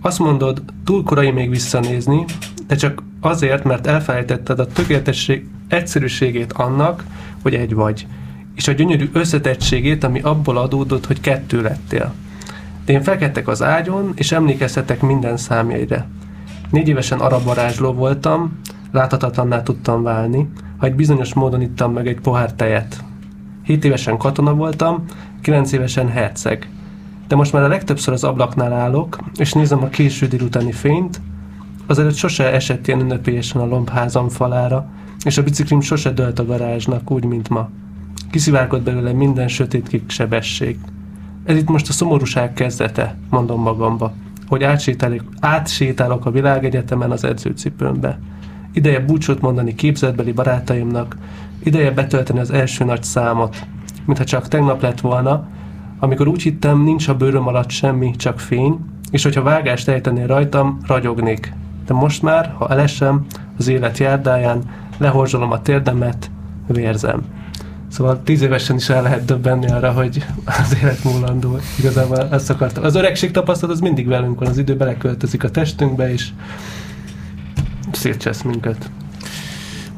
Azt 0.00 0.18
mondod, 0.18 0.62
túl 0.84 1.02
korai 1.02 1.30
még 1.30 1.50
visszanézni, 1.50 2.24
de 2.66 2.74
csak 2.74 3.02
azért, 3.20 3.64
mert 3.64 3.86
elfelejtetted 3.86 4.58
a 4.58 4.66
tökéletesség 4.66 5.48
egyszerűségét 5.68 6.52
annak, 6.52 7.04
hogy 7.42 7.54
egy 7.54 7.74
vagy, 7.74 8.06
és 8.54 8.68
a 8.68 8.72
gyönyörű 8.72 9.10
összetettségét, 9.12 10.04
ami 10.04 10.20
abból 10.20 10.56
adódott, 10.56 11.06
hogy 11.06 11.20
kettő 11.20 11.62
lettél. 11.62 12.14
De 12.84 12.92
én 12.92 13.02
fekettek 13.02 13.48
az 13.48 13.62
ágyon, 13.62 14.12
és 14.14 14.32
emlékeztetek 14.32 15.00
minden 15.00 15.36
számjaira. 15.36 16.06
Négy 16.70 16.88
évesen 16.88 17.18
arab 17.18 17.44
varázsló 17.44 17.92
voltam, 17.92 18.58
láthatatlanná 18.92 19.62
tudtam 19.62 20.02
válni, 20.02 20.48
ha 20.76 20.86
egy 20.86 20.94
bizonyos 20.94 21.34
módon 21.34 21.60
ittam 21.60 21.92
meg 21.92 22.06
egy 22.06 22.20
pohár 22.20 22.52
tejet. 22.52 23.04
Hét 23.62 23.84
évesen 23.84 24.16
katona 24.16 24.54
voltam, 24.54 25.04
kilenc 25.40 25.72
évesen 25.72 26.08
herceg. 26.08 26.68
De 27.28 27.36
most 27.36 27.52
már 27.52 27.62
a 27.62 27.68
legtöbbször 27.68 28.14
az 28.14 28.24
ablaknál 28.24 28.72
állok, 28.72 29.18
és 29.36 29.52
nézem 29.52 29.82
a 29.82 29.88
késő 29.88 30.26
délutáni 30.26 30.72
fényt, 30.72 31.20
azelőtt 31.86 32.14
sose 32.14 32.52
esett 32.52 32.86
ilyen 32.86 33.00
ünnepélyesen 33.00 33.60
a 33.60 33.66
lombházam 33.66 34.28
falára, 34.28 34.86
és 35.24 35.38
a 35.38 35.42
biciklim 35.42 35.80
sose 35.80 36.10
dölt 36.10 36.38
a 36.38 36.44
garázsnak, 36.44 37.10
úgy, 37.10 37.24
mint 37.24 37.48
ma. 37.48 37.70
Kiszivárgott 38.30 38.82
belőle 38.82 39.12
minden 39.12 39.48
sötétkék 39.48 40.10
sebesség. 40.10 40.78
Ez 41.44 41.56
itt 41.56 41.68
most 41.68 41.88
a 41.88 41.92
szomorúság 41.92 42.52
kezdete, 42.52 43.16
mondom 43.30 43.60
magamba, 43.60 44.12
hogy 44.46 44.62
átsétálok, 44.62 45.24
átsétálok 45.40 46.26
a 46.26 46.30
világegyetemen 46.30 47.10
az 47.10 47.24
edzőcipőmbe. 47.24 48.18
Ideje 48.72 49.00
búcsút 49.00 49.40
mondani 49.40 49.74
képzetbeli 49.74 50.32
barátaimnak, 50.32 51.16
ideje 51.62 51.90
betölteni 51.90 52.38
az 52.38 52.50
első 52.50 52.84
nagy 52.84 53.02
számot, 53.02 53.66
mintha 54.04 54.24
csak 54.24 54.48
tegnap 54.48 54.82
lett 54.82 55.00
volna, 55.00 55.48
amikor 55.98 56.28
úgy 56.28 56.42
hittem, 56.42 56.82
nincs 56.82 57.08
a 57.08 57.14
bőröm 57.14 57.46
alatt 57.46 57.70
semmi, 57.70 58.10
csak 58.16 58.40
fény, 58.40 58.78
és 59.10 59.22
hogyha 59.22 59.42
vágást 59.42 59.88
ejtenél 59.88 60.26
rajtam, 60.26 60.78
ragyognék. 60.86 61.52
De 61.86 61.94
most 61.94 62.22
már, 62.22 62.54
ha 62.58 62.68
elesem 62.68 63.26
az 63.58 63.68
élet 63.68 63.98
járdáján, 63.98 64.62
lehorzsolom 64.98 65.50
a 65.50 65.62
térdemet, 65.62 66.30
vérzem. 66.66 67.22
Szóval 67.88 68.20
tíz 68.24 68.42
évesen 68.42 68.76
is 68.76 68.88
el 68.88 69.02
lehet 69.02 69.24
döbbenni 69.24 69.70
arra, 69.70 69.90
hogy 69.90 70.26
az 70.44 70.76
élet 70.82 71.04
múlandó. 71.04 71.56
Igazából 71.78 72.28
ezt 72.30 72.50
akartam. 72.50 72.84
Az 72.84 72.94
öregség 72.94 73.30
tapasztalat 73.30 73.74
az 73.74 73.80
mindig 73.80 74.06
velünk 74.06 74.38
van, 74.38 74.48
az 74.48 74.58
idő 74.58 74.76
beleköltözik 74.76 75.44
a 75.44 75.50
testünkbe, 75.50 76.12
és 76.12 76.28
szétcsesz 77.94 78.42
minket. 78.42 78.90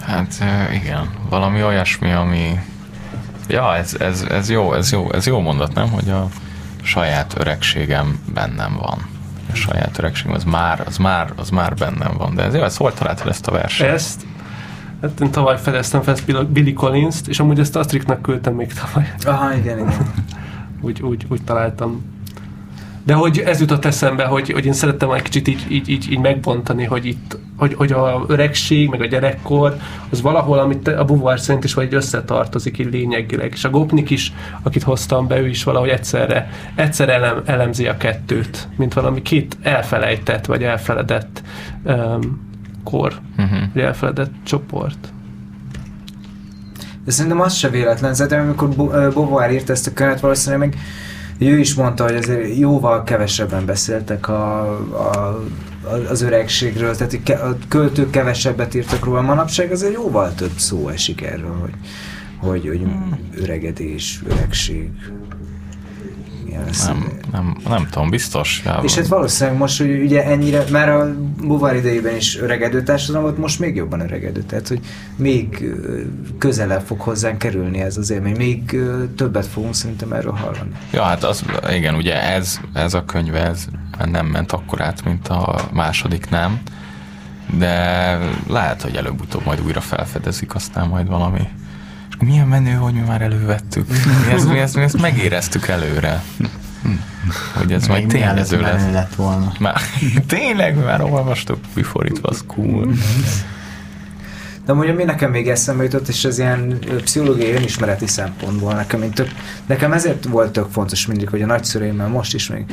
Hát 0.00 0.44
igen, 0.72 1.10
valami 1.28 1.62
olyasmi, 1.62 2.12
ami... 2.12 2.60
Ja, 3.48 3.76
ez, 3.76 3.96
ez, 4.00 4.22
ez, 4.22 4.50
jó, 4.50 4.74
ez, 4.74 4.92
jó, 4.92 5.12
ez 5.12 5.26
jó 5.26 5.40
mondat, 5.40 5.74
nem? 5.74 5.90
Hogy 5.90 6.10
a 6.10 6.28
saját 6.82 7.34
öregségem 7.38 8.18
bennem 8.34 8.76
van. 8.80 9.06
A 9.52 9.54
saját 9.54 9.98
öregségem, 9.98 10.34
az 10.34 10.44
már, 10.44 10.82
az 10.86 10.96
már, 10.96 11.32
az 11.36 11.50
már 11.50 11.74
bennem 11.74 12.12
van. 12.18 12.34
De 12.34 12.42
ez 12.42 12.54
jó, 12.54 12.62
ez 12.62 12.76
hol 12.76 12.92
találtad 12.92 13.28
ezt 13.28 13.46
a 13.46 13.52
verset? 13.52 13.88
Ezt, 13.88 14.26
hát 15.02 15.20
én 15.20 15.30
tavaly 15.30 15.58
fedeztem 15.60 16.02
fel 16.02 16.44
Billy 16.48 16.72
Collins-t, 16.72 17.28
és 17.28 17.40
amúgy 17.40 17.58
ezt 17.58 17.76
Astriknak 17.76 18.22
küldtem 18.22 18.54
még 18.54 18.72
tavaly. 18.72 19.14
Aha, 19.24 19.54
igen, 19.54 19.78
igen. 19.78 20.12
úgy, 20.80 21.02
úgy, 21.02 21.26
úgy 21.28 21.42
találtam. 21.42 22.13
De 23.04 23.14
hogy 23.14 23.38
ez 23.38 23.60
jutott 23.60 23.84
eszembe, 23.84 24.24
hogy, 24.24 24.50
hogy 24.52 24.66
én 24.66 24.72
szerettem 24.72 25.10
egy 25.10 25.22
kicsit 25.22 25.48
így, 25.48 25.66
így, 25.68 25.88
így, 25.88 26.12
így 26.12 26.18
megbontani, 26.18 26.84
hogy 26.84 27.06
itt, 27.06 27.38
hogy, 27.56 27.74
hogy 27.74 27.92
a 27.92 28.24
öregség, 28.26 28.88
meg 28.88 29.00
a 29.00 29.06
gyerekkor, 29.06 29.76
az 30.10 30.20
valahol, 30.20 30.58
amit 30.58 30.88
a 30.88 31.04
buvár 31.04 31.40
szerint 31.40 31.64
is 31.64 31.74
vagy 31.74 31.94
összetartozik 31.94 32.78
így 32.78 32.90
lényegileg. 32.92 33.52
És 33.52 33.64
a 33.64 33.70
Gopnik 33.70 34.10
is, 34.10 34.32
akit 34.62 34.82
hoztam 34.82 35.26
be, 35.26 35.40
ő 35.40 35.48
is 35.48 35.64
valahogy 35.64 35.88
egyszerre, 35.88 36.50
egyszerre 36.74 37.12
elem, 37.12 37.42
elemzi 37.44 37.86
a 37.86 37.96
kettőt, 37.96 38.68
mint 38.76 38.94
valami 38.94 39.22
két 39.22 39.56
elfelejtett, 39.62 40.46
vagy 40.46 40.62
elfeledett 40.62 41.42
um, 41.84 42.52
kor, 42.84 43.12
Uh-huh. 43.38 43.58
vagy 43.72 43.82
elfeledett 43.82 44.32
csoport. 44.44 45.12
De 47.04 47.10
szerintem 47.10 47.40
az 47.40 47.54
se 47.54 47.68
véletlen, 47.68 48.14
szerintem 48.14 48.44
amikor 48.44 48.68
Beauvoir 48.68 49.50
írt 49.50 49.70
ezt 49.70 49.86
a 49.86 49.92
könyvet, 49.92 50.20
valószínűleg 50.20 50.68
meg 50.68 50.78
ő 51.38 51.58
is 51.58 51.74
mondta, 51.74 52.04
hogy 52.04 52.14
azért 52.14 52.56
jóval 52.56 53.02
kevesebben 53.02 53.66
beszéltek 53.66 54.28
a, 54.28 54.70
a, 54.78 55.44
az 56.08 56.22
öregségről, 56.22 56.96
tehát 56.96 57.22
ke- 57.22 57.40
a 57.40 57.56
költők 57.68 58.10
kevesebbet 58.10 58.74
írtak 58.74 59.04
róla. 59.04 59.20
Manapság 59.20 59.72
azért 59.72 59.92
jóval 59.94 60.34
több 60.34 60.56
szó 60.56 60.88
esik 60.88 61.22
erről, 61.22 61.56
hogy, 61.60 61.74
hogy, 62.38 62.68
hogy 62.68 62.82
öregedés, 63.42 64.22
öregség. 64.28 64.90
Igen, 66.54 66.68
ez- 66.68 66.86
Nem, 66.86 67.18
nem, 67.32 67.56
nem 67.68 67.86
tudom, 67.90 68.10
biztos. 68.10 68.62
Ja, 68.64 68.80
És 68.82 68.94
hát 68.94 69.06
valószínűleg 69.06 69.58
most, 69.58 69.78
hogy 69.78 70.00
ugye 70.02 70.24
ennyire, 70.24 70.64
már 70.70 70.88
a 70.88 71.14
Beauvoir 71.40 71.76
idejében 71.76 72.16
is 72.16 72.38
öregedő 72.38 72.82
társadalom 72.82 73.22
volt, 73.22 73.38
most 73.38 73.58
még 73.60 73.76
jobban 73.76 74.00
öregedő. 74.00 74.42
Tehát, 74.42 74.68
hogy 74.68 74.80
még 75.16 75.64
közelebb 76.38 76.80
fog 76.80 77.00
hozzánk 77.00 77.38
kerülni 77.38 77.80
ez 77.80 77.96
az 77.96 78.10
élmény. 78.10 78.36
Még 78.36 78.76
többet 79.16 79.46
fogunk 79.46 79.74
szerintem 79.74 80.12
erről 80.12 80.32
hallani. 80.32 80.70
Ja, 80.92 81.02
hát 81.02 81.24
az, 81.24 81.44
igen, 81.72 81.94
ugye 81.94 82.22
ez, 82.22 82.60
ez 82.74 82.94
a 82.94 83.04
könyv, 83.04 83.34
ez 83.34 83.64
nem 84.04 84.26
ment 84.26 84.52
akkor 84.52 84.80
át, 84.80 85.04
mint 85.04 85.28
a 85.28 85.68
második 85.72 86.30
nem, 86.30 86.60
de 87.58 88.18
lehet, 88.48 88.82
hogy 88.82 88.96
előbb-utóbb 88.96 89.44
majd 89.44 89.60
újra 89.64 89.80
felfedezik, 89.80 90.54
aztán 90.54 90.88
majd 90.88 91.06
valami 91.08 91.40
milyen 92.20 92.46
menő, 92.46 92.72
hogy 92.72 92.92
mi 92.92 93.00
már 93.00 93.22
elővettük. 93.22 93.88
Mi 94.26 94.32
ezt, 94.32 94.48
mi 94.48 94.58
ezt, 94.58 94.76
mi 94.76 94.82
ezt 94.82 95.00
megéreztük 95.00 95.68
előre. 95.68 96.22
Hogy 97.54 97.72
ez 97.72 97.86
majd 97.86 98.06
tényező 98.06 98.60
lesz. 98.60 98.92
lett 98.92 99.14
volna. 99.14 99.52
Már, 99.58 99.80
tényleg, 100.26 100.76
mi 100.76 100.82
már 100.82 101.02
olvastuk 101.02 101.58
Before 101.74 102.06
It 102.06 102.20
Was 102.22 102.38
Cool. 102.46 102.92
De 104.64 104.72
amúgy 104.72 104.88
ami 104.88 105.04
nekem 105.04 105.30
még 105.30 105.48
eszembe 105.48 105.82
jutott, 105.82 106.08
és 106.08 106.24
ez 106.24 106.38
ilyen 106.38 106.78
pszichológiai 107.02 107.52
önismereti 107.52 108.06
szempontból 108.06 108.74
nekem, 108.74 109.00
mint 109.00 109.14
tök, 109.14 109.28
nekem 109.66 109.92
ezért 109.92 110.24
volt 110.24 110.52
tök 110.52 110.66
fontos 110.70 111.06
mindig, 111.06 111.28
hogy 111.28 111.42
a 111.42 111.46
nagyszüleimmel 111.46 112.08
most 112.08 112.34
is 112.34 112.48
még 112.48 112.64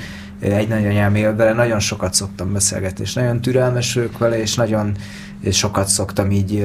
egy 0.41 0.67
nagyanyám 0.67 1.13
vele, 1.13 1.53
nagyon 1.53 1.79
sokat 1.79 2.13
szoktam 2.13 2.53
beszélgetni, 2.53 3.03
és 3.03 3.13
nagyon 3.13 3.41
türelmes 3.41 3.93
vagyok 3.93 4.17
vele, 4.17 4.41
és 4.41 4.55
nagyon 4.55 4.95
sokat 5.51 5.87
szoktam 5.87 6.31
így, 6.31 6.63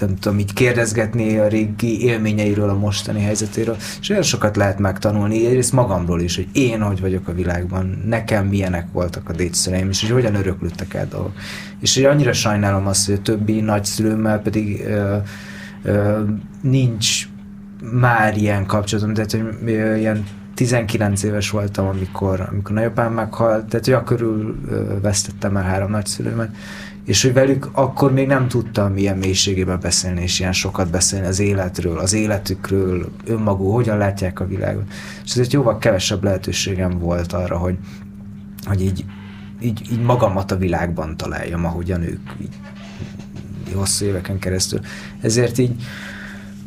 nem 0.00 0.16
tudom, 0.20 0.38
így 0.38 0.52
kérdezgetni 0.52 1.38
a 1.38 1.46
régi 1.46 2.04
élményeiről, 2.04 2.68
a 2.68 2.78
mostani 2.78 3.22
helyzetéről, 3.22 3.76
és 4.00 4.08
olyan 4.10 4.22
sokat 4.22 4.56
lehet 4.56 4.78
megtanulni, 4.78 5.46
egyrészt 5.46 5.72
magamról 5.72 6.20
is, 6.20 6.36
hogy 6.36 6.48
én 6.52 6.80
hogy 6.80 7.00
vagyok 7.00 7.28
a 7.28 7.32
világban, 7.32 8.02
nekem 8.06 8.46
milyenek 8.46 8.86
voltak 8.92 9.28
a 9.28 9.32
dédszüleim, 9.32 9.88
és 9.88 10.00
hogy 10.00 10.10
hogyan 10.10 10.34
öröklődtek 10.34 10.94
el 10.94 11.06
dolgok. 11.06 11.32
És 11.80 11.94
hogy 11.94 12.04
annyira 12.04 12.32
sajnálom 12.32 12.86
azt, 12.86 13.06
hogy 13.06 13.14
a 13.14 13.22
többi 13.22 13.60
nagyszülőmmel 13.60 14.38
pedig 14.40 14.84
ö, 14.86 15.16
ö, 15.82 16.22
nincs 16.60 17.28
már 17.92 18.36
ilyen 18.36 18.66
kapcsolatom, 18.66 19.14
tehát 19.14 19.30
hogy 19.30 19.68
ilyen 19.98 20.26
19 20.58 21.22
éves 21.22 21.50
voltam, 21.50 21.86
amikor, 21.86 22.48
amikor 22.50 22.74
nagyapám 22.74 23.12
meghalt, 23.12 23.66
tehát 23.66 23.84
hogy 23.84 23.94
akkörül 23.94 24.58
ö, 24.68 25.00
vesztettem 25.00 25.56
el 25.56 25.62
három 25.62 25.90
nagyszülőmet, 25.90 26.56
és 27.04 27.22
hogy 27.22 27.32
velük 27.32 27.68
akkor 27.72 28.12
még 28.12 28.26
nem 28.26 28.48
tudtam 28.48 28.96
ilyen 28.96 29.18
mélységében 29.18 29.80
beszélni, 29.80 30.22
és 30.22 30.40
ilyen 30.40 30.52
sokat 30.52 30.90
beszélni 30.90 31.26
az 31.26 31.40
életről, 31.40 31.98
az 31.98 32.12
életükről, 32.12 33.10
önmagú, 33.26 33.70
hogyan 33.70 33.98
látják 33.98 34.40
a 34.40 34.46
világot. 34.46 34.84
És 35.24 35.30
ezért 35.30 35.52
jóval 35.52 35.78
kevesebb 35.78 36.24
lehetőségem 36.24 36.98
volt 36.98 37.32
arra, 37.32 37.56
hogy, 37.56 37.76
hogy 38.64 38.82
így, 38.82 39.04
így, 39.60 39.92
így 39.92 40.02
magamat 40.02 40.50
a 40.50 40.56
világban 40.56 41.16
találjam, 41.16 41.64
ahogyan 41.64 42.02
ők 42.02 42.30
így 42.40 42.54
hosszú 43.74 44.04
éveken 44.04 44.38
keresztül. 44.38 44.80
Ezért 45.20 45.58
így, 45.58 45.82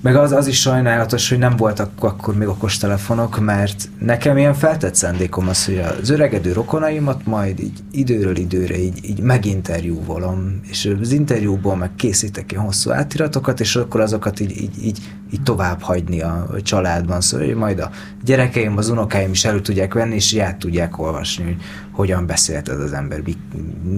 meg 0.01 0.15
az, 0.15 0.31
az 0.31 0.47
is 0.47 0.59
sajnálatos, 0.59 1.29
hogy 1.29 1.37
nem 1.37 1.55
voltak 1.55 1.89
akkor 1.99 2.37
még 2.37 2.47
okostelefonok, 2.47 3.39
mert 3.39 3.89
nekem 3.99 4.37
ilyen 4.37 4.53
feltett 4.53 4.95
szándékom 4.95 5.47
az, 5.47 5.65
hogy 5.65 5.77
az 6.01 6.09
öregedő 6.09 6.53
rokonaimat 6.53 7.25
majd 7.25 7.59
így 7.59 7.79
időről 7.91 8.37
időre 8.37 8.79
így, 8.79 9.09
így 9.09 9.19
meginterjúvolom, 9.19 10.59
és 10.69 10.95
az 11.01 11.11
interjúból 11.11 11.75
meg 11.75 11.89
készítek 11.95 12.51
ilyen 12.51 12.63
hosszú 12.63 12.91
átiratokat, 12.91 13.59
és 13.59 13.75
akkor 13.75 13.99
azokat 13.99 14.39
így, 14.39 14.61
így, 14.61 14.85
így, 14.85 14.99
így 15.31 15.43
tovább 15.43 15.81
hagyni 15.81 16.21
a, 16.21 16.47
családban, 16.63 17.21
szóval 17.21 17.45
hogy 17.45 17.55
majd 17.55 17.79
a 17.79 17.89
gyerekeim, 18.23 18.77
az 18.77 18.89
unokáim 18.89 19.31
is 19.31 19.45
elő 19.45 19.61
tudják 19.61 19.93
venni, 19.93 20.15
és 20.15 20.33
így 20.33 20.39
át 20.39 20.57
tudják 20.57 20.99
olvasni, 20.99 21.43
hogy 21.43 21.57
hogyan 21.91 22.25
beszélt 22.25 22.69
ez 22.69 22.79
az 22.79 22.93
ember, 22.93 23.21
mi, 23.21 23.35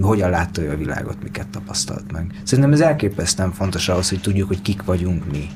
hogyan 0.00 0.30
látta 0.30 0.62
ő 0.62 0.70
a 0.70 0.76
világot, 0.76 1.22
miket 1.22 1.48
tapasztalt 1.48 2.12
meg. 2.12 2.40
Szerintem 2.42 2.72
ez 2.72 2.80
elképesztően 2.80 3.52
fontos 3.52 3.88
ahhoz, 3.88 4.08
hogy 4.08 4.20
tudjuk, 4.20 4.48
hogy 4.48 4.62
kik 4.62 4.82
vagyunk 4.82 5.30
mi. 5.30 5.48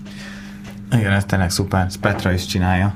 Igen, 0.92 1.12
ez 1.12 1.24
tényleg 1.24 1.50
szuper. 1.50 1.86
Ezt 1.86 1.96
Petra 1.96 2.32
is 2.32 2.46
csinálja. 2.46 2.94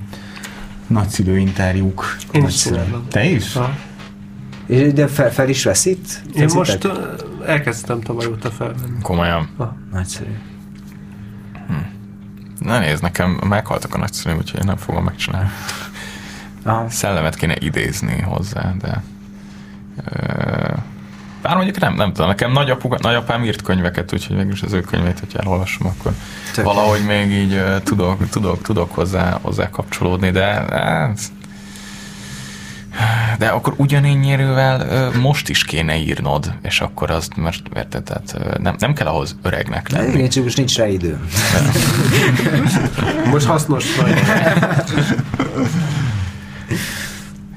Nagyszülő 0.87 1.39
interjúk. 1.39 2.17
Én 2.33 2.41
is 2.41 2.65
Nagyszülő. 2.65 3.03
Te 3.09 3.25
is? 3.25 3.53
Ha. 3.53 3.75
És 4.67 4.93
de 4.93 5.07
fel, 5.07 5.33
fel 5.33 5.49
is 5.49 5.65
vesz 5.65 5.85
itt? 5.85 6.21
Én 6.35 6.49
most 6.55 6.89
elkezdtem 7.47 8.01
tavaly 8.01 8.27
óta 8.27 8.51
felvenni. 8.51 9.03
Komolyan. 9.03 9.49
Ha. 9.57 9.77
Nagyszerű. 9.93 10.31
Na 12.59 12.79
nézd, 12.79 13.03
nekem 13.03 13.41
meghaltak 13.49 13.95
a 13.95 13.99
nagyszülőm, 13.99 14.37
úgyhogy 14.37 14.61
én 14.61 14.67
nem 14.67 14.77
fogom 14.77 15.05
megcsinálni. 15.05 15.51
Aha. 16.63 16.89
Szellemet 16.89 17.35
kéne 17.35 17.57
idézni 17.59 18.21
hozzá, 18.21 18.73
de... 18.81 19.03
Ö, 20.05 20.62
bár 21.53 21.65
mondjuk 21.65 21.83
nem, 21.85 21.95
nem 21.95 22.13
tudom, 22.13 22.29
nekem 22.29 22.53
nagyapu, 22.53 22.95
nagyapám 22.99 23.45
írt 23.45 23.63
könyveket, 23.63 24.13
úgyhogy 24.13 24.37
mégis 24.37 24.63
az 24.63 24.73
ő 24.73 24.81
könyvét, 24.81 25.19
hogyha 25.19 25.39
elolvasom, 25.39 25.87
akkor 25.87 26.13
Tök 26.55 26.65
valahogy 26.65 27.05
még 27.05 27.31
így 27.31 27.53
ö, 27.53 27.77
tudok, 27.85 28.29
tudok, 28.29 28.63
tudok 28.63 28.95
hozzá, 28.95 29.39
hozzá 29.43 29.71
kapcsolódni, 29.71 30.31
de 30.31 30.45
hát, 30.71 31.21
de 33.39 33.47
akkor 33.49 33.75
ugyanennyierővel 33.77 34.81
ö, 34.81 35.19
most 35.19 35.49
is 35.49 35.65
kéne 35.65 35.97
írnod, 35.97 36.53
és 36.63 36.81
akkor 36.81 37.11
azt, 37.11 37.37
mert 37.37 37.61
érted, 37.77 38.03
tehát 38.03 38.59
nem, 38.59 38.75
nem 38.79 38.93
kell 38.95 39.07
ahhoz 39.07 39.37
öregnek 39.43 39.89
De 39.91 39.99
lenni. 39.99 40.15
igen, 40.15 40.29
csak 40.29 40.45
most 40.45 40.57
nincs 40.57 40.77
rá 40.77 40.87
idő. 40.87 41.21
Most 43.31 43.47
hasznos 43.47 43.97
vagy. 43.97 44.15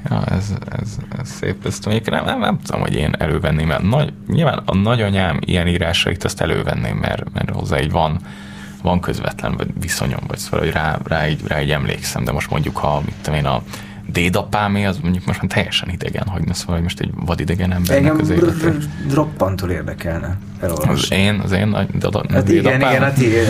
Ja, 0.10 0.24
ez, 0.26 0.54
ez, 0.82 0.98
ez 1.20 1.30
szép, 1.30 1.66
ezt 1.66 1.86
mondjuk 1.86 2.10
nem, 2.10 2.26
nem, 2.26 2.40
nem 2.40 2.60
tudom, 2.60 2.82
hogy 2.82 2.96
én 2.96 3.14
elővenném, 3.18 3.68
mert 3.68 3.82
nagy, 3.82 4.14
nyilván 4.28 4.62
a 4.66 4.76
nagyanyám 4.76 5.40
ilyen 5.46 5.68
írásait 5.68 6.24
azt 6.24 6.42
elővenném, 6.42 6.98
mert, 6.98 7.34
mert 7.34 7.50
hozzá 7.50 7.80
így 7.80 7.92
van, 7.92 8.20
van 8.82 9.00
közvetlen 9.00 9.60
viszonyom, 9.80 10.20
vagy 10.28 10.38
szóval, 10.38 10.60
hogy 10.60 10.72
rá, 10.72 10.98
rá, 11.04 11.28
így, 11.28 11.48
rá 11.48 11.62
így 11.62 11.72
emlékszem, 11.72 12.24
de 12.24 12.32
most 12.32 12.50
mondjuk, 12.50 12.78
ha 12.78 13.02
mit 13.06 13.16
tudom 13.22 13.40
én, 13.40 13.46
a 13.46 13.64
dédapámé, 14.16 14.86
az 14.86 14.98
mondjuk 15.02 15.26
most 15.26 15.42
már 15.42 15.52
teljesen 15.52 15.90
idegen, 15.90 16.28
hogy 16.28 16.42
szóval, 16.54 16.74
hogy 16.76 16.84
most 16.84 17.00
egy 17.00 17.10
vadidegen 17.16 17.74
embernek 17.74 17.98
Engem 17.98 18.18
az 18.22 18.30
élete. 18.30 18.68
r- 18.68 18.76
r- 18.76 19.14
roppantól 19.14 19.70
érdekelne 19.70 20.38
Az 20.62 21.12
én, 21.12 21.40
az 21.44 21.52
én 21.52 21.68
nagy 21.68 21.88
Hát 22.30 22.50
igen, 22.50 22.82
igen, 22.82 23.04
a 23.04 23.14
tiéd. 23.14 23.48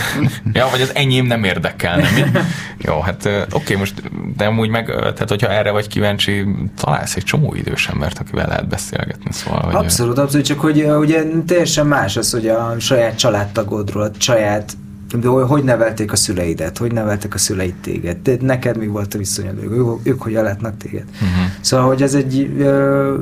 ja, 0.52 0.68
vagy 0.70 0.80
az 0.80 0.94
enyém 0.94 1.26
nem 1.26 1.44
érdekelne. 1.44 2.08
Mi? 2.14 2.22
Jó, 2.86 3.00
hát 3.00 3.28
oké, 3.52 3.74
most, 3.74 4.02
de 4.36 4.44
amúgy 4.44 4.68
meg, 4.68 4.86
tehát 4.86 5.28
hogyha 5.28 5.50
erre 5.50 5.70
vagy 5.70 5.88
kíváncsi, 5.88 6.44
találsz 6.76 7.16
egy 7.16 7.24
csomó 7.24 7.54
idős 7.54 7.88
embert, 7.88 8.18
akivel 8.18 8.46
lehet 8.46 8.68
beszélgetni, 8.68 9.32
szóval, 9.32 9.60
hogy, 9.60 9.74
Abszolút, 9.74 10.18
abszolút, 10.18 10.46
csak 10.46 10.60
hogy 10.60 10.82
ugye 10.98 11.22
teljesen 11.46 11.86
más 11.86 12.16
az, 12.16 12.30
hogy 12.30 12.48
a 12.48 12.74
saját 12.78 13.18
családtagodról, 13.18 14.02
a 14.02 14.10
saját 14.18 14.72
de 15.16 15.28
hogy 15.28 15.48
hogy 15.48 15.64
nevelték 15.64 16.12
a 16.12 16.16
szüleidet, 16.16 16.78
hogy 16.78 16.92
neveltek 16.92 17.34
a 17.34 17.38
szüleid 17.38 17.74
téged, 17.74 18.16
de 18.22 18.36
neked 18.40 18.76
mi 18.76 18.86
volt 18.86 19.14
a 19.14 19.18
viszonyod, 19.18 19.62
ők, 19.62 20.06
ők 20.06 20.22
hogyan 20.22 20.42
látnak 20.44 20.76
téged. 20.76 21.04
Uh-huh. 21.12 21.50
Szóval, 21.60 21.86
hogy 21.86 22.02
ez 22.02 22.14
egy 22.14 22.50
ö, 22.58 23.14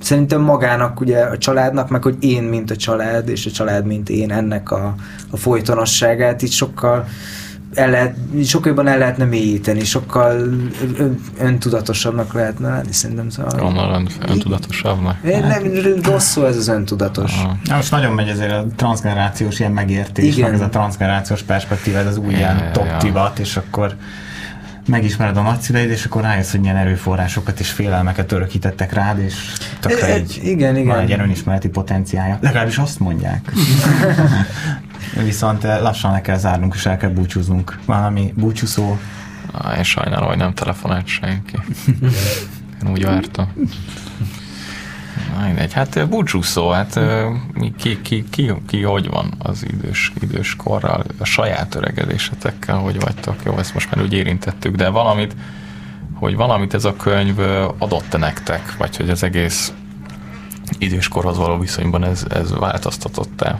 szerintem 0.00 0.40
magának, 0.40 1.00
ugye 1.00 1.18
a 1.18 1.38
családnak, 1.38 1.90
meg 1.90 2.02
hogy 2.02 2.16
én, 2.20 2.42
mint 2.42 2.70
a 2.70 2.76
család, 2.76 3.28
és 3.28 3.46
a 3.46 3.50
család, 3.50 3.86
mint 3.86 4.08
én, 4.08 4.32
ennek 4.32 4.70
a, 4.70 4.94
a 5.30 5.36
folytonosságát 5.36 6.42
így 6.42 6.52
sokkal 6.52 7.06
el 7.76 7.90
lehet, 7.90 8.16
sokkal 8.44 8.68
jobban 8.68 8.88
el 8.88 8.98
lehetne 8.98 9.24
mélyíteni, 9.24 9.84
sokkal 9.84 10.36
ön, 10.98 11.20
öntudatosabbnak 11.38 12.32
lehetne 12.32 12.68
lenni, 12.68 12.92
szerintem. 12.92 13.28
Szóval, 13.30 13.58
Gondolod, 13.58 14.12
öntudatosabbnak? 14.28 15.16
én 15.24 15.46
nem, 15.46 15.62
rosszul 16.02 16.46
ez 16.46 16.56
az 16.56 16.68
öntudatos. 16.68 17.32
Aha. 17.32 17.56
Na, 17.64 17.76
most 17.76 17.90
nagyon 17.90 18.12
megy 18.12 18.28
ezért 18.28 18.52
a 18.52 18.66
transgenerációs 18.76 19.58
ilyen 19.58 19.72
megértés, 19.72 20.36
Igen. 20.36 20.50
meg 20.50 20.60
ez 20.60 20.66
a 20.66 20.68
transgenerációs 20.68 21.42
perspektíva, 21.42 21.98
ez 21.98 22.06
az 22.06 22.16
új 22.16 22.34
ilyen 22.34 22.56
ja, 22.56 22.70
top 22.70 22.86
ja. 22.86 22.96
divat, 22.96 23.38
és 23.38 23.56
akkor 23.56 23.96
megismered 24.86 25.36
a 25.36 25.42
nagyszüleid, 25.42 25.90
és 25.90 26.04
akkor 26.04 26.22
rájössz, 26.22 26.50
hogy 26.50 26.60
milyen 26.60 26.76
erőforrásokat 26.76 27.60
és 27.60 27.70
félelmeket 27.70 28.32
örökítettek 28.32 28.92
rád, 28.92 29.18
és 29.18 29.34
tökre 29.80 30.06
egy, 30.06 30.40
igen, 30.42 30.76
igen. 30.76 30.86
van 30.86 30.98
egy 30.98 31.08
ilyen 31.08 31.20
önismereti 31.20 31.68
potenciája. 31.68 32.38
Legalábbis 32.40 32.78
azt 32.78 33.00
mondják. 33.00 33.52
Viszont 35.24 35.64
eh, 35.64 35.80
lassan 35.80 36.12
le 36.12 36.20
kell 36.20 36.36
zárnunk, 36.38 36.74
és 36.74 36.86
el 36.86 36.96
kell 36.96 37.10
búcsúznunk. 37.10 37.78
Valami 37.84 38.32
búcsúszó. 38.36 38.96
Ah, 39.52 39.76
én 39.76 39.82
sajnálom, 39.82 40.28
hogy 40.28 40.36
nem 40.36 40.54
telefonált 40.54 41.06
senki. 41.06 41.56
Én 42.84 42.90
úgy 42.90 43.04
vártam. 43.04 43.52
Na, 45.36 45.44
mindegy. 45.46 45.72
Hát 45.72 45.96
ö, 45.96 46.06
búcsúszó, 46.06 46.70
hát 46.70 47.00
mi- 47.52 47.74
ki, 47.78 48.00
ki, 48.02 48.24
ki, 48.30 48.52
ki, 48.66 48.82
hogy 48.82 49.08
van 49.10 49.34
az 49.38 49.64
idős, 49.66 50.12
idős 50.20 50.56
korral, 50.56 51.04
a 51.18 51.24
saját 51.24 51.74
öregedésetekkel, 51.74 52.76
hogy 52.76 53.00
vagytok? 53.00 53.36
Jó, 53.44 53.58
ezt 53.58 53.74
most 53.74 53.94
már 53.94 54.04
úgy 54.04 54.12
érintettük, 54.12 54.74
de 54.76 54.88
valamit, 54.88 55.36
hogy 56.14 56.36
valamit 56.36 56.74
ez 56.74 56.84
a 56.84 56.96
könyv 56.96 57.38
ö, 57.38 57.68
adott-e 57.78 58.18
nektek, 58.18 58.76
vagy 58.76 58.96
hogy 58.96 59.10
az 59.10 59.22
egész 59.22 59.72
időskorhoz 60.78 61.36
való 61.36 61.58
viszonyban 61.58 62.04
ez, 62.04 62.24
ez 62.28 62.52
változtatott-e 62.58 63.58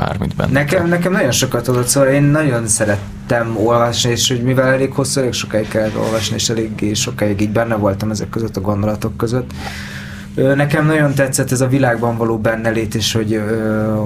bármit 0.00 0.36
benne? 0.36 0.52
Nekem, 0.52 0.88
nekem 0.88 1.12
nagyon 1.12 1.30
sokat 1.30 1.68
adott, 1.68 1.86
szóval 1.86 2.08
én 2.08 2.22
nagyon 2.22 2.66
szerettem 2.66 3.56
olvasni, 3.56 4.10
és 4.10 4.28
hogy 4.28 4.42
mivel 4.42 4.72
elég 4.72 4.92
hosszú, 4.92 5.20
elég 5.20 5.32
sokáig 5.32 5.68
kellett 5.68 5.96
olvasni, 5.96 6.34
és 6.34 6.48
eléggé 6.48 6.92
sokáig 6.92 7.40
így 7.40 7.52
benne 7.52 7.74
voltam 7.74 8.10
ezek 8.10 8.28
között 8.28 8.56
a 8.56 8.60
gondolatok 8.60 9.16
között. 9.16 9.50
Nekem 10.34 10.86
nagyon 10.86 11.14
tetszett 11.14 11.50
ez 11.52 11.60
a 11.60 11.66
világban 11.66 12.16
való 12.16 12.38
bennelét, 12.38 12.94
és 12.94 13.12
hogy, 13.12 13.42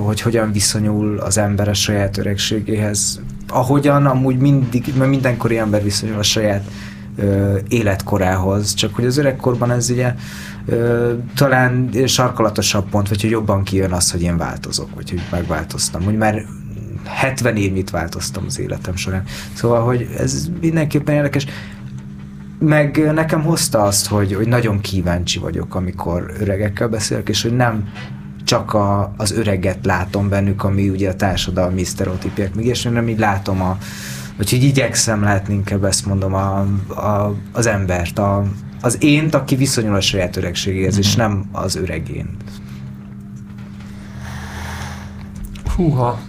hogy 0.05 0.21
hogyan 0.21 0.53
viszonyul 0.53 1.19
az 1.19 1.39
ember 1.39 1.69
a 1.69 1.75
saját 1.75 2.19
öregségéhez. 2.19 3.21
Ahogyan 3.49 4.07
amúgy 4.07 4.37
mindig, 4.37 4.93
mert 4.99 5.11
mindenkori 5.11 5.59
ember 5.59 5.83
viszonyul 5.83 6.19
a 6.19 6.23
saját 6.23 6.63
életkorához, 7.69 8.75
csak 8.75 8.95
hogy 8.95 9.05
az 9.05 9.17
öregkorban 9.17 9.71
ez 9.71 9.91
ugye 9.91 10.15
ö, 10.67 11.13
talán 11.35 11.91
sarkalatosabb 12.07 12.89
pont, 12.89 13.09
vagy 13.09 13.21
hogy 13.21 13.31
jobban 13.31 13.63
kijön 13.63 13.93
az, 13.93 14.11
hogy 14.11 14.23
én 14.23 14.37
változok, 14.37 14.95
vagy 14.95 15.11
hogy 15.11 15.23
megváltoztam. 15.31 16.03
Hogy 16.03 16.17
már 16.17 16.45
70 17.05 17.57
év 17.57 17.73
mit 17.73 17.91
változtam 17.91 18.45
az 18.47 18.59
életem 18.59 18.97
során. 18.97 19.23
Szóval, 19.53 19.85
hogy 19.85 20.09
ez 20.19 20.49
mindenképpen 20.61 21.15
érdekes. 21.15 21.47
Meg 22.59 23.13
nekem 23.15 23.43
hozta 23.43 23.83
azt, 23.83 24.07
hogy, 24.07 24.35
hogy 24.35 24.49
nagyon 24.49 24.81
kíváncsi 24.81 25.39
vagyok, 25.39 25.75
amikor 25.75 26.33
öregekkel 26.41 26.89
beszélek, 26.89 27.29
és 27.29 27.43
hogy 27.43 27.57
nem 27.57 27.89
csak 28.45 28.75
a, 28.75 29.15
az 29.17 29.33
öreget 29.33 29.85
látom 29.85 30.29
bennük, 30.29 30.65
ami 30.65 30.89
ugye 30.89 31.11
a 31.11 31.15
társadalmi 31.15 31.85
sztereotípiek, 31.85 32.55
még 32.55 32.67
és 32.67 32.83
nem 32.83 33.09
így 33.09 33.19
látom 33.19 33.63
a, 33.63 33.79
vagy 34.37 34.51
hogy 34.51 34.63
igyekszem 34.63 35.23
látni, 35.23 35.55
inkább 35.55 35.85
ezt 35.85 36.07
mondom, 36.07 36.35
a, 36.35 36.59
a, 36.89 37.35
az 37.53 37.67
embert, 37.67 38.19
a, 38.19 38.45
az 38.81 39.03
ént, 39.03 39.35
aki 39.35 39.57
viszonyul 39.57 39.95
a 39.95 40.01
saját 40.01 40.37
öregségéhez, 40.37 40.99
és 40.99 41.15
nem 41.15 41.45
az 41.53 41.77
öregén. 41.77 42.37
Húha. 45.77 46.21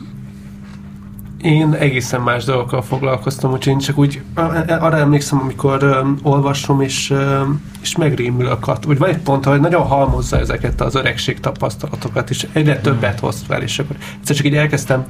Én 1.46 1.74
egészen 1.74 2.22
más 2.22 2.44
dolgokkal 2.44 2.82
foglalkoztam, 2.82 3.52
úgyhogy 3.52 3.74
én 3.74 3.80
csak 3.80 3.98
úgy 3.98 4.22
arra 4.68 4.98
emlékszem, 4.98 5.40
amikor 5.40 5.84
um, 5.84 6.18
olvasom, 6.24 6.82
és, 6.82 7.10
um, 7.10 7.62
és 7.82 7.98
megrémülök 7.98 8.68
attól, 8.68 8.86
vagy 8.86 8.98
van 8.98 9.10
egy 9.10 9.18
pont, 9.18 9.46
hogy 9.46 9.60
nagyon 9.60 9.82
halmozza 9.82 10.40
ezeket 10.40 10.82
az 10.82 10.96
öregség 10.96 11.40
tapasztalatokat, 11.40 12.30
és 12.30 12.48
egyre 12.54 12.80
többet 12.80 13.20
hoz 13.20 13.44
fel, 13.48 13.62
és 13.62 13.80
akkor 13.80 13.96
egyszer 14.20 14.36
csak 14.36 14.46
így 14.46 14.56
elkezdtem 14.56 15.06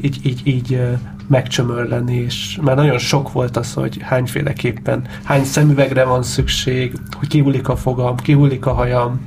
így, 0.00 0.18
így, 0.22 0.40
így 0.44 0.72
uh, 0.72 0.98
megcsömörleni, 1.28 2.16
és 2.16 2.58
már 2.62 2.76
nagyon 2.76 2.98
sok 2.98 3.32
volt 3.32 3.56
az, 3.56 3.72
hogy 3.72 3.98
hányféleképpen, 4.00 5.06
hány 5.24 5.44
szemüvegre 5.44 6.04
van 6.04 6.22
szükség, 6.22 6.92
hogy 7.18 7.28
kihullik 7.28 7.68
a 7.68 7.76
fogam, 7.76 8.16
kihullik 8.16 8.66
a 8.66 8.72
hajam, 8.72 9.20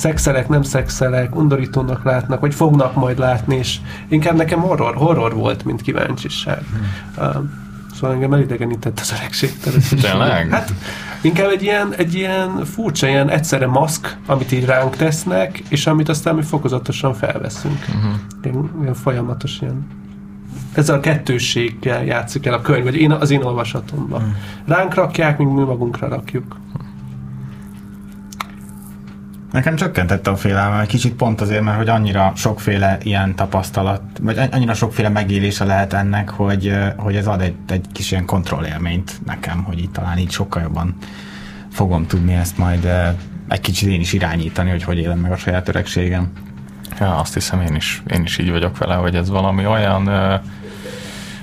szexelek, 0.00 0.48
nem 0.48 0.62
szexelek, 0.62 1.36
undorítónak 1.36 2.04
látnak, 2.04 2.40
vagy 2.40 2.54
fognak 2.54 2.94
majd 2.94 3.18
látni, 3.18 3.56
és 3.56 3.76
inkább 4.08 4.36
nekem 4.36 4.60
horror, 4.60 4.94
horror 4.94 5.34
volt, 5.34 5.64
mint 5.64 5.82
kíváncsiság. 5.82 6.62
Hmm. 7.16 7.26
Uh, 7.26 7.36
szóval 7.94 8.12
engem 8.12 8.32
elidegenített 8.32 9.00
az 9.00 9.12
öregség 9.12 9.58
Tényleg? 10.00 10.48
Hát 10.50 10.72
inkább 11.20 11.50
egy 11.50 11.62
ilyen, 11.62 11.94
egy 11.96 12.14
ilyen 12.14 12.64
furcsa, 12.64 13.06
ilyen 13.06 13.30
egyszerre 13.30 13.66
maszk, 13.66 14.16
amit 14.26 14.52
így 14.52 14.64
ránk 14.64 14.96
tesznek, 14.96 15.58
és 15.68 15.86
amit 15.86 16.08
aztán 16.08 16.34
mi 16.34 16.42
fokozatosan 16.42 17.14
felveszünk. 17.14 17.78
Uh-huh. 17.88 18.12
Ilyen, 18.42 18.70
ilyen 18.82 18.94
folyamatos 18.94 19.60
ilyen 19.60 19.86
ezzel 20.72 20.96
a 20.96 21.00
kettősséggel 21.00 22.04
játszik 22.04 22.46
el 22.46 22.54
a 22.54 22.60
könyv, 22.60 22.84
vagy 22.84 22.96
én, 22.96 23.12
az 23.12 23.30
én 23.30 23.42
olvasatomban. 23.42 24.20
Hmm. 24.20 24.36
Ránk 24.66 24.94
rakják, 24.94 25.38
míg 25.38 25.46
mi 25.46 25.62
magunkra 25.62 26.08
rakjuk. 26.08 26.56
Nekem 29.52 29.76
csökkentette 29.76 30.30
a 30.30 30.36
félelme 30.36 30.80
egy 30.80 30.88
kicsit 30.88 31.14
pont 31.14 31.40
azért, 31.40 31.62
mert 31.62 31.76
hogy 31.76 31.88
annyira 31.88 32.32
sokféle 32.36 32.98
ilyen 33.02 33.34
tapasztalat, 33.34 34.02
vagy 34.20 34.38
annyira 34.50 34.74
sokféle 34.74 35.08
megélése 35.08 35.64
lehet 35.64 35.92
ennek, 35.92 36.30
hogy, 36.30 36.76
hogy 36.96 37.16
ez 37.16 37.26
ad 37.26 37.40
egy, 37.40 37.54
egy 37.68 37.84
kis 37.92 38.10
ilyen 38.10 38.24
kontrollélményt 38.24 39.20
nekem, 39.26 39.62
hogy 39.62 39.78
itt 39.78 39.92
talán 39.92 40.18
így 40.18 40.30
sokkal 40.30 40.62
jobban 40.62 40.96
fogom 41.72 42.06
tudni 42.06 42.32
ezt 42.32 42.58
majd 42.58 42.88
egy 43.48 43.60
kicsit 43.60 43.88
én 43.88 44.00
is 44.00 44.12
irányítani, 44.12 44.70
hogy 44.70 44.82
hogy 44.82 44.98
élem 44.98 45.18
meg 45.18 45.32
a 45.32 45.36
saját 45.36 45.68
öregségem. 45.68 46.32
Ja, 47.00 47.16
azt 47.16 47.34
hiszem 47.34 47.60
én 47.60 47.74
is, 47.74 48.02
én 48.06 48.22
is 48.22 48.38
így 48.38 48.50
vagyok 48.50 48.78
vele, 48.78 48.94
hogy 48.94 49.14
ez 49.14 49.28
valami 49.28 49.66
olyan 49.66 50.06
ö, 50.06 50.34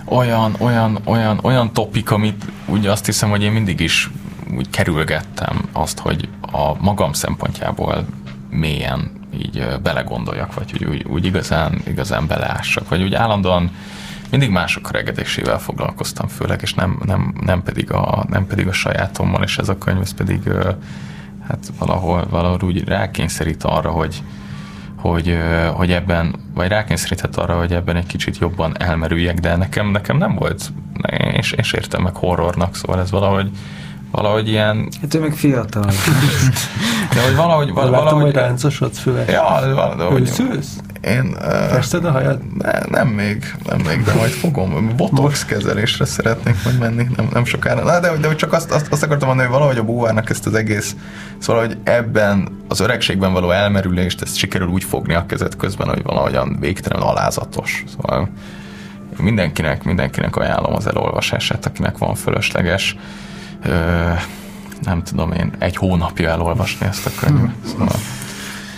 olyan, 0.05 0.55
olyan, 0.60 0.99
olyan, 1.03 1.39
olyan 1.41 1.74
topik, 1.74 2.12
amit 2.12 2.45
úgy 2.66 2.86
azt 2.86 3.05
hiszem, 3.05 3.30
hogy 3.30 3.43
én 3.43 3.51
mindig 3.51 3.80
is 3.80 4.10
úgy 4.55 4.69
kerülgettem 4.69 5.69
azt, 5.71 5.99
hogy 5.99 6.29
a 6.41 6.83
magam 6.83 7.13
szempontjából 7.13 8.05
mélyen 8.49 9.11
így 9.33 9.67
belegondoljak, 9.83 10.53
vagy 10.53 10.71
hogy 10.71 10.85
úgy, 10.85 11.03
úgy 11.03 11.25
igazán, 11.25 11.81
igazán 11.87 12.27
beleássak, 12.27 12.89
vagy 12.89 13.03
úgy 13.03 13.13
állandóan 13.13 13.71
mindig 14.29 14.49
mások 14.49 14.91
regedésével 14.91 15.59
foglalkoztam 15.59 16.27
főleg, 16.27 16.61
és 16.61 16.73
nem, 16.73 16.99
nem, 17.05 17.33
nem, 17.41 17.63
pedig 17.63 17.91
a, 17.91 18.25
nem 18.29 18.47
pedig 18.47 18.67
a 18.67 18.71
sajátommal, 18.71 19.43
és 19.43 19.57
ez 19.57 19.69
a 19.69 19.77
könyv 19.77 20.01
ez 20.01 20.13
pedig 20.13 20.51
hát 21.47 21.71
valahol, 21.79 22.27
valahol 22.29 22.59
úgy 22.61 22.87
rákényszerít 22.87 23.63
arra, 23.63 23.89
hogy, 23.89 24.23
hogy, 24.95 25.37
hogy 25.73 25.91
ebben, 25.91 26.35
vagy 26.53 26.67
rákényszeríthet 26.67 27.35
arra, 27.35 27.57
hogy 27.57 27.73
ebben 27.73 27.95
egy 27.95 28.05
kicsit 28.05 28.37
jobban 28.37 28.81
elmerüljek, 28.81 29.39
de 29.39 29.55
nekem, 29.55 29.87
nekem 29.87 30.17
nem 30.17 30.35
volt, 30.35 30.71
és, 31.31 31.51
és 31.51 31.73
értem 31.73 32.01
meg 32.01 32.15
horrornak, 32.15 32.75
szóval 32.75 32.99
ez 32.99 33.11
valahogy, 33.11 33.49
valahogy 34.12 34.47
ilyen... 34.47 34.89
Hát 35.01 35.14
ő 35.14 35.20
meg 35.20 35.34
fiatal. 35.34 35.86
De 37.14 37.24
hogy 37.24 37.36
valahogy... 37.36 37.72
valahogy 37.74 38.03
Látom, 38.03 38.22
hogy 38.22 38.34
ráncosodsz 38.34 38.99
füles. 38.99 39.28
Ja, 39.28 39.74
valahogy... 39.76 40.22
Őszülsz? 40.22 40.76
Én... 41.01 41.36
Uh, 41.39 41.68
Fested 41.70 42.05
a 42.05 42.12
hajad? 42.12 42.39
Ne, 42.58 42.80
nem 42.89 43.08
még, 43.08 43.55
nem 43.70 43.80
még, 43.88 44.03
de 44.03 44.14
majd 44.14 44.32
fogom. 44.32 44.93
Botox 44.95 45.45
kezelésre 45.45 46.05
szeretnék 46.05 46.55
majd 46.64 46.80
menni, 46.80 47.08
nem, 47.16 47.28
nem 47.34 47.45
sokára. 47.45 47.84
Na, 47.84 47.99
de, 47.99 48.18
de 48.18 48.36
csak 48.36 48.53
azt, 48.53 48.72
azt, 48.72 48.91
azt 48.91 49.03
akartam 49.03 49.28
mondani, 49.28 49.47
hogy 49.47 49.58
valahogy 49.58 49.80
a 49.80 49.84
búvárnak 49.84 50.30
ezt 50.30 50.45
az 50.45 50.53
egész, 50.53 50.95
szóval, 51.38 51.66
hogy 51.66 51.78
ebben 51.84 52.58
az 52.68 52.80
öregségben 52.80 53.34
való 53.34 53.51
elmerülést, 53.51 54.22
ezt 54.22 54.36
sikerül 54.36 54.68
úgy 54.68 54.84
fogni 54.84 55.14
a 55.14 55.26
kezet 55.26 55.55
közben, 55.55 55.88
hogy 55.88 56.03
valahogyan 56.03 56.58
végtelen 56.60 57.01
alázatos. 57.01 57.84
Szóval 57.95 58.30
mindenkinek, 59.18 59.84
mindenkinek 59.84 60.36
ajánlom 60.36 60.74
az 60.76 60.88
elolvasását, 60.88 61.66
akinek 61.66 61.97
van 61.97 62.16
fölösleges 62.16 62.95
ö, 63.64 64.12
nem 64.82 65.03
tudom 65.03 65.32
én, 65.32 65.51
egy 65.60 65.76
hónapja 65.76 66.30
elolvasni 66.30 66.86
ezt 66.86 67.05
a 67.05 67.10
könyvet. 67.20 67.55
Szóval... 67.66 67.88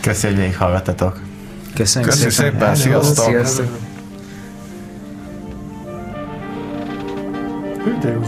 Köszönjük, 0.02 0.38
hogy 0.38 0.48
végighallgattatok. 0.48 1.20
Köszönjük 1.76 2.12
Köszönjük 2.12 2.34
szépen, 2.34 2.76
szépen. 2.76 2.76
sziasztok! 2.76 3.26
Sziasztok! 3.26 3.78
Hű, 7.84 7.98
de 8.02 8.12
jó 8.12 8.22